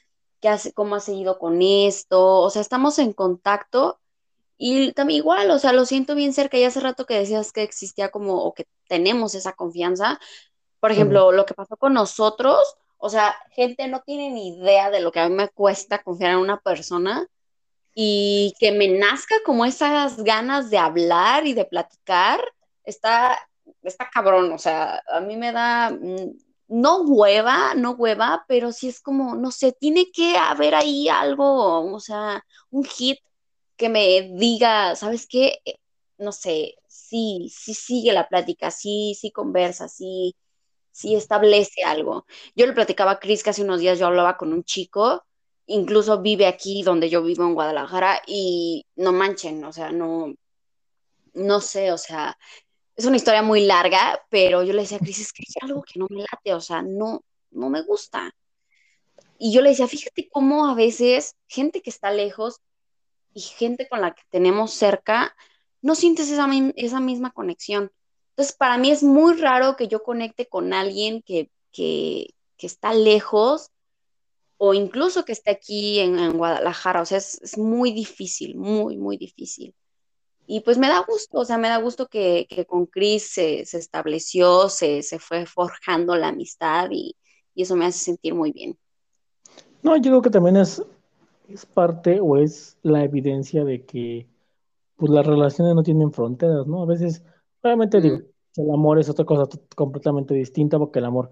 qué 0.42 0.50
hace, 0.50 0.74
cómo 0.74 0.96
has 0.96 1.04
seguido 1.04 1.38
con 1.38 1.62
esto. 1.62 2.40
O 2.40 2.50
sea, 2.50 2.60
estamos 2.60 2.98
en 2.98 3.14
contacto 3.14 4.00
y 4.58 4.92
también 4.92 5.18
igual, 5.18 5.50
o 5.50 5.58
sea, 5.58 5.72
lo 5.72 5.86
siento 5.86 6.14
bien 6.14 6.34
cerca. 6.34 6.58
Y 6.58 6.64
hace 6.64 6.80
rato 6.80 7.06
que 7.06 7.18
decías 7.18 7.52
que 7.52 7.62
existía 7.62 8.10
como, 8.10 8.42
o 8.44 8.54
que 8.54 8.66
tenemos 8.88 9.34
esa 9.34 9.52
confianza. 9.54 10.20
Por 10.80 10.92
ejemplo, 10.92 11.32
lo 11.32 11.46
que 11.46 11.54
pasó 11.54 11.76
con 11.76 11.94
nosotros, 11.94 12.58
o 12.98 13.08
sea, 13.08 13.36
gente 13.52 13.88
no 13.88 14.02
tiene 14.02 14.30
ni 14.30 14.56
idea 14.56 14.90
de 14.90 15.00
lo 15.00 15.12
que 15.12 15.20
a 15.20 15.28
mí 15.28 15.34
me 15.34 15.48
cuesta 15.48 16.02
confiar 16.02 16.32
en 16.32 16.38
una 16.38 16.60
persona 16.60 17.26
y 17.94 18.54
que 18.58 18.72
me 18.72 18.88
nazca 18.88 19.36
como 19.44 19.64
esas 19.64 20.22
ganas 20.24 20.70
de 20.70 20.78
hablar 20.78 21.46
y 21.46 21.54
de 21.54 21.64
platicar 21.64 22.40
está, 22.84 23.38
está 23.82 24.08
cabrón, 24.10 24.52
o 24.52 24.58
sea, 24.58 25.02
a 25.08 25.20
mí 25.20 25.36
me 25.36 25.52
da, 25.52 25.90
mm, 25.90 26.36
no 26.72 27.02
hueva, 27.02 27.74
no 27.74 27.92
hueva, 27.92 28.44
pero 28.48 28.72
sí 28.72 28.88
es 28.88 29.00
como, 29.00 29.34
no 29.36 29.50
sé, 29.50 29.72
tiene 29.72 30.10
que 30.10 30.38
haber 30.38 30.74
ahí 30.74 31.08
algo, 31.08 31.92
o 31.94 32.00
sea, 32.00 32.44
un 32.70 32.84
hit 32.84 33.18
que 33.76 33.88
me 33.90 34.30
diga, 34.38 34.96
¿sabes 34.96 35.26
qué? 35.26 35.58
No 36.18 36.32
sé, 36.32 36.76
sí, 36.88 37.48
sí 37.54 37.74
sigue 37.74 38.12
la 38.12 38.28
plática, 38.28 38.70
sí, 38.70 39.14
sí 39.20 39.30
conversa, 39.32 39.88
sí, 39.88 40.34
sí 40.92 41.14
establece 41.14 41.84
algo. 41.84 42.26
Yo 42.56 42.66
le 42.66 42.72
platicaba 42.72 43.12
a 43.12 43.20
Chris 43.20 43.42
que 43.42 43.50
hace 43.50 43.62
unos 43.64 43.80
días 43.80 43.98
yo 43.98 44.06
hablaba 44.06 44.38
con 44.38 44.52
un 44.54 44.64
chico, 44.64 45.24
incluso 45.66 46.22
vive 46.22 46.46
aquí 46.46 46.82
donde 46.82 47.10
yo 47.10 47.22
vivo 47.22 47.44
en 47.44 47.54
Guadalajara 47.54 48.22
y 48.26 48.86
no 48.96 49.12
manchen, 49.12 49.64
o 49.64 49.72
sea, 49.74 49.92
no, 49.92 50.34
no 51.34 51.60
sé, 51.60 51.92
o 51.92 51.98
sea, 51.98 52.38
es 52.96 53.04
una 53.04 53.16
historia 53.16 53.42
muy 53.42 53.64
larga, 53.64 54.22
pero 54.28 54.62
yo 54.62 54.72
le 54.72 54.82
decía 54.82 54.98
a 54.98 55.00
Cris, 55.00 55.20
es 55.20 55.32
que 55.32 55.42
hay 55.46 55.68
algo 55.68 55.82
que 55.82 55.98
no 55.98 56.06
me 56.10 56.22
late, 56.22 56.54
o 56.54 56.60
sea, 56.60 56.82
no, 56.82 57.24
no 57.50 57.70
me 57.70 57.82
gusta. 57.82 58.34
Y 59.38 59.52
yo 59.52 59.60
le 59.60 59.70
decía, 59.70 59.88
fíjate 59.88 60.28
cómo 60.28 60.66
a 60.66 60.74
veces 60.74 61.36
gente 61.48 61.82
que 61.82 61.90
está 61.90 62.10
lejos 62.10 62.60
y 63.34 63.40
gente 63.40 63.88
con 63.88 64.00
la 64.00 64.14
que 64.14 64.22
tenemos 64.30 64.72
cerca, 64.72 65.34
no 65.80 65.94
sientes 65.94 66.30
esa, 66.30 66.46
misma 67.00 67.32
conexión. 67.32 67.90
Entonces, 68.30 68.54
para 68.54 68.78
mí 68.78 68.90
es 68.90 69.02
muy 69.02 69.34
raro 69.34 69.76
que 69.76 69.88
yo 69.88 70.02
conecte 70.02 70.46
con 70.46 70.72
alguien 70.72 71.22
que, 71.22 71.50
que, 71.72 72.34
está 72.58 72.94
lejos 72.94 73.72
o 74.56 74.72
incluso 74.72 75.24
que 75.24 75.32
esté 75.32 75.50
aquí 75.50 75.98
en, 75.98 76.38
Guadalajara. 76.38 77.02
O 77.02 77.06
sea, 77.06 77.18
es, 77.18 77.58
muy 77.58 77.90
difícil, 77.92 78.54
muy, 78.56 78.96
muy 78.96 79.16
difícil. 79.16 79.74
Y 80.46 80.60
pues 80.60 80.76
me 80.78 80.88
da 80.88 81.04
gusto, 81.06 81.38
o 81.38 81.44
sea, 81.44 81.58
me 81.58 81.68
da 81.68 81.78
gusto 81.78 82.08
que, 82.08 82.46
con 82.68 82.86
Chris 82.86 83.32
se, 83.34 83.60
estableció, 83.60 84.68
se, 84.68 85.02
fue 85.18 85.46
forjando 85.46 86.16
la 86.16 86.28
amistad 86.28 86.88
y, 86.90 87.16
eso 87.54 87.76
me 87.76 87.84
hace 87.84 87.98
sentir 87.98 88.34
muy 88.34 88.50
bien. 88.50 88.78
No, 89.82 89.96
yo 89.96 90.04
creo 90.04 90.22
que 90.22 90.30
también 90.30 90.56
es, 90.56 90.82
es 91.48 91.66
parte 91.66 92.18
o 92.18 92.38
es 92.38 92.78
la 92.82 93.04
evidencia 93.04 93.62
de 93.64 93.84
que 93.84 94.26
pues 94.96 95.10
las 95.12 95.26
relaciones 95.26 95.74
no 95.74 95.82
tienen 95.82 96.12
fronteras, 96.12 96.66
¿no? 96.66 96.82
A 96.82 96.86
veces, 96.86 97.22
obviamente 97.60 98.00
digo, 98.00 98.20
el 98.56 98.70
amor 98.70 98.98
es 98.98 99.08
otra 99.10 99.24
cosa 99.24 99.48
completamente 99.76 100.32
distinta 100.34 100.78
porque 100.78 100.98
el 100.98 101.04
amor 101.04 101.30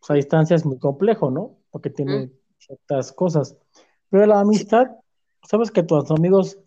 pues, 0.00 0.10
a 0.10 0.14
distancia 0.14 0.56
es 0.56 0.64
muy 0.64 0.78
complejo, 0.78 1.30
¿no? 1.30 1.58
Porque 1.70 1.90
tiene 1.90 2.32
ciertas 2.58 3.12
cosas. 3.12 3.56
Pero 4.08 4.26
la 4.26 4.40
amistad, 4.40 4.88
sabes 5.48 5.70
que 5.70 5.82
tus 5.82 6.10
amigos 6.10 6.58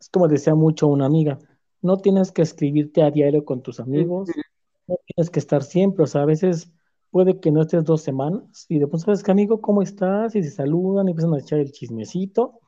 es 0.00 0.08
como 0.10 0.28
decía 0.28 0.54
mucho 0.54 0.86
una 0.88 1.06
amiga, 1.06 1.38
no 1.82 1.98
tienes 1.98 2.32
que 2.32 2.42
escribirte 2.42 3.02
a 3.02 3.10
diario 3.10 3.44
con 3.44 3.62
tus 3.62 3.80
amigos, 3.80 4.30
no 4.86 4.96
tienes 5.06 5.30
que 5.30 5.38
estar 5.38 5.62
siempre, 5.62 6.04
o 6.04 6.06
sea, 6.06 6.22
a 6.22 6.26
veces 6.26 6.72
puede 7.10 7.40
que 7.40 7.50
no 7.50 7.62
estés 7.62 7.84
dos 7.84 8.02
semanas 8.02 8.66
y 8.68 8.78
de 8.78 8.86
pronto 8.86 9.06
sabes 9.06 9.22
que 9.22 9.30
amigo, 9.30 9.60
¿cómo 9.60 9.82
estás? 9.82 10.34
Y 10.34 10.42
se 10.42 10.50
saludan 10.50 11.08
y 11.08 11.12
empiezan 11.12 11.34
a 11.34 11.38
echar 11.38 11.58
el 11.60 11.72
chismecito 11.72 12.60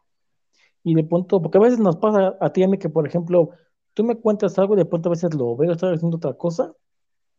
y 0.84 0.94
de 0.94 1.04
pronto, 1.04 1.42
porque 1.42 1.58
a 1.58 1.60
veces 1.60 1.78
nos 1.78 1.96
pasa 1.96 2.36
a 2.40 2.52
ti 2.52 2.62
a 2.62 2.68
mí 2.68 2.78
que, 2.78 2.88
por 2.88 3.06
ejemplo, 3.06 3.50
tú 3.94 4.04
me 4.04 4.16
cuentas 4.16 4.58
algo 4.58 4.74
y 4.74 4.78
de 4.78 4.84
pronto 4.84 5.08
a 5.08 5.10
veces 5.10 5.34
lo 5.34 5.56
veo, 5.56 5.72
estás 5.72 5.96
haciendo 5.96 6.16
otra 6.16 6.34
cosa 6.34 6.72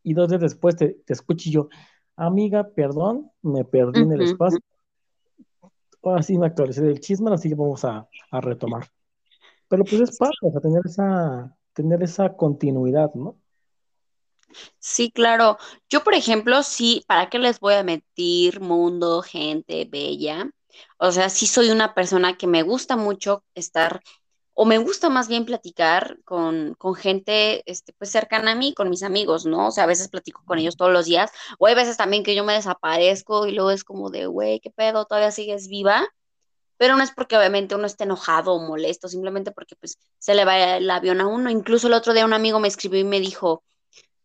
y 0.04 0.14
dos 0.14 0.30
días 0.30 0.42
después 0.42 0.76
te, 0.76 0.90
te 1.06 1.14
escucho 1.14 1.50
y 1.50 1.54
yo, 1.54 1.70
amiga, 2.16 2.70
perdón, 2.70 3.32
me 3.42 3.66
perdí 3.66 4.02
en 4.02 4.12
el 4.12 4.22
espacio. 4.22 4.60
Ahora 6.04 6.22
sí 6.22 6.38
me 6.38 6.48
actualicé 6.48 6.82
del 6.84 7.00
chisme, 7.00 7.32
así 7.34 7.50
que 7.50 7.56
vamos 7.56 7.84
a, 7.86 8.08
a 8.32 8.42
retomar. 8.42 8.86
Pero 9.70 9.84
pues 9.86 10.02
es 10.02 10.18
parte, 10.18 10.38
o 10.42 10.60
tener 10.60 10.82
esa, 10.86 11.56
tener 11.74 12.04
esa 12.04 12.36
continuidad, 12.36 13.14
¿no? 13.14 13.38
Sí, 14.80 15.12
claro. 15.12 15.58
Yo, 15.90 16.04
por 16.04 16.14
ejemplo, 16.14 16.64
sí, 16.64 17.04
¿para 17.08 17.30
qué 17.30 17.40
les 17.40 17.60
voy 17.60 17.76
a 17.76 17.84
meter 17.84 18.62
mundo, 18.62 19.22
gente 19.22 19.86
bella? 19.86 20.50
O 20.98 21.12
sea, 21.12 21.30
sí 21.30 21.48
soy 21.48 21.70
una 21.70 21.94
persona 21.94 22.38
que 22.38 22.48
me 22.48 22.64
gusta 22.64 22.96
mucho 22.98 23.44
estar, 23.56 24.02
o 24.54 24.66
me 24.66 24.78
gusta 24.78 25.10
más 25.10 25.28
bien 25.28 25.46
platicar 25.46 26.20
con, 26.26 26.76
con 26.78 26.96
gente 26.96 27.64
este, 27.72 27.94
pues 27.94 28.12
cercana 28.12 28.52
a 28.52 28.56
mí, 28.56 28.74
con 28.74 28.90
mis 28.90 29.04
amigos, 29.04 29.46
¿no? 29.46 29.68
O 29.68 29.72
sea, 29.72 29.86
a 29.86 29.88
veces 29.88 30.10
platico 30.10 30.44
con 30.46 30.60
ellos 30.60 30.78
todos 30.78 30.92
los 30.92 31.06
días, 31.06 31.32
o 31.60 31.68
hay 31.68 31.76
veces 31.76 31.98
también 31.98 32.24
que 32.24 32.36
yo 32.36 32.44
me 32.44 32.54
desaparezco 32.54 33.48
y 33.48 33.54
luego 33.54 33.72
es 33.72 33.84
como 33.84 34.10
de, 34.10 34.26
güey, 34.28 34.60
¿qué 34.60 34.72
pedo? 34.72 35.06
¿Todavía 35.06 35.32
sigues 35.32 35.68
viva? 35.68 36.08
Pero 36.80 36.96
no 36.96 37.04
es 37.04 37.12
porque 37.12 37.38
obviamente 37.38 37.76
uno 37.76 37.86
esté 37.88 38.06
enojado 38.06 38.54
o 38.54 38.66
molesto, 38.66 39.10
simplemente 39.10 39.52
porque 39.52 39.76
pues 39.76 40.00
se 40.18 40.34
le 40.34 40.46
va 40.46 40.78
el 40.78 40.90
avión 40.90 41.20
a 41.20 41.28
uno. 41.28 41.50
Incluso 41.50 41.88
el 41.88 41.94
otro 41.94 42.14
día 42.14 42.26
un 42.26 42.34
amigo 42.34 42.60
me 42.62 42.70
escribió 42.70 43.00
y 43.02 43.04
me 43.04 43.20
dijo, 43.20 43.64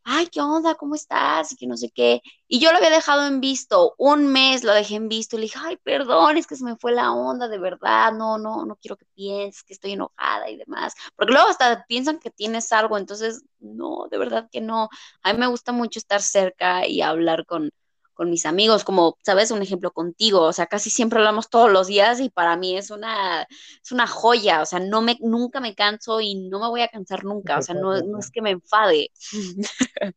ay, 0.05 0.28
¿qué 0.28 0.40
onda? 0.40 0.76
¿Cómo 0.76 0.94
estás? 0.94 1.52
Y 1.52 1.57
que 1.57 1.66
no 1.66 1.76
sé 1.76 1.90
qué. 1.90 2.20
Y 2.46 2.61
yo 2.61 2.70
lo 2.70 2.78
había 2.78 2.90
dejado 2.90 3.26
en 3.26 3.40
visto, 3.40 3.94
un 3.98 4.28
mes 4.28 4.62
lo 4.64 4.72
dejé 4.72 4.96
en 4.96 5.09
visto, 5.09 5.36
y 5.36 5.40
le 5.40 5.44
dije, 5.46 5.59
ay, 5.61 5.78
perdón, 5.82 6.36
es 6.36 6.46
que 6.46 6.57
se 6.57 6.64
me 6.64 6.76
fue 6.76 6.92
la 6.92 7.12
onda, 7.12 7.48
de 7.48 7.59
verdad, 7.59 8.12
no, 8.12 8.38
no, 8.38 8.64
no 8.66 8.76
quiero 8.76 8.96
que 8.96 9.07
pienses 9.14 9.64
que 9.64 9.72
estoy 9.72 9.92
enojada 9.92 10.48
y 10.48 10.57
demás. 10.57 10.94
Porque 11.16 11.32
luego 11.32 11.48
hasta 11.48 11.84
piensan 11.88 12.20
que 12.20 12.30
tienes 12.30 12.70
algo, 12.72 12.98
entonces, 12.98 13.42
no, 13.59 14.07
de 14.11 14.18
verdad 14.18 14.48
que 14.52 14.61
no. 14.61 14.90
A 15.22 15.32
mí 15.32 15.38
me 15.40 15.48
gusta 15.48 15.72
mucho 15.72 15.98
estar 15.98 16.22
cerca 16.22 16.86
y 16.86 17.00
hablar 17.02 17.46
con, 17.46 17.70
con 18.14 18.30
mis 18.30 18.46
amigos, 18.46 18.84
como, 18.84 19.18
sabes, 19.22 19.50
un 19.50 19.62
ejemplo 19.62 19.92
contigo, 19.92 20.42
o 20.42 20.52
sea, 20.52 20.66
casi 20.66 20.90
siempre 20.90 21.18
hablamos 21.18 21.50
todos 21.50 21.70
los 21.70 21.86
días 21.86 22.20
y 22.20 22.30
para 22.30 22.56
mí 22.56 22.76
es 22.76 22.90
una, 22.90 23.42
es 23.42 23.92
una 23.92 24.06
joya, 24.06 24.62
o 24.62 24.66
sea, 24.66 24.80
no 24.80 25.02
me, 25.02 25.18
nunca 25.20 25.60
me 25.60 25.74
canso 25.74 26.20
y 26.20 26.34
no 26.34 26.60
me 26.60 26.68
voy 26.68 26.82
a 26.82 26.88
cansar 26.88 27.24
nunca, 27.24 27.58
o 27.58 27.62
sea, 27.62 27.74
no, 27.74 28.00
no 28.00 28.18
es 28.18 28.30
que 28.30 28.42
me 28.42 28.50
enfade. 28.50 29.10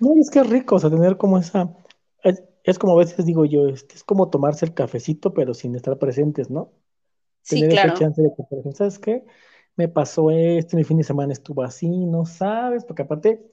No, 0.00 0.12
es 0.20 0.28
que 0.28 0.40
es 0.40 0.50
rico, 0.50 0.74
o 0.74 0.78
sea, 0.80 0.90
tener 0.90 1.16
como 1.16 1.38
esa, 1.38 1.72
es, 2.64 2.78
como 2.80 2.94
a 2.94 3.04
veces 3.04 3.24
digo 3.24 3.44
yo, 3.44 3.68
es, 3.68 3.86
es, 3.94 4.02
como 4.02 4.28
tomarse 4.28 4.66
el 4.66 4.74
cafecito, 4.74 5.32
pero 5.32 5.54
sin 5.54 5.76
estar 5.76 5.96
presentes, 5.98 6.50
¿no? 6.50 6.72
Sí, 7.42 7.60
tener 7.60 7.70
claro. 7.70 7.88
esa 7.90 7.98
chance 8.00 8.22
de 8.22 8.32
que, 8.34 8.72
¿sabes 8.72 8.98
qué? 8.98 9.24
me 9.76 9.88
pasó 9.88 10.30
esto, 10.30 10.76
mi 10.76 10.84
fin 10.84 10.96
de 10.96 11.04
semana 11.04 11.32
estuvo 11.32 11.62
así, 11.62 11.88
no 11.88 12.24
sabes, 12.24 12.84
porque 12.84 13.02
aparte 13.02 13.46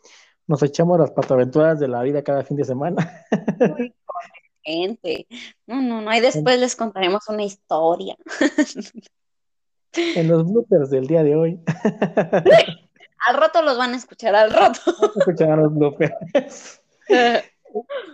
nos 0.47 0.63
echamos 0.63 0.99
las 0.99 1.11
pataventuras 1.11 1.79
de 1.79 1.87
la 1.87 2.01
vida 2.03 2.23
cada 2.23 2.43
fin 2.43 2.57
de 2.57 2.65
semana. 2.65 3.25
Gente. 4.63 5.27
No, 5.67 5.81
no, 5.81 6.01
no, 6.01 6.13
y 6.13 6.19
después 6.19 6.59
les 6.59 6.75
contaremos 6.75 7.27
una 7.27 7.43
historia. 7.43 8.15
En 9.93 10.27
los 10.27 10.49
bloopers 10.49 10.89
del 10.89 11.05
día 11.07 11.23
de 11.23 11.35
hoy. 11.35 11.59
Al 13.27 13.37
rato 13.37 13.61
los 13.61 13.77
van 13.77 13.93
a 13.93 13.97
escuchar, 13.97 14.35
al 14.35 14.51
rato. 14.51 14.79
Escuchar 15.15 15.57
los 15.57 15.73
bloopers. 15.73 16.81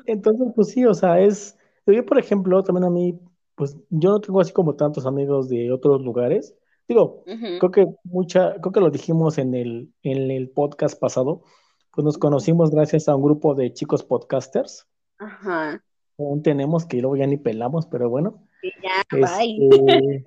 Entonces, 0.06 0.48
pues 0.56 0.70
sí, 0.70 0.86
o 0.86 0.94
sea, 0.94 1.20
es. 1.20 1.58
Yo, 1.86 2.06
por 2.06 2.20
ejemplo, 2.20 2.64
también 2.64 2.86
a 2.86 2.90
mí, 2.90 3.20
pues 3.56 3.76
yo 3.90 4.12
no 4.12 4.22
tengo 4.22 4.42
así 4.42 4.54
como 4.54 4.76
tantos 4.76 5.06
amigos 5.06 5.50
de 5.50 5.72
otros 5.72 6.02
lugares. 6.02 6.56
Digo, 6.88 7.24
creo 7.26 7.72
que 7.72 7.88
mucha, 8.04 8.56
creo 8.56 8.72
que 8.72 8.80
lo 8.80 8.90
dijimos 8.90 9.38
en 9.38 9.54
el, 9.54 9.94
en 10.02 10.32
el 10.32 10.50
podcast 10.50 11.00
pasado, 11.00 11.44
pues 11.92 12.06
nos 12.06 12.18
conocimos 12.18 12.72
gracias 12.72 13.10
a 13.10 13.16
un 13.16 13.24
grupo 13.24 13.56
de 13.56 13.74
chicos 13.74 14.04
podcasters. 14.04 14.88
Ajá. 15.18 15.84
Aún 16.18 16.44
tenemos 16.44 16.86
que 16.86 17.02
luego 17.02 17.16
ya 17.16 17.28
ni 17.28 17.38
pelamos, 17.38 17.86
pero 17.88 18.10
bueno. 18.10 18.48
Ya, 18.84 19.04
bye. 19.12 19.58
Este, 19.70 20.26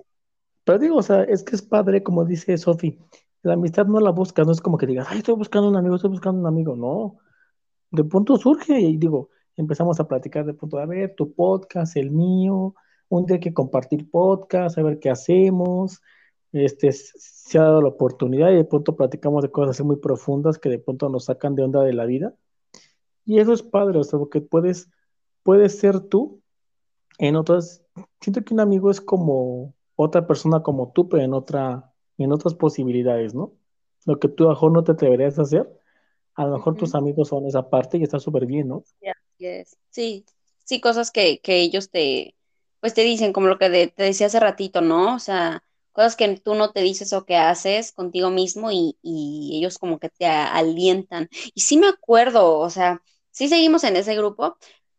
pero 0.63 0.79
digo, 0.79 0.97
o 0.97 1.03
sea, 1.03 1.23
es 1.23 1.43
que 1.43 1.55
es 1.55 1.61
padre, 1.61 2.03
como 2.03 2.25
dice 2.25 2.57
Sofi, 2.57 2.99
la 3.41 3.53
amistad 3.53 3.85
no 3.85 3.99
la 3.99 4.11
buscas, 4.11 4.45
no 4.45 4.53
es 4.53 4.61
como 4.61 4.77
que 4.77 4.87
digas, 4.87 5.07
ay, 5.09 5.19
estoy 5.19 5.35
buscando 5.35 5.67
un 5.69 5.75
amigo, 5.75 5.95
estoy 5.95 6.09
buscando 6.09 6.39
un 6.39 6.47
amigo, 6.47 6.75
no. 6.75 7.19
De 7.91 8.03
pronto 8.03 8.37
surge 8.37 8.79
y 8.79 8.97
digo, 8.97 9.29
empezamos 9.55 9.99
a 9.99 10.07
platicar 10.07 10.45
de 10.45 10.53
punto, 10.53 10.79
a 10.79 10.85
ver, 10.85 11.15
tu 11.15 11.33
podcast, 11.33 11.95
el 11.97 12.11
mío, 12.11 12.75
un 13.09 13.25
día 13.25 13.35
hay 13.35 13.39
que 13.39 13.53
compartir 13.53 14.09
podcast, 14.09 14.77
a 14.77 14.83
ver 14.83 14.99
qué 14.99 15.09
hacemos, 15.09 16.01
este, 16.53 16.91
se 16.91 17.57
ha 17.57 17.63
dado 17.63 17.81
la 17.81 17.89
oportunidad 17.89 18.51
y 18.51 18.55
de 18.55 18.63
pronto 18.63 18.95
platicamos 18.95 19.41
de 19.41 19.51
cosas 19.51 19.71
así 19.71 19.83
muy 19.83 19.97
profundas 19.97 20.59
que 20.59 20.69
de 20.69 20.79
pronto 20.79 21.09
nos 21.09 21.25
sacan 21.25 21.55
de 21.55 21.63
onda 21.63 21.81
de 21.81 21.93
la 21.93 22.05
vida. 22.05 22.35
Y 23.25 23.39
eso 23.39 23.53
es 23.53 23.63
padre, 23.63 23.99
o 23.99 24.03
sea, 24.03 24.19
porque 24.19 24.41
puedes, 24.41 24.89
puedes 25.41 25.79
ser 25.79 25.99
tú 25.99 26.41
en 27.17 27.35
otras, 27.35 27.83
siento 28.21 28.43
que 28.43 28.53
un 28.53 28.59
amigo 28.59 28.91
es 28.91 29.01
como 29.01 29.73
otra 29.95 30.27
persona 30.27 30.61
como 30.61 30.91
tú, 30.91 31.09
pero 31.09 31.23
en 31.23 31.33
otra, 31.33 31.91
en 32.17 32.31
otras 32.31 32.53
posibilidades, 32.53 33.33
¿no? 33.33 33.53
Lo 34.05 34.19
que 34.19 34.27
tú 34.27 34.43
a 34.43 34.47
lo 34.47 34.53
mejor 34.53 34.71
no 34.71 34.83
te 34.83 34.91
atreverías 34.91 35.39
a 35.39 35.43
hacer, 35.43 35.79
a 36.35 36.45
lo 36.45 36.57
mejor 36.57 36.75
tus 36.75 36.95
amigos 36.95 37.29
son 37.29 37.45
esa 37.47 37.69
parte 37.69 37.97
y 37.97 38.03
está 38.03 38.19
súper 38.19 38.45
bien, 38.45 38.67
¿no? 38.67 38.83
Sí, 39.89 40.25
sí, 40.63 40.81
cosas 40.81 41.11
que, 41.11 41.39
que 41.39 41.61
ellos 41.61 41.89
te, 41.89 42.35
pues 42.79 42.93
te 42.93 43.01
dicen, 43.01 43.31
como 43.33 43.47
lo 43.47 43.57
que 43.57 43.87
te 43.87 44.03
decía 44.03 44.27
hace 44.27 44.39
ratito, 44.39 44.81
¿no? 44.81 45.15
O 45.15 45.19
sea, 45.19 45.63
cosas 45.93 46.15
que 46.15 46.37
tú 46.39 46.55
no 46.55 46.71
te 46.71 46.81
dices 46.81 47.13
o 47.13 47.25
que 47.25 47.37
haces 47.37 47.91
contigo 47.93 48.29
mismo 48.31 48.71
y, 48.71 48.97
y 49.01 49.57
ellos 49.57 49.77
como 49.77 49.99
que 49.99 50.09
te 50.09 50.25
alientan. 50.25 51.29
Y 51.53 51.61
sí 51.61 51.77
me 51.77 51.87
acuerdo, 51.87 52.59
o 52.59 52.69
sea, 52.69 53.01
sí 53.31 53.47
seguimos 53.47 53.83
en 53.85 53.95
ese 53.95 54.15
grupo, 54.15 54.57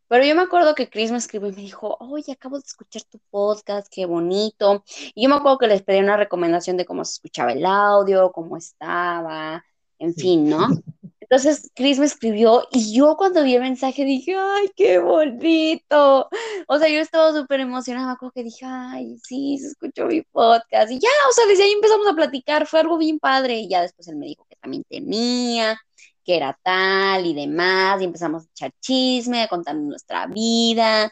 pero 0.09 0.24
yo 0.24 0.34
me 0.34 0.42
acuerdo 0.42 0.74
que 0.74 0.88
Chris 0.90 1.11
me 1.11 1.18
escribió 1.18 1.49
y 1.49 1.53
me 1.53 1.62
dijo, 1.62 1.97
oye, 2.01 2.32
acabo 2.32 2.59
de 2.59 2.64
escuchar 2.66 3.03
tu 3.05 3.18
podcast, 3.30 3.88
qué 3.90 4.07
bonito. 4.07 4.84
Y 5.14 5.24
yo 5.24 5.28
me 5.28 5.36
acuerdo 5.36 5.59
que 5.59 5.66
les 5.66 5.82
pedí 5.82 5.99
una 5.99 6.16
recomendación 6.16 6.76
de 6.76 6.84
cómo 6.84 7.05
se 7.05 7.14
escuchaba 7.14 7.53
el 7.53 7.64
audio, 7.66 8.30
cómo 8.32 8.57
estaba, 8.57 9.64
en 9.99 10.14
fin, 10.14 10.49
¿no? 10.49 10.68
Entonces 11.24 11.70
Chris 11.74 11.98
me 11.98 12.04
escribió 12.04 12.68
y 12.70 12.94
yo 12.94 13.16
cuando 13.16 13.42
vi 13.42 13.54
el 13.54 13.62
mensaje 13.62 14.04
dije, 14.04 14.36
ay, 14.36 14.70
qué 14.76 14.98
bonito. 14.98 16.28
O 16.68 16.78
sea, 16.78 16.88
yo 16.88 17.00
estaba 17.00 17.32
súper 17.32 17.60
emocionada, 17.60 18.18
me 18.20 18.30
que 18.30 18.44
dije, 18.44 18.66
ay, 18.66 19.16
sí, 19.26 19.56
se 19.58 19.68
escuchó 19.68 20.06
mi 20.06 20.20
podcast. 20.20 20.92
Y 20.92 20.98
ya, 20.98 21.08
o 21.30 21.32
sea, 21.32 21.46
desde 21.46 21.64
ahí 21.64 21.72
empezamos 21.72 22.06
a 22.08 22.14
platicar, 22.14 22.66
fue 22.66 22.80
algo 22.80 22.98
bien 22.98 23.18
padre. 23.18 23.58
Y 23.58 23.68
ya 23.70 23.80
después 23.80 24.06
él 24.08 24.16
me 24.16 24.26
dijo 24.26 24.46
que 24.50 24.56
también 24.56 24.84
tenía, 24.86 25.80
que 26.24 26.36
era 26.36 26.58
tal 26.62 27.24
y 27.24 27.34
demás. 27.34 28.02
Y 28.02 28.04
empezamos 28.04 28.44
a 28.44 28.48
echar 28.50 28.72
chisme, 28.80 29.42
a 29.42 29.48
contar 29.48 29.76
nuestra 29.76 30.26
vida. 30.26 31.10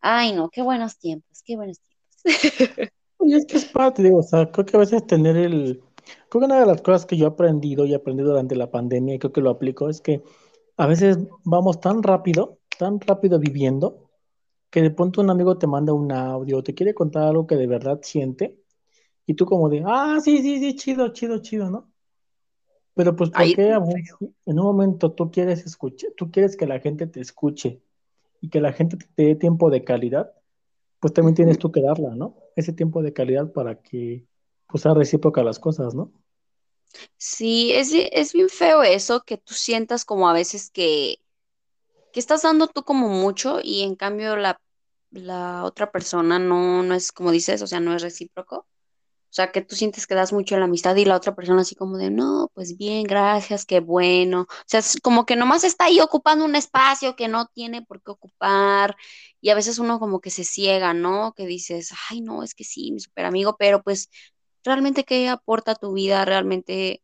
Ay, 0.00 0.32
no, 0.34 0.50
qué 0.50 0.60
buenos 0.60 0.98
tiempos, 0.98 1.42
qué 1.42 1.56
buenos 1.56 1.78
tiempos. 1.80 2.02
Y 3.26 3.34
es 3.34 3.46
que 3.46 3.56
es 3.56 3.64
padre, 3.64 4.02
digo, 4.02 4.18
o 4.18 4.22
sea, 4.22 4.50
creo 4.52 4.66
que 4.66 4.76
a 4.76 4.80
veces 4.80 5.06
tener 5.06 5.34
el 5.34 5.82
Creo 6.28 6.40
que 6.40 6.46
una 6.46 6.60
de 6.60 6.66
las 6.66 6.82
cosas 6.82 7.06
que 7.06 7.16
yo 7.16 7.26
he 7.26 7.28
aprendido 7.28 7.86
y 7.86 7.94
aprendí 7.94 8.22
durante 8.22 8.56
la 8.56 8.70
pandemia 8.70 9.14
y 9.14 9.18
creo 9.18 9.32
que 9.32 9.40
lo 9.40 9.50
aplico 9.50 9.88
es 9.88 10.00
que 10.00 10.22
a 10.76 10.86
veces 10.86 11.18
vamos 11.44 11.80
tan 11.80 12.02
rápido, 12.02 12.58
tan 12.78 13.00
rápido 13.00 13.38
viviendo, 13.38 14.10
que 14.70 14.82
de 14.82 14.90
pronto 14.90 15.20
un 15.20 15.30
amigo 15.30 15.56
te 15.56 15.66
manda 15.66 15.92
un 15.92 16.10
audio, 16.10 16.62
te 16.62 16.74
quiere 16.74 16.94
contar 16.94 17.24
algo 17.24 17.46
que 17.46 17.56
de 17.56 17.66
verdad 17.66 18.00
siente, 18.02 18.58
y 19.26 19.34
tú 19.34 19.46
como 19.46 19.68
de, 19.68 19.82
ah, 19.86 20.18
sí, 20.22 20.38
sí, 20.38 20.58
sí, 20.58 20.74
chido, 20.74 21.12
chido, 21.12 21.38
chido, 21.38 21.70
¿no? 21.70 21.90
Pero 22.94 23.16
pues, 23.16 23.30
¿por 23.30 23.44
qué 23.54 23.70
en 23.70 24.58
un 24.58 24.64
momento 24.64 25.12
tú 25.12 25.30
quieres 25.30 25.64
escuchar, 25.66 26.10
tú 26.16 26.30
quieres 26.30 26.56
que 26.56 26.66
la 26.66 26.78
gente 26.80 27.06
te 27.06 27.20
escuche 27.20 27.82
y 28.40 28.48
que 28.50 28.60
la 28.60 28.72
gente 28.72 28.96
te 28.96 29.22
dé 29.24 29.34
tiempo 29.34 29.70
de 29.70 29.82
calidad? 29.82 30.32
Pues 31.00 31.12
también 31.12 31.34
tienes 31.34 31.58
tú 31.58 31.72
que 31.72 31.82
darla, 31.82 32.14
¿no? 32.14 32.36
Ese 32.54 32.72
tiempo 32.72 33.02
de 33.02 33.12
calidad 33.12 33.52
para 33.52 33.80
que 33.82 34.24
pues 34.74 34.82
sea 34.82 34.92
recíproca 34.92 35.44
las 35.44 35.60
cosas, 35.60 35.94
¿no? 35.94 36.10
Sí, 37.16 37.72
es, 37.72 37.90
es 37.92 38.32
bien 38.32 38.48
feo 38.48 38.82
eso, 38.82 39.22
que 39.24 39.38
tú 39.38 39.54
sientas 39.54 40.04
como 40.04 40.28
a 40.28 40.32
veces 40.32 40.70
que, 40.70 41.16
que 42.12 42.20
estás 42.20 42.42
dando 42.42 42.68
tú 42.68 42.84
como 42.84 43.08
mucho 43.08 43.60
y 43.62 43.82
en 43.82 43.96
cambio 43.96 44.36
la, 44.36 44.60
la 45.10 45.64
otra 45.64 45.92
persona 45.92 46.38
no, 46.38 46.82
no 46.82 46.94
es 46.94 47.12
como 47.12 47.32
dices, 47.32 47.62
o 47.62 47.66
sea, 47.66 47.80
no 47.80 47.94
es 47.94 48.02
recíproco. 48.02 48.66
O 49.30 49.36
sea, 49.36 49.52
que 49.52 49.62
tú 49.62 49.76
sientes 49.76 50.06
que 50.06 50.14
das 50.16 50.32
mucho 50.32 50.54
en 50.56 50.60
la 50.60 50.66
amistad 50.66 50.96
y 50.96 51.04
la 51.06 51.16
otra 51.16 51.34
persona 51.36 51.62
así 51.62 51.74
como 51.76 51.98
de, 51.98 52.10
no, 52.10 52.50
pues 52.54 52.76
bien, 52.78 53.04
gracias, 53.04 53.66
qué 53.66 53.80
bueno. 53.80 54.42
O 54.42 54.64
sea, 54.66 54.80
es 54.80 54.98
como 55.02 55.26
que 55.26 55.36
nomás 55.36 55.64
está 55.64 55.86
ahí 55.86 56.00
ocupando 56.00 56.44
un 56.44 56.56
espacio 56.56 57.16
que 57.16 57.28
no 57.28 57.46
tiene 57.48 57.82
por 57.82 58.02
qué 58.02 58.12
ocupar. 58.12 58.96
Y 59.40 59.50
a 59.50 59.56
veces 59.56 59.78
uno 59.78 60.00
como 60.00 60.20
que 60.20 60.30
se 60.30 60.44
ciega, 60.44 60.94
¿no? 60.94 61.34
Que 61.36 61.46
dices, 61.46 61.92
ay, 62.10 62.22
no, 62.22 62.42
es 62.44 62.54
que 62.54 62.64
sí, 62.64 62.92
mi 62.92 63.00
super 63.00 63.24
amigo, 63.26 63.56
pero 63.58 63.82
pues 63.82 64.10
realmente 64.64 65.04
qué 65.04 65.28
aporta 65.28 65.72
a 65.72 65.76
tu 65.76 65.92
vida, 65.92 66.24
realmente 66.24 67.02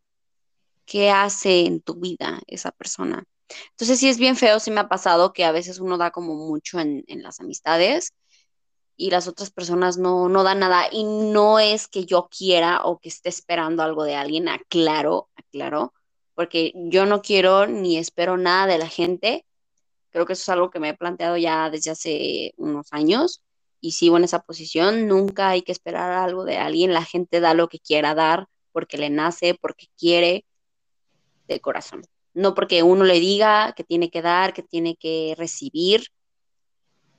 qué 0.86 1.11
hace 1.11 1.66
en 1.66 1.80
tu 1.80 1.94
vida 1.94 2.40
esa 2.46 2.72
persona. 2.72 3.24
Entonces 3.70 3.98
sí 3.98 4.08
es 4.08 4.18
bien 4.18 4.36
feo, 4.36 4.61
sí 4.61 4.70
me 4.70 4.80
ha 4.80 4.88
pasado 4.88 5.32
que 5.32 5.44
a 5.44 5.52
veces 5.52 5.80
uno 5.80 5.98
da 5.98 6.11
como 6.11 6.34
mucho 6.34 6.78
en, 6.80 7.04
las 7.08 7.40
amistades 7.40 8.14
y 8.96 9.11
las 9.11 9.28
otras 9.28 9.50
personas 9.50 9.98
no, 9.98 10.28
no 10.28 10.42
dan 10.44 10.61
nada 10.61 10.88
y 10.92 11.04
no 11.04 11.58
es 11.58 11.88
que 11.88 12.06
yo 12.06 12.28
quiera 12.28 12.82
o 12.84 12.98
que 12.98 13.08
esté 13.08 13.28
esperando 13.28 13.82
algo 13.82 14.04
de 14.04 14.16
alguien, 14.16 14.48
aclaro, 14.48 15.30
aclaro, 15.36 15.94
porque 16.34 16.72
yo 16.74 17.06
no 17.06 17.22
quiero 17.22 17.66
ni 17.66 17.98
espero 17.98 18.36
nada 18.36 18.66
de 18.66 18.78
la 18.78 18.88
gente. 18.88 19.46
Creo 20.11 20.26
que 20.26 20.34
eso 20.34 20.42
es 20.42 20.48
algo 20.50 20.70
que 20.70 20.80
me 20.80 20.90
he 20.90 20.94
planteado 20.96 21.36
ya 21.36 21.70
desde 21.70 21.90
hace 21.92 22.54
unos 22.56 22.92
años 22.92 23.42
y 23.81 23.93
sigo 23.93 24.16
en 24.16 24.24
esa 24.24 24.43
posición. 24.43 25.09
Nunca 25.09 25.51
hay 25.51 25.62
que 25.62 25.72
esperar 25.72 26.12
algo 26.12 26.45
de 26.45 26.59
alguien. 26.59 26.93
La 26.93 27.05
gente 27.05 27.41
da 27.41 27.55
lo 27.55 27.68
que 27.68 27.78
quiera 27.78 28.14
dar 28.14 28.47
porque 28.72 28.99
le 28.99 29.11
nace, 29.11 29.55
porque 29.55 29.87
quiere 29.99 30.45
de 31.49 31.61
corazón. 31.61 32.03
No 32.35 32.55
porque 32.55 32.83
uno 32.83 33.05
le 33.05 33.18
diga 33.20 33.72
que 33.74 33.85
tiene 33.85 34.11
que 34.11 34.22
dar, 34.22 34.53
que 34.53 34.62
tiene 34.62 34.97
que 34.97 35.35
recibir. 35.37 36.07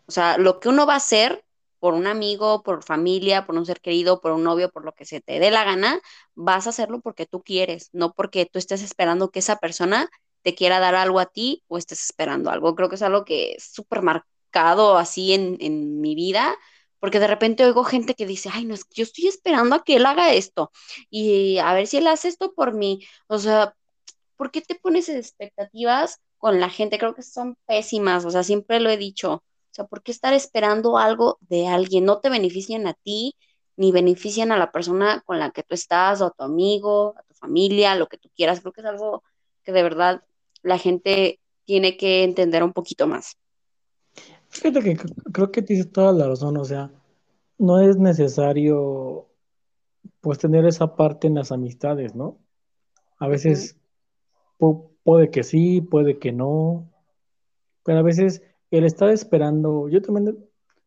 O 0.05 0.11
sea, 0.11 0.37
lo 0.37 0.59
que 0.59 0.69
uno 0.69 0.85
va 0.85 0.93
a 0.93 0.97
hacer 0.97 1.43
por 1.79 1.95
un 1.95 2.05
amigo, 2.05 2.61
por 2.63 2.83
familia, 2.83 3.45
por 3.45 3.55
un 3.55 3.65
ser 3.65 3.81
querido, 3.81 4.21
por 4.21 4.31
un 4.33 4.43
novio, 4.43 4.69
por 4.69 4.85
lo 4.85 4.93
que 4.93 5.03
se 5.03 5.19
te 5.19 5.39
dé 5.39 5.49
la 5.49 5.63
gana, 5.63 5.99
vas 6.35 6.67
a 6.67 6.69
hacerlo 6.69 7.01
porque 7.01 7.25
tú 7.25 7.41
quieres, 7.41 7.89
no 7.91 8.13
porque 8.13 8.45
tú 8.45 8.59
estés 8.59 8.83
esperando 8.83 9.31
que 9.31 9.39
esa 9.39 9.55
persona 9.57 10.09
te 10.43 10.53
quiera 10.53 10.79
dar 10.79 10.95
algo 10.95 11.19
a 11.19 11.25
ti 11.25 11.63
o 11.67 11.77
estés 11.77 12.03
esperando 12.03 12.51
algo. 12.51 12.75
Creo 12.75 12.87
que 12.87 12.95
es 12.95 13.01
algo 13.01 13.25
que 13.25 13.53
es 13.53 13.63
súper 13.63 14.03
así 14.53 15.33
en, 15.33 16.01
mi 16.01 16.15
vida, 16.15 16.55
porque 16.99 17.19
de 17.19 17.27
repente 17.27 17.65
oigo 17.65 17.83
gente 17.83 18.15
que 18.15 18.25
dice, 18.25 18.49
ay, 18.53 18.65
no, 18.65 18.73
es 18.73 18.85
que 18.85 18.95
yo 18.95 19.03
estoy 19.03 19.27
esperando 19.27 19.75
a 19.75 19.83
que 19.83 19.95
él 19.97 20.05
haga 20.05 20.33
esto 20.33 20.71
y 21.09 21.57
a 21.59 21.73
ver 21.73 21.87
si 21.87 21.97
él 21.97 22.07
hace 22.07 22.27
esto 22.27 22.53
por 22.53 22.73
mí. 22.73 23.05
O 23.27 23.39
sea, 23.39 23.75
¿por 24.37 24.51
qué 24.51 24.61
te 24.61 24.75
pones 24.75 25.09
expectativas 25.09 26.19
con 26.37 26.59
la 26.59 26.69
gente? 26.69 26.99
Creo 26.99 27.15
que 27.15 27.23
son 27.23 27.57
pésimas, 27.65 28.25
o 28.25 28.31
sea, 28.31 28.43
siempre 28.43 28.79
lo 28.79 28.89
he 28.89 28.97
dicho. 28.97 29.43
O 29.71 29.73
sea, 29.73 29.85
¿por 29.85 30.03
qué 30.03 30.11
estar 30.11 30.33
esperando 30.33 30.97
algo 30.97 31.37
de 31.41 31.67
alguien? 31.67 32.05
No 32.05 32.19
te 32.19 32.29
benefician 32.29 32.87
a 32.87 32.93
ti, 32.93 33.35
ni 33.77 33.91
benefician 33.91 34.51
a 34.51 34.57
la 34.57 34.71
persona 34.71 35.21
con 35.25 35.39
la 35.39 35.51
que 35.51 35.63
tú 35.63 35.75
estás, 35.75 36.21
o 36.21 36.27
a 36.27 36.31
tu 36.31 36.43
amigo, 36.43 37.15
a 37.17 37.23
tu 37.23 37.33
familia, 37.35 37.95
lo 37.95 38.07
que 38.07 38.17
tú 38.17 38.29
quieras. 38.35 38.61
Creo 38.61 38.73
que 38.73 38.81
es 38.81 38.87
algo 38.87 39.23
que 39.63 39.71
de 39.71 39.83
verdad 39.83 40.23
la 40.63 40.77
gente 40.77 41.39
tiene 41.65 41.97
que 41.97 42.23
entender 42.23 42.63
un 42.63 42.73
poquito 42.73 43.07
más. 43.07 43.37
Fíjate 44.51 44.81
que 44.81 44.97
creo 45.31 45.51
que 45.51 45.61
tienes 45.61 45.91
toda 45.91 46.11
la 46.11 46.27
razón, 46.27 46.57
o 46.57 46.65
sea, 46.65 46.91
no 47.57 47.79
es 47.79 47.97
necesario 47.97 49.27
pues 50.19 50.39
tener 50.39 50.65
esa 50.65 50.95
parte 50.95 51.27
en 51.27 51.35
las 51.35 51.51
amistades, 51.51 52.15
¿no? 52.15 52.37
A 53.17 53.27
veces 53.27 53.77
puede 55.03 55.31
que 55.31 55.43
sí, 55.43 55.81
puede 55.81 56.19
que 56.19 56.31
no, 56.31 56.91
pero 57.83 57.99
a 57.99 58.03
veces 58.03 58.43
el 58.69 58.85
estar 58.85 59.09
esperando, 59.09 59.89
yo 59.89 60.01
también 60.01 60.37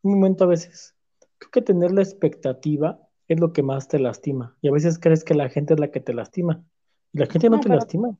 un 0.03 0.15
momento 0.15 0.45
a 0.45 0.49
veces, 0.49 0.95
creo 1.39 1.51
que 1.51 1.63
tener 1.63 1.91
la 1.93 2.03
expectativa 2.03 3.01
es 3.29 3.41
lo 3.41 3.53
que 3.53 3.63
más 3.63 3.89
te 3.89 3.99
lastima. 3.99 4.57
Y 4.61 4.69
a 4.69 4.73
veces 4.73 4.99
crees 4.99 5.25
que 5.25 5.35
la 5.35 5.49
gente 5.49 5.75
es 5.75 5.81
la 5.81 5.91
que 5.91 6.01
te 6.01 6.13
lastima. 6.13 6.63
Y 7.13 7.19
la 7.19 7.27
gente 7.27 7.49
no 7.49 7.57
No, 7.57 7.63
te 7.63 7.69
pero 7.69 7.81
lastima. 7.81 8.19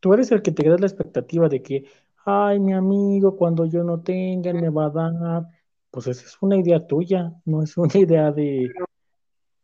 Tú 0.00 0.14
eres 0.14 0.30
el 0.30 0.42
que 0.42 0.52
te 0.52 0.62
queda 0.62 0.76
la 0.78 0.86
expectativa 0.86 1.48
de 1.48 1.62
que, 1.62 1.84
ay, 2.24 2.58
mi 2.60 2.72
amigo, 2.72 3.36
cuando 3.36 3.66
yo 3.66 3.82
no 3.84 4.00
tenga, 4.00 4.50
él 4.50 4.60
me 4.60 4.70
va 4.70 4.86
a 4.86 4.90
dar. 4.90 5.46
Pues 5.90 6.06
esa 6.06 6.26
es 6.26 6.36
una 6.40 6.56
idea 6.56 6.86
tuya, 6.86 7.32
no 7.44 7.62
es 7.62 7.76
una 7.76 7.96
idea 7.96 8.32
de, 8.32 8.70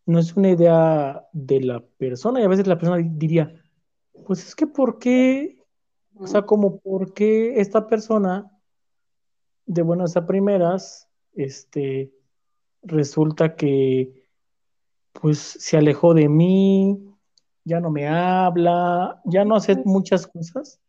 no 0.06 0.18
es 0.18 0.36
una 0.36 0.50
idea 0.50 1.24
de 1.32 1.60
la 1.60 1.80
persona. 1.80 2.40
Y 2.40 2.44
a 2.44 2.48
veces 2.48 2.66
la 2.66 2.78
persona 2.78 3.02
diría, 3.02 3.52
pues 4.26 4.46
es 4.46 4.54
que 4.54 4.66
¿por 4.66 4.98
qué? 4.98 5.58
O 6.14 6.26
sea, 6.26 6.42
como 6.42 6.78
¿por 6.80 7.14
qué 7.14 7.60
esta 7.60 7.86
persona 7.86 8.50
de 9.66 9.82
buenas 9.82 10.16
a 10.16 10.26
primeras, 10.26 11.08
este, 11.32 12.12
resulta 12.82 13.54
que 13.54 14.24
pues 15.12 15.38
se 15.38 15.76
alejó 15.76 16.14
de 16.14 16.28
mí, 16.28 16.98
ya 17.64 17.80
no 17.80 17.90
me 17.90 18.08
habla, 18.08 19.20
ya 19.24 19.44
no 19.44 19.56
hace 19.56 19.76
muchas 19.84 20.26
cosas, 20.26 20.80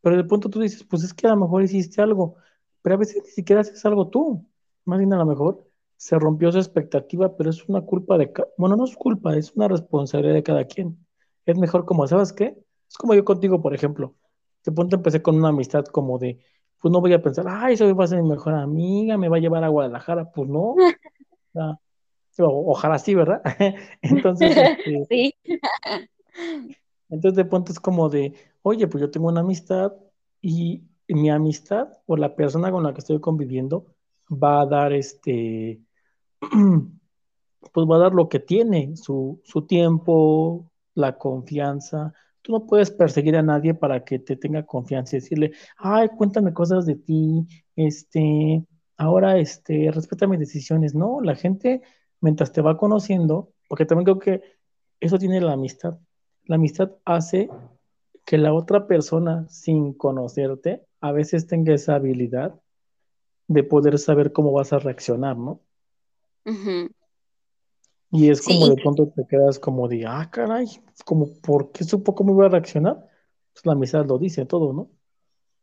pero 0.00 0.16
de 0.16 0.24
pronto 0.24 0.48
tú 0.48 0.60
dices, 0.60 0.84
pues 0.84 1.02
es 1.04 1.14
que 1.14 1.26
a 1.26 1.30
lo 1.30 1.36
mejor 1.36 1.62
hiciste 1.62 2.00
algo, 2.02 2.36
pero 2.82 2.94
a 2.94 2.98
veces 2.98 3.22
ni 3.24 3.30
siquiera 3.30 3.60
haces 3.62 3.84
algo 3.84 4.08
tú, 4.08 4.46
más 4.84 4.98
bien 4.98 5.12
a 5.12 5.16
lo 5.18 5.26
mejor 5.26 5.66
se 5.96 6.18
rompió 6.18 6.50
su 6.52 6.58
expectativa, 6.58 7.36
pero 7.36 7.50
es 7.50 7.68
una 7.68 7.82
culpa 7.82 8.16
de, 8.18 8.32
bueno, 8.56 8.76
no 8.76 8.84
es 8.84 8.96
culpa, 8.96 9.36
es 9.36 9.52
una 9.54 9.68
responsabilidad 9.68 10.34
de 10.34 10.42
cada 10.42 10.64
quien. 10.64 10.98
Es 11.44 11.58
mejor 11.58 11.84
como, 11.84 12.06
¿sabes 12.06 12.32
qué? 12.32 12.56
Es 12.88 12.96
como 12.96 13.14
yo 13.14 13.24
contigo, 13.24 13.60
por 13.60 13.74
ejemplo, 13.74 14.14
de 14.64 14.72
pronto 14.72 14.96
empecé 14.96 15.20
con 15.22 15.36
una 15.36 15.48
amistad 15.48 15.84
como 15.84 16.18
de, 16.18 16.38
pues 16.80 16.90
no 16.92 17.00
voy 17.00 17.12
a 17.12 17.22
pensar, 17.22 17.44
ay, 17.48 17.74
eso 17.74 17.94
va 17.94 18.04
a 18.04 18.06
ser 18.08 18.22
mi 18.22 18.28
mejor 18.30 18.54
amiga, 18.54 19.18
me 19.18 19.28
va 19.28 19.36
a 19.36 19.40
llevar 19.40 19.62
a 19.64 19.68
Guadalajara, 19.68 20.30
pues 20.32 20.48
no, 20.48 20.76
o- 22.38 22.70
ojalá 22.72 22.98
sí, 22.98 23.14
¿verdad? 23.14 23.42
Entonces, 24.02 24.56
este, 24.86 25.04
Sí. 25.08 25.34
Entonces 27.10 27.36
de 27.36 27.44
pronto 27.44 27.72
es 27.72 27.80
como 27.80 28.08
de, 28.08 28.34
oye, 28.62 28.86
pues 28.88 29.00
yo 29.02 29.10
tengo 29.10 29.28
una 29.28 29.40
amistad 29.40 29.92
y 30.40 30.84
mi 31.08 31.30
amistad 31.30 31.88
o 32.06 32.16
la 32.16 32.34
persona 32.36 32.70
con 32.70 32.82
la 32.82 32.92
que 32.94 33.00
estoy 33.00 33.20
conviviendo 33.20 33.94
va 34.30 34.62
a 34.62 34.66
dar 34.66 34.92
este, 34.92 35.80
pues 37.72 37.86
va 37.86 37.96
a 37.96 37.98
dar 37.98 38.12
lo 38.14 38.28
que 38.28 38.40
tiene, 38.40 38.96
su, 38.96 39.40
su 39.44 39.66
tiempo, 39.66 40.70
la 40.94 41.18
confianza. 41.18 42.14
Tú 42.42 42.52
no 42.52 42.66
puedes 42.66 42.90
perseguir 42.90 43.36
a 43.36 43.42
nadie 43.42 43.74
para 43.74 44.04
que 44.04 44.18
te 44.18 44.36
tenga 44.36 44.64
confianza 44.64 45.16
y 45.16 45.20
decirle, 45.20 45.52
ay, 45.76 46.08
cuéntame 46.16 46.52
cosas 46.54 46.86
de 46.86 46.96
ti, 46.96 47.46
este, 47.76 48.64
ahora, 48.96 49.38
este, 49.38 49.90
respeta 49.92 50.26
mis 50.26 50.38
decisiones. 50.38 50.94
No, 50.94 51.20
la 51.20 51.34
gente, 51.34 51.82
mientras 52.20 52.52
te 52.52 52.62
va 52.62 52.76
conociendo, 52.78 53.52
porque 53.68 53.86
también 53.86 54.04
creo 54.04 54.18
que 54.18 54.42
eso 55.00 55.18
tiene 55.18 55.40
la 55.40 55.52
amistad. 55.52 55.98
La 56.50 56.56
amistad 56.56 56.90
hace 57.04 57.48
que 58.26 58.36
la 58.36 58.52
otra 58.52 58.88
persona, 58.88 59.46
sin 59.48 59.94
conocerte, 59.94 60.84
a 61.00 61.12
veces 61.12 61.46
tenga 61.46 61.72
esa 61.72 61.94
habilidad 61.94 62.60
de 63.46 63.62
poder 63.62 64.00
saber 64.00 64.32
cómo 64.32 64.50
vas 64.50 64.72
a 64.72 64.80
reaccionar, 64.80 65.36
¿no? 65.36 65.60
Y 68.10 68.30
es 68.30 68.42
como 68.42 68.66
Sí, 68.66 68.74
de 68.74 68.82
pronto 68.82 69.12
te 69.14 69.24
quedas 69.28 69.60
como 69.60 69.86
de, 69.86 70.04
ah, 70.08 70.28
caray, 70.28 70.66
como, 71.04 71.32
¿por 71.34 71.70
qué 71.70 71.84
supo 71.84 72.16
cómo 72.16 72.32
iba 72.34 72.46
a 72.46 72.48
reaccionar? 72.48 72.96
Pues 73.52 73.64
la 73.64 73.74
amistad 73.74 74.04
lo 74.06 74.18
dice 74.18 74.44
todo, 74.44 74.72
¿no? 74.72 74.90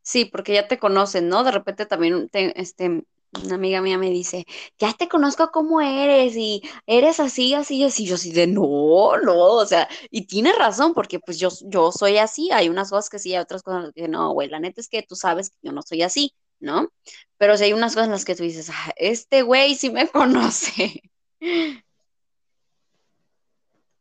Sí, 0.04 0.24
porque 0.24 0.54
ya 0.54 0.70
te 0.70 0.80
conocen, 0.80 1.28
¿no? 1.28 1.44
De 1.44 1.52
repente 1.52 1.86
también 1.86 2.30
te- 2.30 2.58
este, 2.62 3.04
una 3.44 3.56
amiga 3.56 3.82
mía 3.82 3.98
me 3.98 4.10
dice, 4.10 4.46
ya 4.78 4.94
te 4.94 5.08
conozco 5.08 5.52
cómo 5.52 5.82
eres 5.82 6.36
y 6.36 6.62
eres 6.86 7.20
así, 7.20 7.54
así, 7.54 7.84
así. 7.84 8.06
Yo 8.06 8.16
así 8.16 8.32
de, 8.32 8.48
no, 8.48 9.18
no, 9.24 9.36
o 9.36 9.66
sea, 9.66 9.88
y 10.12 10.28
tienes 10.28 10.58
razón, 10.58 10.94
porque 10.94 11.20
pues 11.20 11.40
yo, 11.40 11.50
yo 11.66 11.92
soy 11.92 12.18
así, 12.18 12.52
hay 12.52 12.70
unas 12.70 12.90
cosas 12.90 13.10
que 13.10 13.20
sí, 13.20 13.34
hay 13.34 13.42
otras 13.42 13.64
cosas 13.64 13.92
que 13.94 14.08
no, 14.08 14.32
güey, 14.34 14.50
la 14.50 14.60
neta 14.60 14.82
es 14.82 14.90
que 14.90 15.04
tú 15.04 15.16
sabes 15.16 15.50
que 15.50 15.58
yo 15.64 15.72
no 15.72 15.82
soy 15.82 16.04
así, 16.04 16.34
¿no? 16.60 16.90
Pero 17.38 17.58
sí 17.58 17.66
hay 17.66 17.74
unas 17.74 17.94
cosas 17.94 18.08
en 18.08 18.12
las 18.14 18.26
que 18.26 18.36
tú 18.36 18.44
dices, 18.44 18.70
"Ah, 18.70 18.92
este 18.96 19.42
güey 19.44 19.76
sí 19.76 19.90
me 19.90 20.08
conoce. 20.12 21.02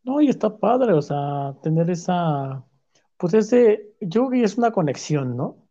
No, 0.05 0.20
y 0.20 0.28
está 0.28 0.57
padre, 0.57 0.93
o 0.93 1.03
sea, 1.03 1.57
tener 1.62 1.91
esa, 1.91 2.64
pues 3.16 3.34
ese, 3.34 3.95
yo 4.01 4.28
creo 4.28 4.30
que 4.30 4.45
es 4.45 4.57
una 4.57 4.70
conexión, 4.70 5.37
¿no? 5.37 5.66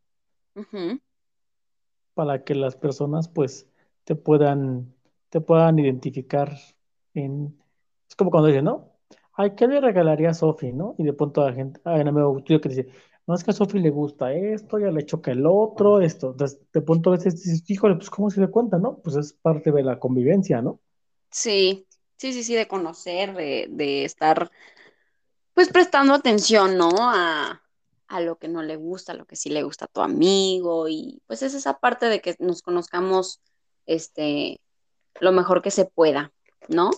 Para 2.16 2.44
que 2.44 2.56
las 2.56 2.76
personas, 2.76 3.28
pues, 3.28 3.70
te 4.06 4.16
puedan, 4.16 4.94
te 5.30 5.42
puedan 5.42 5.78
identificar 5.80 6.58
en, 7.14 7.56
es 8.10 8.16
como 8.16 8.32
cuando 8.32 8.48
dicen, 8.48 8.66
¿no? 8.66 8.94
Ay, 9.34 9.56
¿qué 9.56 9.68
le 9.68 9.82
regalaría 9.82 10.32
a 10.32 10.34
Sofi, 10.34 10.74
no? 10.74 10.96
Y 10.98 11.04
de 11.04 11.14
pronto 11.14 11.48
la 11.48 11.54
gente, 11.54 11.80
hay 11.84 12.02
un 12.02 12.08
amigo 12.08 12.42
tuyo 12.44 12.62
que 12.62 12.70
dice, 12.70 12.88
no, 13.28 13.36
es 13.36 13.44
que 13.44 13.52
a 13.52 13.54
Sofi 13.54 13.80
le 13.80 13.90
gusta 13.90 14.34
esto, 14.34 14.80
ya 14.80 14.92
le 14.92 15.06
choca 15.06 15.32
el 15.32 15.46
otro, 15.46 16.02
esto. 16.02 16.32
Entonces, 16.32 16.60
de 16.74 16.82
pronto 16.82 17.12
a 17.12 17.18
veces 17.18 17.44
dices, 17.44 17.64
híjole, 17.70 17.96
pues, 17.96 18.10
¿cómo 18.10 18.30
se 18.30 18.42
da 18.42 18.48
cuenta, 18.48 18.78
no? 18.80 18.98
Pues 19.00 19.16
es 19.18 19.34
parte 19.34 19.72
de 19.72 19.84
la 19.84 20.00
convivencia, 20.00 20.62
¿no? 20.62 20.80
Sí, 21.32 21.86
sí, 22.18 22.34
sí, 22.34 22.44
sí, 22.44 22.56
de 22.56 22.68
conocer, 22.68 23.36
de, 23.36 23.68
de 23.70 24.06
estar 24.06 24.50
pues 25.54 25.70
prestando 25.70 26.14
atención, 26.14 26.78
¿no? 26.78 26.90
A, 27.00 27.62
a 28.08 28.22
lo 28.22 28.38
que 28.38 28.48
no 28.48 28.62
le 28.64 28.76
gusta, 28.76 29.14
a 29.14 29.16
lo 29.16 29.26
que 29.26 29.36
sí 29.36 29.50
le 29.50 29.64
gusta 29.64 29.86
a 29.86 29.90
tu 29.90 30.02
amigo 30.02 30.88
y 30.88 31.22
pues 31.28 31.42
es 31.42 31.54
esa 31.54 31.80
parte 31.80 32.08
de 32.08 32.22
que 32.22 32.36
nos 32.40 32.62
conozcamos 32.62 33.42
este 33.86 34.60
lo 35.20 35.32
mejor 35.32 35.62
que 35.62 35.72
se 35.72 35.86
pueda, 35.86 36.34
¿no? 36.68 36.92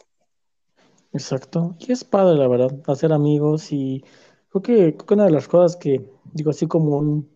Exacto. 1.14 1.76
Y 1.80 1.91
es 1.91 2.03
padre, 2.03 2.38
la 2.38 2.47
verdad, 2.47 2.72
hacer 2.88 3.14
amigos 3.14 3.72
y 3.72 4.03
creo 4.49 4.62
que, 4.62 4.95
creo 4.95 5.05
que 5.05 5.14
una 5.14 5.26
de 5.26 5.32
las 5.32 5.47
cosas 5.47 5.76
que, 5.78 6.10
digo, 6.34 6.51
así 6.51 6.68
como 6.68 6.97
un- 6.97 7.30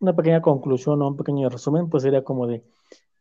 una 0.00 0.14
pequeña 0.14 0.42
conclusión 0.42 1.00
o 1.02 1.08
un 1.08 1.16
pequeño 1.16 1.48
resumen, 1.48 1.88
pues 1.88 2.02
sería 2.02 2.22
como 2.24 2.46
de, 2.46 2.64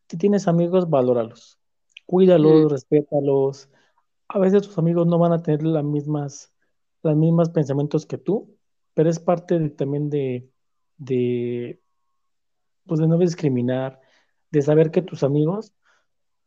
si 0.10 0.18
tienes 0.18 0.48
amigos, 0.48 0.90
valóralos, 0.90 1.60
cuídalos, 2.06 2.72
respétalos. 2.72 3.70
A 4.30 4.40
veces 4.40 4.64
tus 4.64 4.78
amigos 4.78 5.08
no 5.08 5.20
van 5.20 5.34
a 5.34 5.42
tener 5.44 5.64
las 5.64 5.84
mismas, 5.84 6.54
las 7.04 7.16
mismas 7.16 7.50
pensamientos 7.52 8.06
que 8.06 8.18
tú, 8.18 8.58
pero 8.94 9.10
es 9.10 9.20
parte 9.20 9.60
de- 9.60 9.70
también 9.70 10.10
de, 10.10 10.50
pues 12.86 13.00
de 13.00 13.08
no 13.08 13.18
discriminar, 13.18 14.00
de 14.52 14.62
saber 14.62 14.92
que 14.92 15.02
tus 15.02 15.24
amigos 15.24 15.74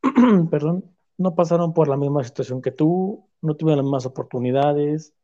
perdón, 0.51 0.97
no 1.19 1.35
pasaron 1.35 1.75
por 1.75 1.89
la 1.89 1.97
misma 1.97 2.25
situación 2.25 2.63
que 2.63 2.73
tú, 2.73 3.29
no 3.43 3.57
tuvieron 3.57 3.79
las 3.79 3.85
mismas 3.87 4.07
oportunidades 4.07 5.15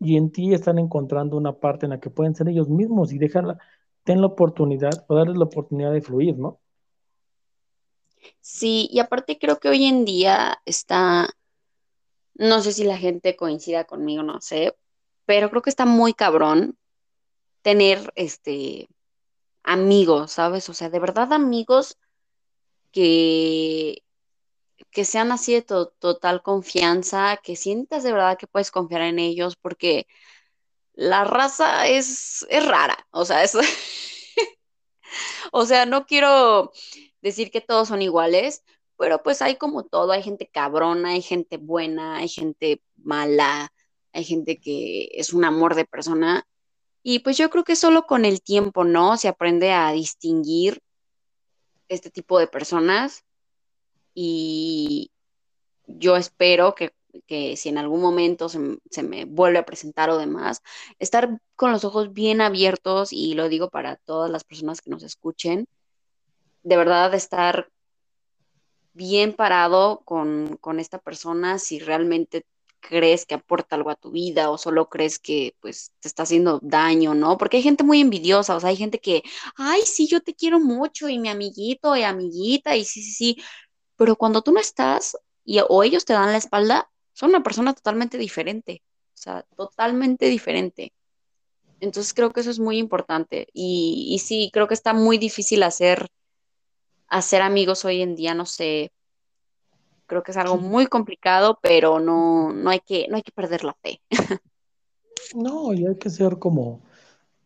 y 0.00 0.16
en 0.16 0.32
ti 0.32 0.54
están 0.54 0.78
encontrando 0.78 1.36
una 1.36 1.60
parte 1.60 1.86
en 1.86 1.90
la 1.90 2.00
que 2.00 2.10
pueden 2.10 2.34
ser 2.34 2.48
ellos 2.48 2.68
mismos 2.70 3.12
y 3.12 3.18
dejarla, 3.18 3.58
ten 4.04 4.20
la 4.22 4.28
oportunidad 4.28 5.04
o 5.08 5.14
darles 5.16 5.38
la 5.38 5.44
oportunidad 5.46 5.92
de 5.92 6.02
fluir, 6.02 6.38
¿no? 6.38 6.60
Sí, 8.40 8.88
y 8.90 8.98
aparte 9.00 9.38
creo 9.38 9.58
que 9.60 9.68
hoy 9.68 9.84
en 9.84 10.04
día 10.04 10.60
está, 10.64 11.28
no 12.34 12.60
sé 12.62 12.72
si 12.72 12.84
la 12.84 12.96
gente 12.96 13.36
coincida 13.36 13.84
conmigo, 13.84 14.22
no 14.22 14.40
sé, 14.40 14.74
pero 15.28 15.50
creo 15.50 15.62
que 15.62 15.70
está 15.70 15.84
muy 15.86 16.14
cabrón 16.14 16.78
tener 17.62 18.12
este 18.16 18.88
amigos, 19.64 20.32
¿sabes? 20.32 20.68
O 20.70 20.74
sea, 20.74 20.90
de 20.90 21.00
verdad 21.00 21.32
amigos 21.32 21.98
que 22.92 24.02
que 24.92 25.04
sean 25.04 25.32
así 25.32 25.54
de 25.54 25.62
to- 25.62 25.90
total 26.00 26.42
confianza, 26.42 27.38
que 27.42 27.56
sientas 27.56 28.02
de 28.04 28.12
verdad 28.12 28.38
que 28.38 28.46
puedes 28.48 28.70
confiar 28.72 29.02
en 29.02 29.18
ellos, 29.20 29.56
porque 29.56 30.06
la 30.94 31.24
raza 31.24 31.88
es, 31.88 32.46
es 32.50 32.66
rara, 32.66 32.98
o 33.12 33.24
sea, 33.26 33.44
es, 33.44 33.54
o 35.52 35.64
sea, 35.66 35.86
no 35.86 36.06
quiero 36.06 36.72
decir 37.22 37.50
que 37.50 37.60
todos 37.60 37.88
son 37.88 38.02
iguales, 38.02 38.64
pero 38.96 39.22
pues 39.22 39.42
hay 39.42 39.56
como 39.56 39.84
todo, 39.84 40.12
hay 40.12 40.22
gente 40.22 40.48
cabrona, 40.48 41.10
hay 41.10 41.22
gente 41.22 41.56
buena, 41.56 42.16
hay 42.16 42.28
gente 42.28 42.82
mala, 42.96 43.70
hay 44.18 44.24
gente 44.24 44.58
que 44.58 45.08
es 45.12 45.32
un 45.32 45.44
amor 45.44 45.74
de 45.76 45.84
persona, 45.84 46.44
y 47.02 47.20
pues 47.20 47.36
yo 47.38 47.50
creo 47.50 47.64
que 47.64 47.76
solo 47.76 48.06
con 48.06 48.24
el 48.24 48.42
tiempo, 48.42 48.84
¿no? 48.84 49.16
Se 49.16 49.28
aprende 49.28 49.72
a 49.72 49.92
distinguir 49.92 50.82
este 51.88 52.10
tipo 52.10 52.38
de 52.38 52.48
personas 52.48 53.24
y 54.12 55.10
yo 55.86 56.16
espero 56.16 56.74
que, 56.74 56.92
que 57.26 57.56
si 57.56 57.68
en 57.68 57.78
algún 57.78 58.02
momento 58.02 58.48
se, 58.48 58.58
se 58.90 59.02
me 59.02 59.24
vuelve 59.24 59.58
a 59.58 59.64
presentar 59.64 60.10
o 60.10 60.18
demás, 60.18 60.60
estar 60.98 61.40
con 61.54 61.70
los 61.72 61.84
ojos 61.84 62.12
bien 62.12 62.40
abiertos 62.40 63.12
y 63.12 63.34
lo 63.34 63.48
digo 63.48 63.70
para 63.70 63.96
todas 63.96 64.30
las 64.30 64.44
personas 64.44 64.82
que 64.82 64.90
nos 64.90 65.04
escuchen, 65.04 65.66
de 66.64 66.76
verdad 66.76 67.14
estar 67.14 67.70
bien 68.92 69.32
parado 69.32 70.02
con, 70.04 70.58
con 70.60 70.80
esta 70.80 70.98
persona 70.98 71.60
si 71.60 71.78
realmente 71.78 72.44
crees 72.80 73.26
que 73.26 73.34
aporta 73.34 73.76
algo 73.76 73.90
a 73.90 73.96
tu 73.96 74.10
vida 74.10 74.50
o 74.50 74.58
solo 74.58 74.88
crees 74.88 75.18
que 75.18 75.54
pues 75.60 75.92
te 76.00 76.08
está 76.08 76.22
haciendo 76.24 76.60
daño, 76.62 77.14
¿no? 77.14 77.38
Porque 77.38 77.58
hay 77.58 77.62
gente 77.62 77.84
muy 77.84 78.00
envidiosa, 78.00 78.56
o 78.56 78.60
sea, 78.60 78.70
hay 78.70 78.76
gente 78.76 79.00
que, 79.00 79.22
ay, 79.56 79.82
sí, 79.82 80.06
yo 80.08 80.20
te 80.20 80.34
quiero 80.34 80.60
mucho 80.60 81.08
y 81.08 81.18
mi 81.18 81.28
amiguito 81.28 81.96
y 81.96 82.02
amiguita 82.02 82.76
y 82.76 82.84
sí, 82.84 83.02
sí, 83.02 83.12
sí, 83.12 83.42
pero 83.96 84.16
cuando 84.16 84.42
tú 84.42 84.52
no 84.52 84.60
estás 84.60 85.16
y 85.44 85.60
o 85.68 85.82
ellos 85.82 86.04
te 86.04 86.12
dan 86.12 86.32
la 86.32 86.38
espalda, 86.38 86.90
son 87.12 87.30
una 87.30 87.42
persona 87.42 87.74
totalmente 87.74 88.18
diferente, 88.18 88.82
o 89.14 89.16
sea, 89.16 89.44
totalmente 89.56 90.26
diferente. 90.26 90.92
Entonces 91.80 92.14
creo 92.14 92.32
que 92.32 92.40
eso 92.40 92.50
es 92.50 92.58
muy 92.58 92.78
importante 92.78 93.48
y, 93.52 94.08
y 94.10 94.18
sí, 94.20 94.50
creo 94.52 94.68
que 94.68 94.74
está 94.74 94.94
muy 94.94 95.18
difícil 95.18 95.62
hacer, 95.62 96.08
hacer 97.08 97.42
amigos 97.42 97.84
hoy 97.84 98.02
en 98.02 98.16
día, 98.16 98.34
no 98.34 98.46
sé, 98.46 98.92
creo 100.08 100.24
que 100.24 100.32
es 100.32 100.36
algo 100.36 100.56
muy 100.56 100.88
complicado, 100.88 101.60
pero 101.62 102.00
no, 102.00 102.52
no, 102.52 102.70
hay, 102.70 102.80
que, 102.80 103.06
no 103.08 103.16
hay 103.16 103.22
que 103.22 103.30
perder 103.30 103.62
la 103.62 103.74
fe. 103.74 104.00
No, 105.34 105.74
y 105.74 105.84
hay 105.84 105.98
que 105.98 106.08
ser 106.08 106.38
como, 106.38 106.80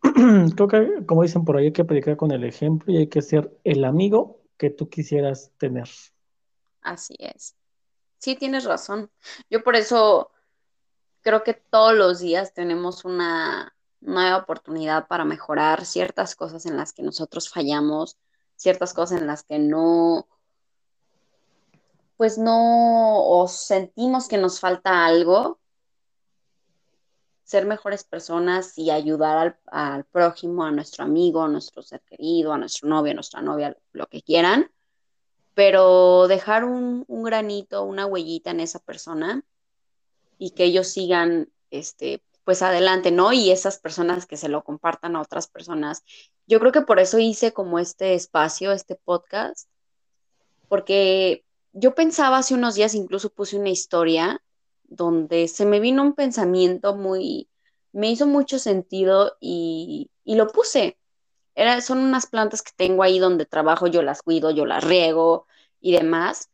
creo 0.55 0.67
que 0.69 1.05
como 1.05 1.23
dicen 1.23 1.43
por 1.43 1.57
ahí, 1.57 1.65
hay 1.65 1.73
que 1.73 1.83
predicar 1.83 2.15
con 2.15 2.31
el 2.31 2.45
ejemplo 2.45 2.93
y 2.93 2.97
hay 2.97 3.07
que 3.07 3.21
ser 3.21 3.51
el 3.65 3.83
amigo 3.83 4.39
que 4.57 4.69
tú 4.69 4.89
quisieras 4.89 5.51
tener. 5.57 5.89
Así 6.81 7.15
es. 7.19 7.55
Sí, 8.19 8.35
tienes 8.35 8.63
razón. 8.63 9.11
Yo 9.49 9.63
por 9.63 9.75
eso 9.75 10.31
creo 11.21 11.43
que 11.43 11.53
todos 11.53 11.93
los 11.93 12.19
días 12.19 12.53
tenemos 12.53 13.03
una 13.03 13.75
nueva 13.99 14.37
oportunidad 14.37 15.07
para 15.07 15.25
mejorar 15.25 15.85
ciertas 15.85 16.35
cosas 16.35 16.65
en 16.65 16.77
las 16.77 16.93
que 16.93 17.03
nosotros 17.03 17.49
fallamos, 17.49 18.17
ciertas 18.55 18.93
cosas 18.93 19.19
en 19.19 19.27
las 19.27 19.43
que 19.43 19.59
no, 19.59 20.27
pues 22.23 22.37
no, 22.37 23.45
sentimos 23.49 24.29
que 24.29 24.37
nos 24.37 24.61
falta 24.61 25.05
algo, 25.05 25.59
ser 27.43 27.65
mejores 27.65 28.05
personas 28.05 28.77
y 28.77 28.91
ayudar 28.91 29.37
al, 29.37 29.59
al, 29.65 30.05
prójimo, 30.05 30.63
a 30.63 30.71
nuestro 30.71 31.03
amigo, 31.03 31.41
a 31.41 31.49
nuestro 31.49 31.83
ser 31.83 31.99
querido, 32.03 32.53
a 32.53 32.57
nuestro 32.57 32.87
novio, 32.87 33.11
a 33.11 33.15
nuestra 33.15 33.41
novia, 33.41 33.75
lo 33.91 34.07
que 34.07 34.21
quieran, 34.21 34.71
pero 35.53 36.29
dejar 36.29 36.63
un, 36.63 37.03
un 37.09 37.23
granito, 37.23 37.83
una 37.83 38.05
huellita 38.05 38.51
en 38.51 38.61
esa 38.61 38.79
persona 38.79 39.43
y 40.37 40.51
que 40.51 40.63
ellos 40.63 40.87
sigan, 40.87 41.51
este, 41.71 42.23
pues 42.45 42.61
adelante, 42.61 43.11
¿no? 43.11 43.33
Y 43.33 43.51
esas 43.51 43.79
personas 43.79 44.25
que 44.25 44.37
se 44.37 44.47
lo 44.47 44.63
compartan 44.63 45.17
a 45.17 45.21
otras 45.21 45.47
personas. 45.47 46.05
Yo 46.47 46.61
creo 46.61 46.71
que 46.71 46.83
por 46.83 47.01
eso 47.01 47.19
hice 47.19 47.51
como 47.51 47.79
este 47.79 48.13
espacio, 48.13 48.71
este 48.71 48.95
podcast, 48.95 49.67
porque 50.69 51.43
yo 51.73 51.95
pensaba 51.95 52.37
hace 52.37 52.53
unos 52.53 52.75
días, 52.75 52.93
incluso 52.93 53.31
puse 53.31 53.57
una 53.57 53.69
historia 53.69 54.41
donde 54.83 55.47
se 55.47 55.65
me 55.65 55.79
vino 55.79 56.03
un 56.03 56.13
pensamiento 56.13 56.95
muy, 56.95 57.49
me 57.91 58.11
hizo 58.11 58.27
mucho 58.27 58.59
sentido 58.59 59.37
y, 59.39 60.11
y 60.23 60.35
lo 60.35 60.47
puse. 60.47 60.97
Era, 61.55 61.81
son 61.81 61.99
unas 61.99 62.27
plantas 62.27 62.61
que 62.61 62.71
tengo 62.75 63.03
ahí 63.03 63.19
donde 63.19 63.45
trabajo, 63.45 63.87
yo 63.87 64.03
las 64.03 64.21
cuido, 64.21 64.51
yo 64.51 64.65
las 64.65 64.83
riego 64.83 65.47
y 65.81 65.91
demás. 65.91 66.49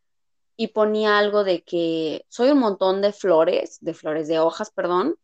Y 0.56 0.68
ponía 0.68 1.18
algo 1.18 1.44
de 1.44 1.64
que 1.64 2.26
soy 2.30 2.52
un 2.52 2.60
montón 2.60 3.02
de 3.02 3.14
flores, 3.14 3.78
de 3.82 3.94
flores 3.94 4.28
de 4.28 4.40
hojas, 4.40 4.72
perdón, 4.72 5.18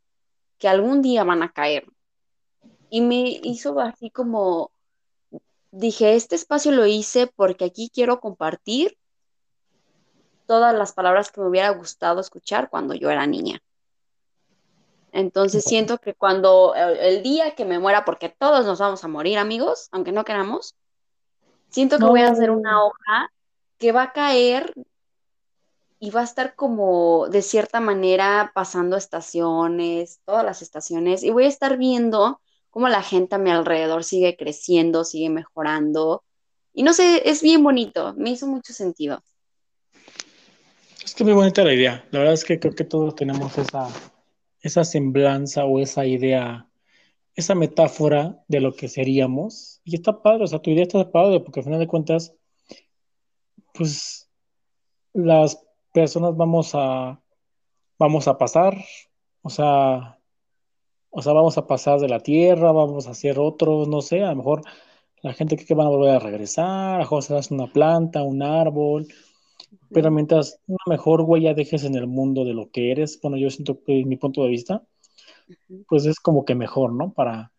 que 0.58 0.68
algún 0.68 1.02
día 1.02 1.24
van 1.24 1.44
a 1.44 1.52
caer. 1.52 1.86
Y 2.90 3.02
me 3.02 3.40
hizo 3.44 3.80
así 3.80 4.10
como, 4.12 4.72
dije, 5.72 6.16
este 6.16 6.36
espacio 6.36 6.72
lo 6.72 6.86
hice 6.86 7.28
porque 7.28 7.66
aquí 7.66 7.90
quiero 7.94 8.20
compartir 8.20 8.98
todas 10.46 10.76
las 10.76 10.94
palabras 10.94 11.32
que 11.32 11.42
me 11.42 11.48
hubiera 11.48 11.70
gustado 11.70 12.22
escuchar 12.22 12.70
cuando 12.70 12.94
yo 12.94 13.10
era 13.10 13.26
niña. 13.28 13.62
Entonces 15.12 15.64
siento 15.64 15.98
que 15.98 16.14
cuando 16.14 16.76
el 16.76 17.24
día 17.24 17.56
que 17.56 17.64
me 17.64 17.80
muera, 17.80 18.04
porque 18.04 18.28
todos 18.28 18.66
nos 18.66 18.80
vamos 18.80 19.04
a 19.04 19.08
morir, 19.08 19.38
amigos, 19.38 19.88
aunque 19.92 20.12
no 20.12 20.26
queramos, 20.26 20.76
siento 21.70 21.98
que 21.98 22.04
no. 22.04 22.10
voy 22.10 22.22
a 22.22 22.32
hacer 22.32 22.52
una 22.52 22.84
hoja 22.84 23.32
que 23.78 23.94
va 23.94 24.04
a 24.04 24.12
caer 24.12 24.74
y 26.00 26.12
va 26.12 26.22
a 26.22 26.26
estar 26.26 26.56
como 26.56 27.28
de 27.30 27.42
cierta 27.42 27.80
manera 27.80 28.52
pasando 28.54 28.98
estaciones, 28.98 30.20
todas 30.26 30.44
las 30.44 30.62
estaciones, 30.62 31.24
y 31.24 31.32
voy 31.32 31.46
a 31.46 31.50
estar 31.50 31.78
viendo 31.78 32.42
cómo 32.70 32.90
la 32.90 33.02
gente 33.02 33.36
a 33.36 33.38
mi 33.40 33.52
alrededor 33.52 34.04
sigue 34.04 34.36
creciendo, 34.36 35.06
sigue 35.06 35.30
mejorando. 35.30 36.24
Y 36.74 36.84
no 36.84 36.92
sé, 36.92 37.30
es 37.30 37.42
bien 37.42 37.64
bonito, 37.64 38.14
me 38.18 38.32
hizo 38.32 38.48
mucho 38.48 38.74
sentido. 38.74 39.24
Es 41.06 41.14
que 41.14 41.24
muy 41.24 41.34
bonita 41.34 41.64
la 41.64 41.72
idea. 41.72 42.04
La 42.10 42.18
verdad 42.18 42.34
es 42.34 42.44
que 42.44 42.60
creo 42.60 42.74
que 42.74 42.84
todos 42.84 43.14
tenemos 43.14 43.56
esa, 43.60 43.88
esa 44.60 44.84
semblanza 44.84 45.64
o 45.64 45.80
esa 45.80 46.04
idea, 46.08 46.68
esa 47.36 47.54
metáfora 47.54 48.44
de 48.48 48.60
lo 48.60 48.74
que 48.74 48.88
seríamos. 48.88 49.82
Y 49.84 49.94
está 49.94 50.24
padre, 50.24 50.46
o 50.46 50.48
sea, 50.48 50.64
tu 50.64 50.72
idea 50.72 50.82
está 50.82 51.12
padre, 51.12 51.42
porque 51.42 51.60
al 51.60 51.66
final 51.66 51.80
de 51.80 51.86
cuentas, 51.86 52.34
pues 53.76 54.28
las 55.14 55.64
personas 55.94 56.36
vamos 56.36 56.72
a, 56.74 57.22
vamos 58.00 58.28
a 58.28 58.40
pasar, 58.40 58.76
o 59.44 59.52
sea, 59.52 60.20
o 61.12 61.22
sea, 61.22 61.34
vamos 61.34 61.60
a 61.60 61.68
pasar 61.68 62.00
de 62.00 62.10
la 62.10 62.20
tierra, 62.20 62.72
vamos 62.72 63.06
a 63.08 63.12
hacer 63.12 63.38
otros, 63.38 63.88
no 63.88 64.02
sé, 64.02 64.24
a 64.24 64.32
lo 64.32 64.38
mejor 64.38 64.64
la 65.22 65.34
gente 65.34 65.56
cree 65.56 65.68
que 65.68 65.76
van 65.76 65.86
a 65.86 65.92
volver 65.92 66.16
a 66.16 66.20
regresar, 66.20 66.66
a 66.68 66.94
lo 66.94 67.00
mejor 67.00 67.24
una 67.52 67.72
planta, 67.72 68.24
un 68.24 68.42
árbol, 68.42 69.08
pero 69.92 70.12
mientras 70.12 70.60
una 70.68 70.84
mejor 70.88 71.22
huella 71.22 71.54
dejes 71.54 71.84
en 71.84 71.96
el 71.96 72.08
mundo 72.08 72.46
de 72.46 72.54
lo 72.54 72.70
que 72.70 72.92
eres, 72.92 73.20
bueno, 73.22 73.38
yo 73.38 73.50
siento 73.50 73.84
que 73.84 74.06
mi 74.06 74.18
punto 74.18 74.44
de 74.44 74.50
vista, 74.50 74.84
pues 75.88 76.06
es 76.06 76.20
como 76.20 76.46
que 76.46 76.56
mejor, 76.56 76.94
¿no? 76.94 77.14
Para, 77.14 77.52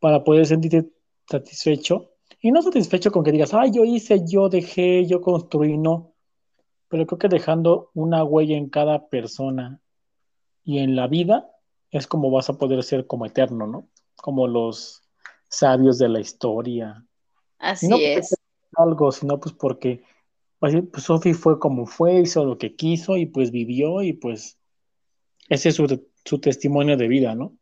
para 0.00 0.24
poder 0.24 0.46
sentirte 0.46 0.90
satisfecho. 1.28 2.10
Y 2.40 2.50
no 2.50 2.62
satisfecho 2.62 3.12
con 3.12 3.24
que 3.24 3.32
digas, 3.32 3.54
ay, 3.54 3.70
yo 3.72 3.84
hice, 3.84 4.24
yo 4.26 4.48
dejé, 4.48 5.06
yo 5.06 5.20
construí, 5.20 5.76
no. 5.76 6.14
Pero 6.88 7.06
creo 7.06 7.18
que 7.18 7.28
dejando 7.28 7.90
una 7.94 8.24
huella 8.24 8.56
en 8.56 8.68
cada 8.68 9.08
persona 9.08 9.80
y 10.64 10.78
en 10.78 10.96
la 10.96 11.06
vida 11.06 11.50
es 11.90 12.06
como 12.06 12.30
vas 12.30 12.48
a 12.48 12.54
poder 12.54 12.82
ser 12.82 13.06
como 13.06 13.26
eterno, 13.26 13.66
¿no? 13.66 13.88
Como 14.16 14.46
los 14.46 15.02
sabios 15.48 15.98
de 15.98 16.08
la 16.08 16.20
historia. 16.20 17.04
Así 17.58 17.88
no 17.88 17.96
es. 17.96 18.34
Algo, 18.74 19.12
sino 19.12 19.38
pues 19.38 19.54
porque 19.54 20.02
pues, 20.62 20.76
pues 20.92 21.02
Sophie 21.02 21.34
fue 21.34 21.58
como 21.58 21.86
fue, 21.86 22.20
hizo 22.20 22.44
lo 22.44 22.56
que 22.56 22.76
quiso 22.76 23.16
y 23.16 23.26
pues 23.26 23.50
vivió 23.50 24.00
y 24.00 24.12
pues 24.12 24.58
ese 25.48 25.70
es 25.70 25.74
su, 25.74 26.06
su 26.24 26.38
testimonio 26.38 26.96
de 26.96 27.08
vida, 27.08 27.34
¿no? 27.34 27.58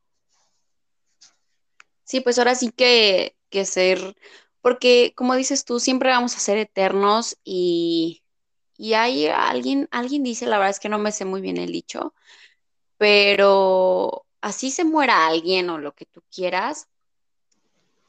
Sí, 2.04 2.20
pues 2.20 2.38
ahora 2.38 2.54
sí 2.54 2.70
que, 2.70 3.36
que 3.48 3.64
ser, 3.64 4.14
porque 4.60 5.14
como 5.16 5.34
dices 5.34 5.64
tú, 5.64 5.80
siempre 5.80 6.10
vamos 6.10 6.36
a 6.36 6.40
ser 6.40 6.58
eternos 6.58 7.38
y, 7.42 8.22
y 8.76 8.92
hay 8.92 9.28
alguien, 9.28 9.88
alguien 9.92 10.22
dice, 10.22 10.44
la 10.44 10.58
verdad 10.58 10.72
es 10.72 10.80
que 10.80 10.90
no 10.90 10.98
me 10.98 11.10
sé 11.10 11.24
muy 11.24 11.40
bien 11.40 11.56
el 11.56 11.72
dicho, 11.72 12.12
pero 12.98 14.26
así 14.42 14.70
se 14.70 14.84
muera 14.84 15.26
alguien 15.26 15.70
o 15.70 15.78
lo 15.78 15.94
que 15.94 16.04
tú 16.04 16.22
quieras, 16.30 16.89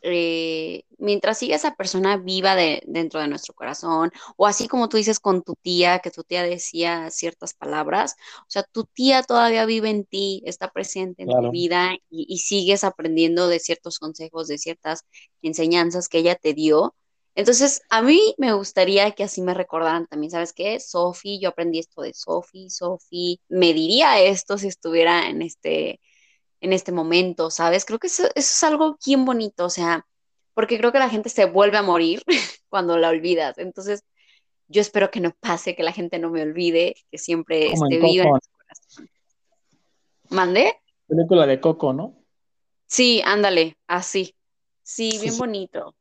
eh, 0.02 0.84
mientras 0.98 1.38
siga 1.40 1.56
esa 1.56 1.76
persona 1.76 2.18
viva 2.18 2.56
de, 2.56 2.82
dentro 2.88 3.20
de 3.20 3.28
nuestro 3.28 3.54
corazón, 3.54 4.12
o 4.38 4.48
así 4.48 4.68
como 4.68 4.90
tú 4.90 4.98
dices 4.98 5.20
con 5.20 5.44
tu 5.44 5.56
tía, 5.56 6.00
que 6.00 6.12
tu 6.12 6.24
tía 6.24 6.44
decía 6.44 7.10
ciertas 7.12 7.54
palabras, 7.54 8.16
o 8.42 8.46
sea, 8.50 8.64
tu 8.64 8.86
tía 8.86 9.24
todavía 9.24 9.66
vive 9.66 9.90
en 9.90 10.06
ti, 10.06 10.42
está 10.46 10.72
presente 10.72 11.24
en 11.24 11.30
Claro. 11.30 11.48
tu 11.48 11.52
vida 11.52 11.94
y, 12.10 12.26
y 12.30 12.40
sigues 12.40 12.84
aprendiendo 12.84 13.48
de 13.48 13.60
ciertos 13.60 14.00
consejos, 14.00 14.48
de 14.48 14.58
ciertas 14.58 15.06
enseñanzas 15.42 16.08
que 16.10 16.20
ella 16.20 16.36
te 16.36 16.54
dio. 16.54 16.96
Entonces, 17.36 17.82
a 17.90 18.02
mí 18.02 18.36
me 18.38 18.54
gustaría 18.54 19.12
que 19.12 19.24
así 19.24 19.42
me 19.42 19.54
recordaran 19.54 20.06
también, 20.08 20.32
¿sabes 20.32 20.52
qué? 20.54 20.80
Sofi, 20.80 21.40
yo 21.40 21.50
aprendí 21.50 21.80
esto 21.80 22.02
de 22.02 22.14
Sofi, 22.14 22.70
Sofi 22.70 23.40
me 23.50 23.74
diría 23.74 24.20
esto 24.22 24.58
si 24.58 24.68
estuviera 24.68 25.30
en 25.30 25.42
este, 25.42 26.02
en 26.62 26.74
este 26.74 26.92
momento, 26.92 27.52
¿sabes? 27.52 27.86
Creo 27.86 28.00
que 28.00 28.08
eso, 28.08 28.26
eso 28.28 28.34
es 28.36 28.64
algo 28.64 28.98
bien 29.06 29.26
bonito, 29.26 29.66
o 29.66 29.70
sea, 29.70 30.06
porque 30.54 30.78
creo 30.78 30.92
que 30.92 31.00
la 31.00 31.10
gente 31.10 31.30
se 31.30 31.46
vuelve 31.46 31.78
a 31.78 31.82
morir 31.82 32.22
cuando 32.70 32.98
la 32.98 33.10
olvidas. 33.10 33.58
Entonces, 33.58 34.04
yo 34.68 34.82
espero 34.82 35.12
que 35.12 35.20
no 35.20 35.36
pase, 35.40 35.76
que 35.76 35.84
la 35.84 35.92
gente 35.92 36.20
no 36.20 36.30
me 36.30 36.44
olvide, 36.44 36.96
que 37.12 37.18
siempre 37.18 37.72
Como 37.72 37.88
en 37.88 37.94
esté 37.94 38.06
viva 38.06 38.24
en 38.24 38.30
Coco, 38.30 38.40
su 38.44 38.52
corazón. 38.58 39.10
¿Mandé? 40.30 40.82
película 41.08 41.46
de 41.46 41.60
Coco, 41.60 41.92
¿no? 41.92 42.16
Sí, 42.88 43.22
ándale, 43.26 43.78
así. 43.88 44.34
Sí, 44.82 45.18
bien 45.22 45.34
sí. 45.34 45.40
bonito. 45.40 45.96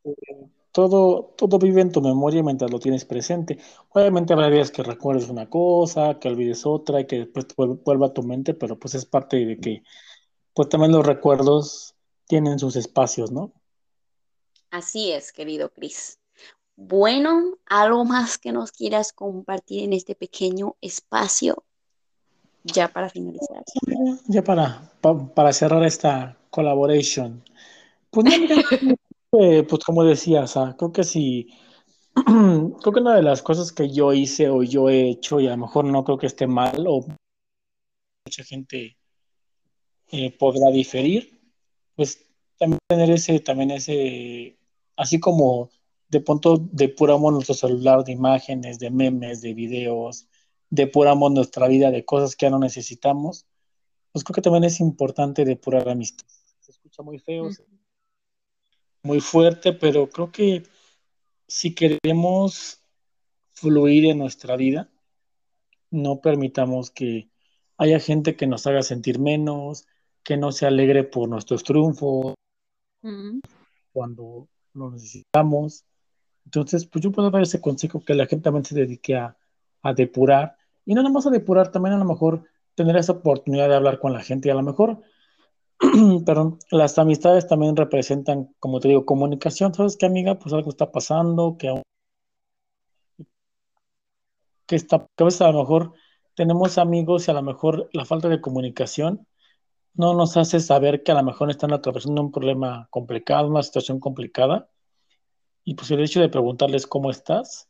Todo, 0.73 1.35
todo 1.37 1.59
vive 1.59 1.81
en 1.81 1.91
tu 1.91 2.01
memoria 2.01 2.43
mientras 2.45 2.71
lo 2.71 2.79
tienes 2.79 3.05
presente. 3.05 3.59
Obviamente 3.91 4.33
habrá 4.33 4.51
días 4.51 4.71
que 4.71 4.85
recuerdes 4.85 5.29
una 5.29 5.49
cosa, 5.51 6.19
que 6.21 6.29
olvides 6.29 6.65
otra 6.65 7.01
y 7.01 7.07
que 7.07 7.27
después 7.27 7.47
vuelva 7.57 8.07
a 8.07 8.13
tu 8.13 8.23
mente, 8.23 8.55
pero 8.55 8.79
pues 8.79 8.95
es 8.95 9.05
parte 9.05 9.45
de 9.45 9.59
que, 9.59 9.83
pues 10.55 10.69
también 10.69 10.93
los 10.93 11.07
recuerdos 11.07 11.95
tienen 12.27 12.59
sus 12.59 12.77
espacios, 12.77 13.31
¿no? 13.33 13.53
Así 14.71 15.11
es, 15.13 15.33
querido 15.33 15.71
Cris. 15.73 16.19
Bueno, 16.77 17.59
¿algo 17.67 18.05
más 18.05 18.39
que 18.39 18.53
nos 18.53 18.73
quieras 18.73 19.13
compartir 19.13 19.85
en 19.85 19.93
este 19.93 20.15
pequeño 20.15 20.77
espacio 20.81 21.65
ya 22.65 22.89
para 22.89 23.11
finalizar? 23.11 23.63
Ya 24.29 24.43
para, 24.43 24.93
pa- 25.01 25.35
para 25.35 25.53
cerrar 25.53 25.85
esta 25.85 26.39
collaboration. 26.51 27.43
Pues 28.11 28.27
no, 28.27 28.33
eh, 29.41 29.63
pues 29.65 29.85
como 29.85 30.05
decía, 30.05 30.43
o 30.43 30.47
sea, 30.47 30.77
creo 30.79 30.93
que 30.93 31.05
sí, 31.05 31.49
creo 32.15 32.93
que 32.95 33.01
una 33.01 33.17
de 33.17 33.23
las 33.23 33.43
cosas 33.43 33.73
que 33.73 33.91
yo 33.91 34.13
hice 34.13 34.49
o 34.51 34.63
yo 34.63 34.89
he 34.89 35.09
hecho, 35.11 35.41
y 35.41 35.47
a 35.49 35.51
lo 35.53 35.59
mejor 35.59 35.85
no 35.87 36.05
creo 36.05 36.19
que 36.19 36.27
esté 36.27 36.47
mal, 36.47 36.85
o 36.89 37.05
mucha 38.27 38.45
gente 38.45 38.97
eh, 40.13 40.37
podrá 40.37 40.71
diferir, 40.71 41.41
pues 41.95 42.27
también 42.59 42.79
tener 42.89 43.11
ese, 43.11 43.41
también 43.41 43.71
ese, 43.71 44.59
así 44.97 45.21
como 45.21 45.71
de 46.09 46.21
pronto 46.21 46.59
depuramos 46.73 47.33
nuestro 47.33 47.55
celular 47.55 48.05
de 48.05 48.13
imágenes, 48.13 48.79
de 48.79 48.91
memes, 48.91 49.41
de 49.41 49.55
videos, 49.55 50.27
depuramos 50.69 51.33
nuestra 51.33 51.69
vida 51.69 51.91
de 51.91 52.05
cosas 52.05 52.37
que 52.37 52.47
ya 52.47 52.51
no 52.51 52.59
necesitamos, 52.59 53.47
pues 54.13 54.25
creo 54.25 54.35
que 54.35 54.43
también 54.43 54.65
es 54.65 54.81
importante 54.81 55.45
depurar 55.45 55.87
la 55.87 55.93
amistad. 55.93 56.27
Se 56.61 56.73
escucha 56.73 57.03
muy 57.03 57.19
feo, 57.19 57.49
muy 59.03 59.21
fuerte, 59.21 59.73
pero 59.73 60.09
creo 60.09 60.33
que 60.33 60.65
si 61.47 61.75
queremos 61.75 62.83
fluir 63.53 64.07
en 64.07 64.19
nuestra 64.19 64.57
vida, 64.57 64.91
no 65.91 66.21
permitamos 66.21 66.91
que 66.91 67.31
haya 67.77 67.99
gente 67.99 68.37
que 68.37 68.47
nos 68.47 68.67
haga 68.67 68.83
sentir 68.83 69.19
menos, 69.19 69.87
que 70.23 70.37
no 70.37 70.53
se 70.53 70.67
alegre 70.67 71.05
por 71.05 71.29
nuestros 71.29 71.65
triunfos, 71.65 72.35
cuando 73.93 74.49
lo 74.75 74.91
necesitamos. 74.91 75.85
Entonces, 76.45 76.87
pues 76.87 77.03
yo 77.03 77.13
puedo 77.13 77.31
dar 77.31 77.43
ese 77.43 77.61
consejo 77.61 78.01
que 78.01 78.15
la 78.15 78.27
gente 78.27 78.45
también 78.45 78.65
se 78.65 78.75
dedique 78.75 79.17
a, 79.17 79.37
a 79.83 79.93
depurar. 79.93 80.57
Y 80.85 80.95
no 80.95 81.03
nada 81.03 81.13
más 81.13 81.27
a 81.27 81.31
depurar, 81.31 81.71
también 81.71 81.95
a 81.95 81.99
lo 81.99 82.05
mejor 82.05 82.45
tener 82.75 82.97
esa 82.97 83.13
oportunidad 83.13 83.69
de 83.69 83.77
hablar 83.77 83.99
con 83.99 84.13
la 84.13 84.23
gente 84.23 84.49
y 84.49 84.51
a 84.51 84.55
lo 84.55 84.63
mejor, 84.63 85.03
perdón, 86.27 86.59
las 86.71 86.99
amistades 86.99 87.47
también 87.47 87.77
representan, 87.77 88.55
como 88.59 88.81
te 88.81 88.89
digo, 88.89 89.05
comunicación. 89.05 89.75
¿Sabes 89.75 89.97
qué, 89.97 90.07
amiga? 90.07 90.39
Pues 90.39 90.55
algo 90.55 90.71
está 90.71 90.91
pasando, 90.91 91.57
que, 91.59 91.83
que, 94.67 94.77
está, 94.77 95.07
que 95.17 95.25
a 95.25 95.27
veces 95.27 95.43
a 95.43 95.53
lo 95.53 95.61
mejor 95.61 95.93
tenemos 96.35 96.79
amigos 96.79 97.29
y 97.29 97.31
a 97.31 97.35
lo 97.35 97.43
mejor 97.43 97.91
la 97.93 98.05
falta 98.05 98.29
de 98.29 98.41
comunicación 98.41 99.27
no 99.95 100.15
nos 100.15 100.37
hace 100.37 100.61
saber 100.61 101.03
que 101.03 101.13
a 101.13 101.17
lo 101.17 101.23
mejor 101.23 101.51
están 101.51 101.73
atravesando 101.73 102.23
un 102.23 102.33
problema 102.33 102.89
complicado, 102.91 103.49
una 103.49 103.63
situación 103.63 104.01
complicada. 104.01 104.71
Y 105.65 105.75
pues 105.75 105.91
el 105.91 106.01
hecho 106.01 106.21
de 106.21 106.29
preguntarles 106.29 106.87
cómo 106.87 107.11
estás. 107.11 107.69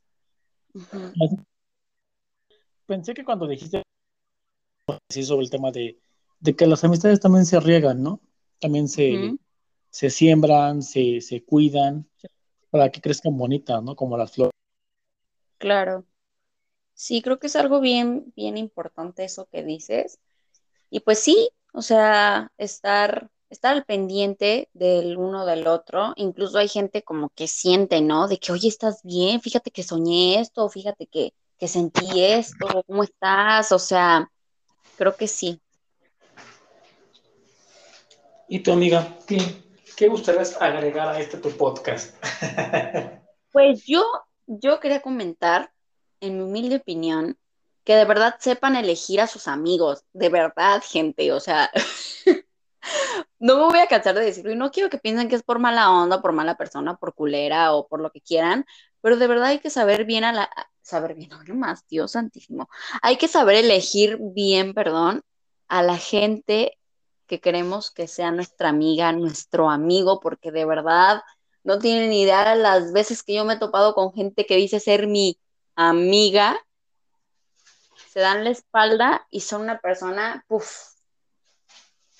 Pensé 2.86 3.14
que 3.14 3.24
cuando 3.24 3.46
dijiste 3.46 3.82
sobre 5.22 5.44
el 5.44 5.50
tema 5.50 5.70
de, 5.70 5.98
que 6.56 6.66
las 6.66 6.84
amistades 6.84 7.20
también 7.20 7.46
se 7.46 7.60
riegan, 7.60 8.02
¿no? 8.02 8.20
También 8.58 8.88
se, 8.88 9.36
se 9.90 10.10
siembran, 10.10 10.82
se, 10.82 11.20
se 11.20 11.44
cuidan 11.44 12.08
para 12.70 12.90
que 12.90 13.00
crezcan 13.00 13.36
bonitas, 13.36 13.82
¿no? 13.82 13.96
Como 13.96 14.16
las 14.16 14.32
flores. 14.32 14.52
Claro. 15.58 16.04
Sí, 16.94 17.22
creo 17.22 17.38
que 17.38 17.46
es 17.48 17.56
algo 17.56 17.80
bien, 17.80 18.32
bien 18.36 18.56
importante 18.56 19.24
eso 19.24 19.48
que 19.50 19.64
dices. 19.64 20.18
Y 20.90 21.00
pues 21.00 21.18
sí, 21.18 21.50
o 21.72 21.82
sea, 21.82 22.50
estar, 22.58 23.30
estar 23.48 23.74
al 23.74 23.84
pendiente 23.84 24.68
del 24.72 25.16
uno 25.16 25.46
del 25.46 25.66
otro. 25.66 26.12
Incluso 26.16 26.58
hay 26.58 26.68
gente 26.68 27.02
como 27.02 27.30
que 27.30 27.48
siente, 27.48 28.00
¿no? 28.00 28.28
De 28.28 28.38
que, 28.38 28.52
oye, 28.52 28.68
¿estás 28.68 29.02
bien? 29.02 29.40
Fíjate 29.40 29.70
que 29.70 29.82
soñé 29.82 30.40
esto, 30.40 30.68
fíjate 30.68 31.06
que, 31.06 31.32
que 31.58 31.68
sentí 31.68 32.24
esto, 32.24 32.84
¿cómo 32.86 33.02
estás? 33.04 33.72
O 33.72 33.78
sea, 33.78 34.30
creo 34.96 35.16
que 35.16 35.28
sí. 35.28 35.60
¿Y 38.48 38.60
tu 38.60 38.72
amiga? 38.72 39.16
¿Qué, 39.26 39.38
qué 39.96 40.08
gustarías 40.08 40.60
agregar 40.60 41.08
a 41.08 41.20
este 41.20 41.38
tu 41.38 41.50
podcast? 41.50 42.16
pues 43.52 43.84
yo, 43.86 44.04
yo 44.46 44.80
quería 44.80 45.00
comentar, 45.00 45.72
en 46.20 46.36
mi 46.36 46.42
humilde 46.42 46.76
opinión, 46.76 47.38
que 47.84 47.94
de 47.96 48.04
verdad 48.04 48.36
sepan 48.38 48.76
elegir 48.76 49.20
a 49.20 49.26
sus 49.26 49.48
amigos, 49.48 50.04
de 50.12 50.28
verdad, 50.28 50.82
gente, 50.86 51.32
o 51.32 51.40
sea, 51.40 51.70
no 53.38 53.56
me 53.56 53.64
voy 53.64 53.78
a 53.78 53.86
cansar 53.86 54.14
de 54.14 54.24
decirlo 54.24 54.52
y 54.52 54.56
no 54.56 54.70
quiero 54.70 54.90
que 54.90 54.98
piensen 54.98 55.28
que 55.28 55.36
es 55.36 55.42
por 55.42 55.58
mala 55.58 55.90
onda, 55.90 56.20
por 56.22 56.32
mala 56.32 56.56
persona, 56.56 56.96
por 56.96 57.14
culera 57.14 57.72
o 57.74 57.88
por 57.88 58.00
lo 58.00 58.10
que 58.10 58.20
quieran, 58.20 58.66
pero 59.00 59.16
de 59.16 59.26
verdad 59.26 59.46
hay 59.46 59.58
que 59.60 59.70
saber 59.70 60.04
bien 60.04 60.24
a 60.24 60.32
la, 60.32 60.50
saber 60.82 61.14
bien, 61.14 61.30
no 61.48 61.54
más, 61.54 61.86
Dios 61.88 62.12
santísimo, 62.12 62.68
hay 63.02 63.16
que 63.16 63.28
saber 63.28 63.56
elegir 63.56 64.18
bien, 64.20 64.74
perdón, 64.74 65.22
a 65.68 65.82
la 65.82 65.96
gente 65.96 66.78
que 67.26 67.40
queremos 67.40 67.90
que 67.92 68.08
sea 68.08 68.32
nuestra 68.32 68.70
amiga, 68.70 69.12
nuestro 69.12 69.70
amigo, 69.70 70.20
porque 70.20 70.50
de 70.50 70.64
verdad 70.64 71.22
no 71.62 71.78
tienen 71.78 72.12
idea 72.12 72.50
de 72.50 72.60
las 72.60 72.92
veces 72.92 73.22
que 73.22 73.34
yo 73.34 73.44
me 73.44 73.54
he 73.54 73.58
topado 73.58 73.94
con 73.94 74.12
gente 74.12 74.46
que 74.46 74.56
dice 74.56 74.80
ser 74.80 75.06
mi 75.06 75.38
amiga 75.76 76.58
se 78.11 78.18
dan 78.18 78.42
la 78.42 78.50
espalda 78.50 79.24
y 79.30 79.38
son 79.38 79.62
una 79.62 79.78
persona, 79.78 80.44
puff, 80.48 80.68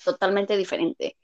totalmente 0.05 0.55
diferente. 0.55 1.17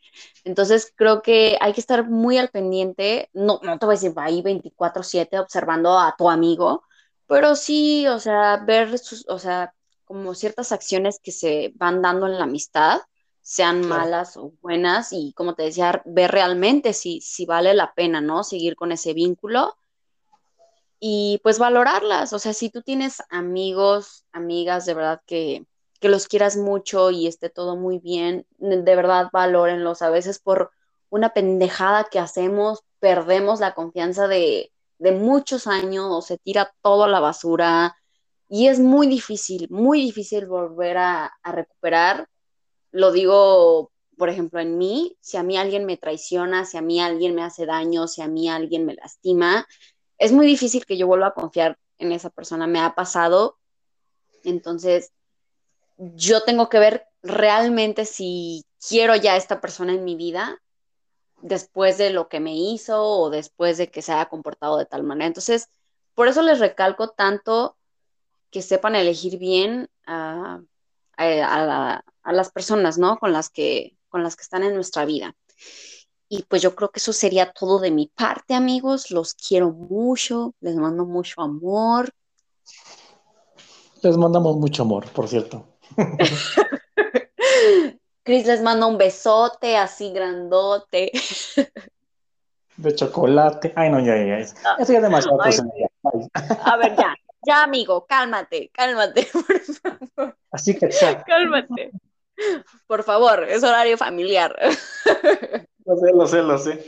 Entonces 0.44 0.92
creo 0.94 1.22
que 1.22 1.58
hay 1.62 1.72
que 1.72 1.80
estar 1.80 2.10
muy 2.10 2.38
al 2.38 2.50
pendiente, 2.50 3.30
no, 3.32 3.62
no 3.64 3.80
te 3.80 3.86
voy 3.86 3.94
a 3.96 3.98
decir 3.98 4.14
ahí 4.18 4.42
24/7 4.42 5.40
observando 5.40 5.98
a 5.98 6.14
tu 6.18 6.30
amigo, 6.30 6.84
pero 7.28 7.56
sí, 7.56 8.08
o 8.10 8.20
sea, 8.20 8.58
ver 8.58 9.00
sus, 9.00 9.26
o 9.30 9.40
sea, 9.40 9.74
como 10.04 10.36
ciertas 10.36 10.74
acciones 10.74 11.22
que 11.24 11.32
se 11.32 11.72
van 11.76 12.02
dando 12.02 12.26
en 12.26 12.38
la 12.38 12.44
amistad, 12.44 13.00
sean 13.42 13.88
malas 13.88 14.36
o 14.36 14.52
buenas, 14.62 15.14
y 15.14 15.32
como 15.32 15.56
te 15.56 15.64
decía, 15.64 16.02
ver 16.06 16.32
realmente 16.32 16.92
si, 16.92 17.22
si 17.22 17.46
vale 17.46 17.74
la 17.74 17.94
pena, 17.94 18.20
¿no? 18.20 18.44
Seguir 18.44 18.76
con 18.76 18.92
ese 18.92 19.14
vínculo 19.14 19.78
y 21.00 21.40
pues 21.44 21.60
valorarlas. 21.60 22.34
O 22.34 22.40
sea, 22.40 22.54
si 22.54 22.70
tú 22.70 22.82
tienes 22.82 23.22
amigos, 23.30 24.26
amigas 24.32 24.86
de 24.86 24.94
verdad 24.94 25.22
que, 25.26 25.66
que 26.00 26.10
los 26.10 26.28
quieras 26.28 26.58
mucho 26.58 27.12
y 27.12 27.28
esté 27.28 27.50
todo 27.50 27.76
muy 27.76 28.00
bien, 28.00 28.46
de 28.58 28.96
verdad 28.96 29.30
valórenlos. 29.32 30.02
A 30.02 30.10
veces 30.10 30.40
por 30.40 30.72
una 31.10 31.34
pendejada 31.34 32.08
que 32.12 32.20
hacemos, 32.20 32.84
perdemos 33.00 33.60
la 33.60 33.74
confianza 33.74 34.28
de, 34.28 34.72
de 35.00 35.12
muchos 35.12 35.68
años 35.68 36.08
o 36.10 36.22
se 36.22 36.38
tira 36.38 36.74
todo 36.82 37.04
a 37.06 37.10
la 37.10 37.20
basura 37.20 37.96
y 38.50 38.68
es 38.68 38.80
muy 38.80 39.08
difícil, 39.08 39.68
muy 39.70 40.02
difícil 40.02 40.48
volver 40.48 40.98
a, 40.98 41.32
a 41.44 41.52
recuperar. 41.52 42.28
Lo 42.92 43.12
digo, 43.12 43.92
por 44.18 44.30
ejemplo, 44.30 44.60
en 44.60 44.78
mí, 44.78 45.18
si 45.22 45.38
a 45.38 45.44
mí 45.44 45.58
alguien 45.58 45.86
me 45.86 45.98
traiciona, 45.98 46.66
si 46.66 46.78
a 46.78 46.82
mí 46.82 47.00
alguien 47.02 47.36
me 47.36 47.44
hace 47.44 47.66
daño, 47.66 48.08
si 48.08 48.22
a 48.22 48.28
mí 48.28 48.50
alguien 48.50 48.86
me 48.86 48.96
lastima, 48.96 49.68
es 50.18 50.32
muy 50.32 50.46
difícil 50.46 50.86
que 50.86 50.98
yo 50.98 51.08
vuelva 51.08 51.28
a 51.28 51.34
confiar 51.34 51.78
en 51.98 52.12
esa 52.12 52.30
persona. 52.30 52.68
Me 52.68 52.80
ha 52.80 52.96
pasado. 52.96 53.58
Entonces, 54.44 55.12
yo 55.98 56.44
tengo 56.44 56.70
que 56.70 56.80
ver 56.80 57.06
realmente 57.24 58.06
si 58.06 58.66
quiero 58.88 59.16
ya 59.16 59.34
a 59.34 59.38
esta 59.38 59.60
persona 59.60 59.94
en 59.94 60.04
mi 60.04 60.16
vida 60.16 60.62
después 61.42 61.98
de 61.98 62.10
lo 62.12 62.30
que 62.30 62.40
me 62.40 62.56
hizo 62.56 63.04
o 63.04 63.30
después 63.30 63.78
de 63.78 63.90
que 63.90 64.02
se 64.02 64.12
haya 64.12 64.30
comportado 64.30 64.78
de 64.78 64.86
tal 64.86 65.04
manera. 65.04 65.28
Entonces, 65.28 65.70
por 66.16 66.28
eso 66.28 66.42
les 66.42 66.60
recalco 66.60 67.10
tanto 67.10 67.78
que 68.50 68.62
sepan 68.62 68.96
elegir 68.96 69.38
bien 69.38 69.90
a, 70.06 70.62
a 71.18 72.34
las 72.34 72.52
personas, 72.52 72.98
¿no? 72.98 73.20
Con 73.20 73.34
las 73.34 73.50
que, 73.50 73.98
con 74.10 74.24
las 74.24 74.36
que 74.36 74.44
están 74.44 74.64
en 74.64 74.74
nuestra 74.74 75.06
vida. 75.06 75.36
Y 76.30 76.44
pues 76.44 76.62
yo 76.62 76.76
creo 76.76 76.90
que 76.90 77.00
eso 77.00 77.14
sería 77.14 77.52
todo 77.52 77.80
de 77.80 77.92
mi 77.92 78.08
parte, 78.08 78.54
amigos. 78.54 79.12
Los 79.12 79.34
quiero 79.34 79.72
mucho, 79.72 80.54
les 80.60 80.76
mando 80.76 81.06
mucho 81.06 81.42
amor. 81.42 82.12
Les 84.02 84.18
mandamos 84.18 84.58
mucho 84.58 84.84
amor, 84.84 85.10
por 85.12 85.28
cierto. 85.28 85.66
Cris 88.24 88.46
les 88.46 88.62
manda 88.62 88.86
un 88.86 88.98
besote 88.98 89.78
así 89.78 90.12
grandote. 90.12 91.12
De 92.78 92.94
chocolate. 92.94 93.74
Ay, 93.76 93.90
no, 93.90 94.00
ya, 94.00 94.16
ya. 94.18 94.38
Eso 94.38 94.54
ya 94.78 94.98
es 94.98 95.02
demasiado. 95.02 95.40
A 95.42 96.78
ver, 96.78 96.96
ya. 96.96 97.16
Ya, 97.46 97.64
amigo, 97.64 98.06
cálmate, 98.06 98.72
cálmate, 98.74 99.26
por 99.32 99.62
favor. 99.62 100.38
Así 100.52 100.78
que 100.78 100.92
ya. 100.92 101.24
Cálmate. 101.24 101.92
Por 102.88 103.04
favor, 103.04 103.46
es 103.48 103.64
horario 103.64 103.98
familiar. 103.98 104.54
Lo 105.88 105.96
sé, 105.96 106.12
lo 106.14 106.28
sé, 106.28 106.42
lo 106.44 106.58
sé. 106.58 106.86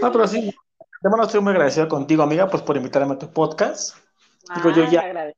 No, 0.00 0.10
pero 0.10 0.26
sí, 0.26 0.40
de 1.02 1.22
estoy 1.22 1.40
muy 1.40 1.52
agradecido 1.52 1.88
contigo, 1.88 2.22
amiga, 2.22 2.48
pues 2.48 2.62
por 2.62 2.76
invitarme 2.76 3.14
a 3.14 3.18
tu 3.18 3.30
podcast. 3.30 3.96
Digo, 4.56 4.70
yo 4.70 4.84
ya, 4.90 5.30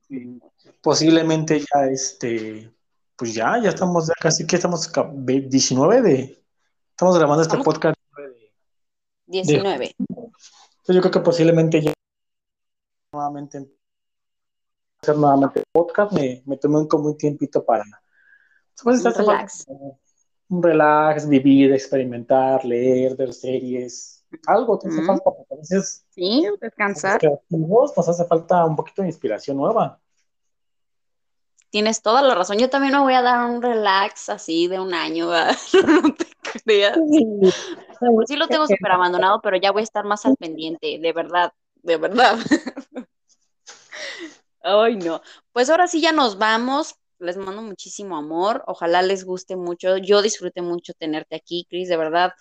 posiblemente 0.81 1.59
ya, 1.59 1.85
este, 1.87 2.73
pues 3.17 3.33
ya, 3.33 3.61
ya 3.61 3.69
estamos, 3.69 4.07
ya 4.07 4.13
casi 4.17 4.47
que 4.47 4.55
estamos 4.55 4.89
19 5.13 6.01
de, 6.01 6.43
estamos 6.91 7.17
grabando 7.17 7.43
este 7.43 7.57
podcast. 7.57 7.97
19. 9.25 9.95
yo 10.87 11.01
creo 11.01 11.11
que 11.11 11.19
posiblemente 11.19 11.81
ya 11.81 11.93
nuevamente 13.11 13.67
hacer 15.01 15.17
nuevamente 15.17 15.63
podcast, 15.73 16.13
me, 16.13 16.41
me 16.45 16.55
tomé 16.55 16.77
un, 16.79 16.87
como 16.87 17.09
un 17.09 17.17
tiempito 17.17 17.65
para 17.65 17.83
pues, 18.81 19.03
relax 19.03 19.65
un 20.51 20.61
relax, 20.61 21.27
vivir, 21.27 21.71
experimentar, 21.71 22.65
leer, 22.65 23.15
ver 23.15 23.33
series, 23.33 24.25
algo 24.45 24.77
te 24.77 24.89
hace 24.89 25.01
falta, 25.03 25.23
porque 25.23 25.53
a 25.53 25.57
veces... 25.57 26.05
Sí, 26.09 26.45
descansar. 26.59 27.21
nos 27.49 28.09
hace 28.09 28.25
falta 28.25 28.65
un 28.65 28.75
poquito 28.75 29.01
de 29.01 29.07
inspiración 29.07 29.55
nueva. 29.55 29.97
tienes 31.69 32.01
toda 32.01 32.21
la 32.21 32.35
razón. 32.35 32.57
Yo 32.59 32.69
también 32.69 32.93
me 32.93 32.99
voy 32.99 33.13
a 33.13 33.21
dar 33.21 33.49
un 33.49 33.61
relax 33.61 34.27
así 34.27 34.67
de 34.67 34.77
un 34.81 34.93
año, 34.93 35.27
no 35.87 36.13
te 36.15 36.27
creas. 36.63 36.97
Sí 38.27 38.35
lo 38.35 38.47
tengo 38.49 38.67
súper 38.67 38.91
abandonado, 38.91 39.39
pero 39.41 39.55
ya 39.55 39.71
voy 39.71 39.81
a 39.81 39.83
estar 39.83 40.03
más 40.03 40.25
al 40.25 40.35
pendiente, 40.35 40.99
de 40.99 41.13
verdad, 41.13 41.53
de 41.75 41.95
verdad. 41.95 42.37
Ay, 44.63 44.97
no. 44.97 45.21
Pues 45.53 45.69
ahora 45.69 45.87
sí 45.87 46.01
ya 46.01 46.11
nos 46.11 46.37
vamos. 46.37 46.97
Les 47.21 47.37
mando 47.37 47.61
muchísimo 47.61 48.17
amor. 48.17 48.63
Ojalá 48.67 49.01
les 49.03 49.23
guste 49.23 49.55
mucho. 49.55 49.97
Yo 49.97 50.21
disfruté 50.21 50.61
mucho 50.61 50.93
tenerte 50.93 51.35
aquí, 51.35 51.67
Cris, 51.69 51.87
de 51.87 51.97
verdad. 51.97 52.31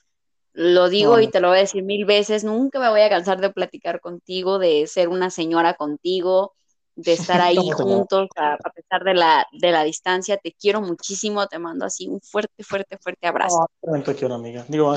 Lo 0.52 0.88
digo 0.88 1.20
y 1.20 1.28
te 1.28 1.40
lo 1.40 1.48
voy 1.48 1.58
a 1.58 1.60
decir 1.60 1.82
mil 1.84 2.06
veces. 2.06 2.44
Nunca 2.44 2.80
me 2.80 2.88
voy 2.88 3.02
a 3.02 3.10
cansar 3.10 3.40
de 3.40 3.50
platicar 3.50 4.00
contigo, 4.00 4.58
de 4.58 4.86
ser 4.86 5.08
una 5.08 5.30
señora 5.30 5.74
contigo, 5.74 6.54
de 6.96 7.12
estar 7.12 7.40
ahí 7.42 7.70
juntos 7.70 8.28
a, 8.36 8.56
pesar 8.74 9.04
de 9.04 9.14
la, 9.14 9.46
de 9.52 9.70
la 9.70 9.84
distancia. 9.84 10.38
Te 10.38 10.52
quiero 10.52 10.80
muchísimo. 10.80 11.46
Te 11.46 11.58
mando 11.58 11.84
así 11.84 12.08
un 12.08 12.20
fuerte, 12.20 12.64
fuerte, 12.64 12.96
fuerte 12.98 13.26
abrazo. 13.26 13.66
te 14.04 14.14
quiero, 14.14 14.34
amiga. 14.34 14.64
Digo, 14.66 14.94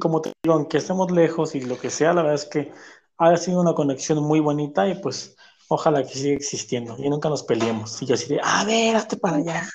como 0.00 0.22
te 0.22 0.32
digo, 0.42 0.54
aunque 0.54 0.78
estemos 0.78 1.10
lejos 1.10 1.56
y 1.56 1.60
lo 1.60 1.76
que 1.78 1.90
sea, 1.90 2.14
la 2.14 2.22
verdad 2.22 2.36
es 2.36 2.46
que 2.46 2.72
ha 3.18 3.36
sido 3.36 3.60
una 3.60 3.74
conexión 3.74 4.22
muy 4.22 4.40
bonita 4.40 4.88
y 4.88 4.94
pues 4.94 5.36
Ojalá 5.68 6.02
que 6.02 6.14
siga 6.14 6.36
existiendo 6.36 6.96
y 6.98 7.08
nunca 7.08 7.28
nos 7.28 7.42
peleemos. 7.42 8.00
Y 8.02 8.06
yo 8.06 8.14
así 8.14 8.28
de, 8.28 8.40
a 8.42 8.64
ver, 8.64 8.96
hazte 8.96 9.16
para 9.16 9.36
allá. 9.36 9.68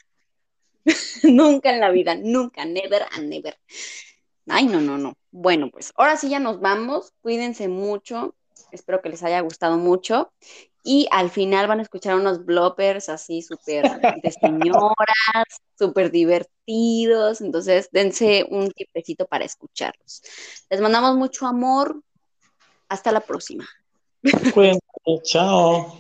nunca 1.24 1.72
en 1.72 1.80
la 1.80 1.90
vida, 1.92 2.16
nunca, 2.16 2.66
never 2.66 3.06
and 3.12 3.30
never. 3.30 3.58
Ay, 4.48 4.66
no, 4.66 4.82
no, 4.82 4.98
no. 4.98 5.14
Bueno, 5.32 5.70
pues 5.72 5.94
ahora 5.96 6.18
sí 6.18 6.30
ya 6.30 6.40
nos 6.40 6.60
vamos. 6.60 7.14
Cuídense 7.22 7.68
mucho. 7.68 8.36
Espero 8.72 9.02
que 9.02 9.10
les 9.10 9.24
haya 9.24 9.42
gustado 9.42 9.78
mucho. 9.78 10.32
Y 10.84 11.08
al 11.12 11.30
final 11.30 11.68
van 11.68 11.80
a 11.80 11.84
escuchar 11.84 12.16
unos 12.16 12.46
bloppers 12.46 13.10
así 13.10 13.42
súper 13.42 13.84
de 14.24 14.32
señoras, 14.32 15.46
súper 15.78 16.10
divertidos. 16.12 17.42
Entonces, 17.42 17.90
dense 17.92 18.46
un 18.50 18.72
tipecito 18.72 19.26
para 19.28 19.46
escucharlos. 19.46 20.22
Les 20.70 20.82
mandamos 20.82 21.16
mucho 21.16 21.46
amor. 21.46 22.02
Hasta 22.88 23.12
la 23.12 23.20
próxima. 23.22 23.68
Cuídense, 24.54 24.82
chao. 25.24 25.98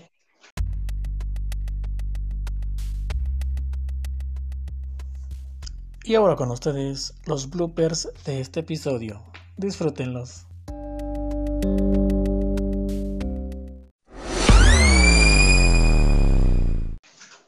Y 6.03 6.15
ahora 6.15 6.35
con 6.35 6.49
ustedes 6.51 7.13
los 7.27 7.49
bloopers 7.49 8.09
de 8.25 8.41
este 8.41 8.61
episodio. 8.61 9.21
Disfrútenlos. 9.57 10.45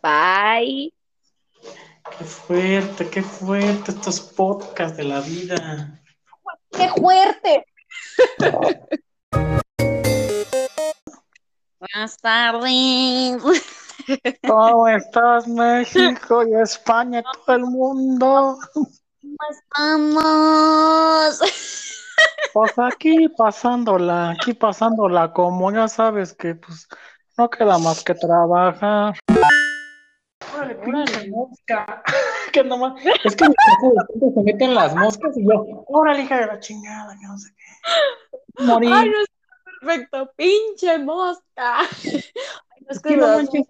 Bye. 0.03 0.93
Qué 2.17 2.23
fuerte, 2.23 3.09
qué 3.09 3.23
fuerte 3.23 3.91
estos 3.91 4.19
podcasts 4.19 4.97
de 4.97 5.03
la 5.05 5.21
vida. 5.21 6.01
¡Qué 6.71 6.87
fuerte! 6.89 7.65
Buenas 11.81 12.15
tardes. 12.17 13.41
¿Cómo 14.47 14.87
estás, 14.87 15.47
México 15.47 16.45
y 16.45 16.53
España, 16.53 17.23
todo 17.23 17.55
el 17.55 17.63
mundo? 17.63 18.59
¿Cómo 18.71 19.37
estamos? 19.49 21.41
Pues 22.53 22.77
aquí 22.77 23.29
pasándola, 23.29 24.31
aquí 24.31 24.53
pasándola, 24.53 25.31
como 25.31 25.71
ya 25.71 25.87
sabes 25.87 26.33
que 26.33 26.53
pues 26.55 26.87
no 27.37 27.49
queda 27.49 27.77
más 27.77 28.03
que 28.03 28.13
trabajar. 28.13 29.15
Órale, 30.53 30.75
pinche 30.75 31.29
mosca. 31.29 32.03
que 32.51 32.63
nomás, 32.63 33.01
es 33.23 33.35
que 33.35 33.45
se 33.45 34.43
meten 34.43 34.75
las 34.75 34.93
moscas 34.93 35.35
y 35.37 35.45
yo, 35.47 35.85
órale, 35.87 36.23
hija 36.23 36.41
de 36.41 36.47
la 36.47 36.59
chingada, 36.59 37.15
que 37.19 37.25
no 37.25 37.37
sé 37.37 37.49
qué. 37.55 38.63
Morir. 38.65 38.91
Ay, 38.93 39.09
no 39.09 39.30
perfecto, 39.81 40.31
pinche 40.35 40.97
mosca. 40.99 41.79
Ay, 41.79 42.85
no 42.85 42.91
es 42.91 43.01
que 43.01 43.17
no 43.17 43.27
manches. 43.27 43.67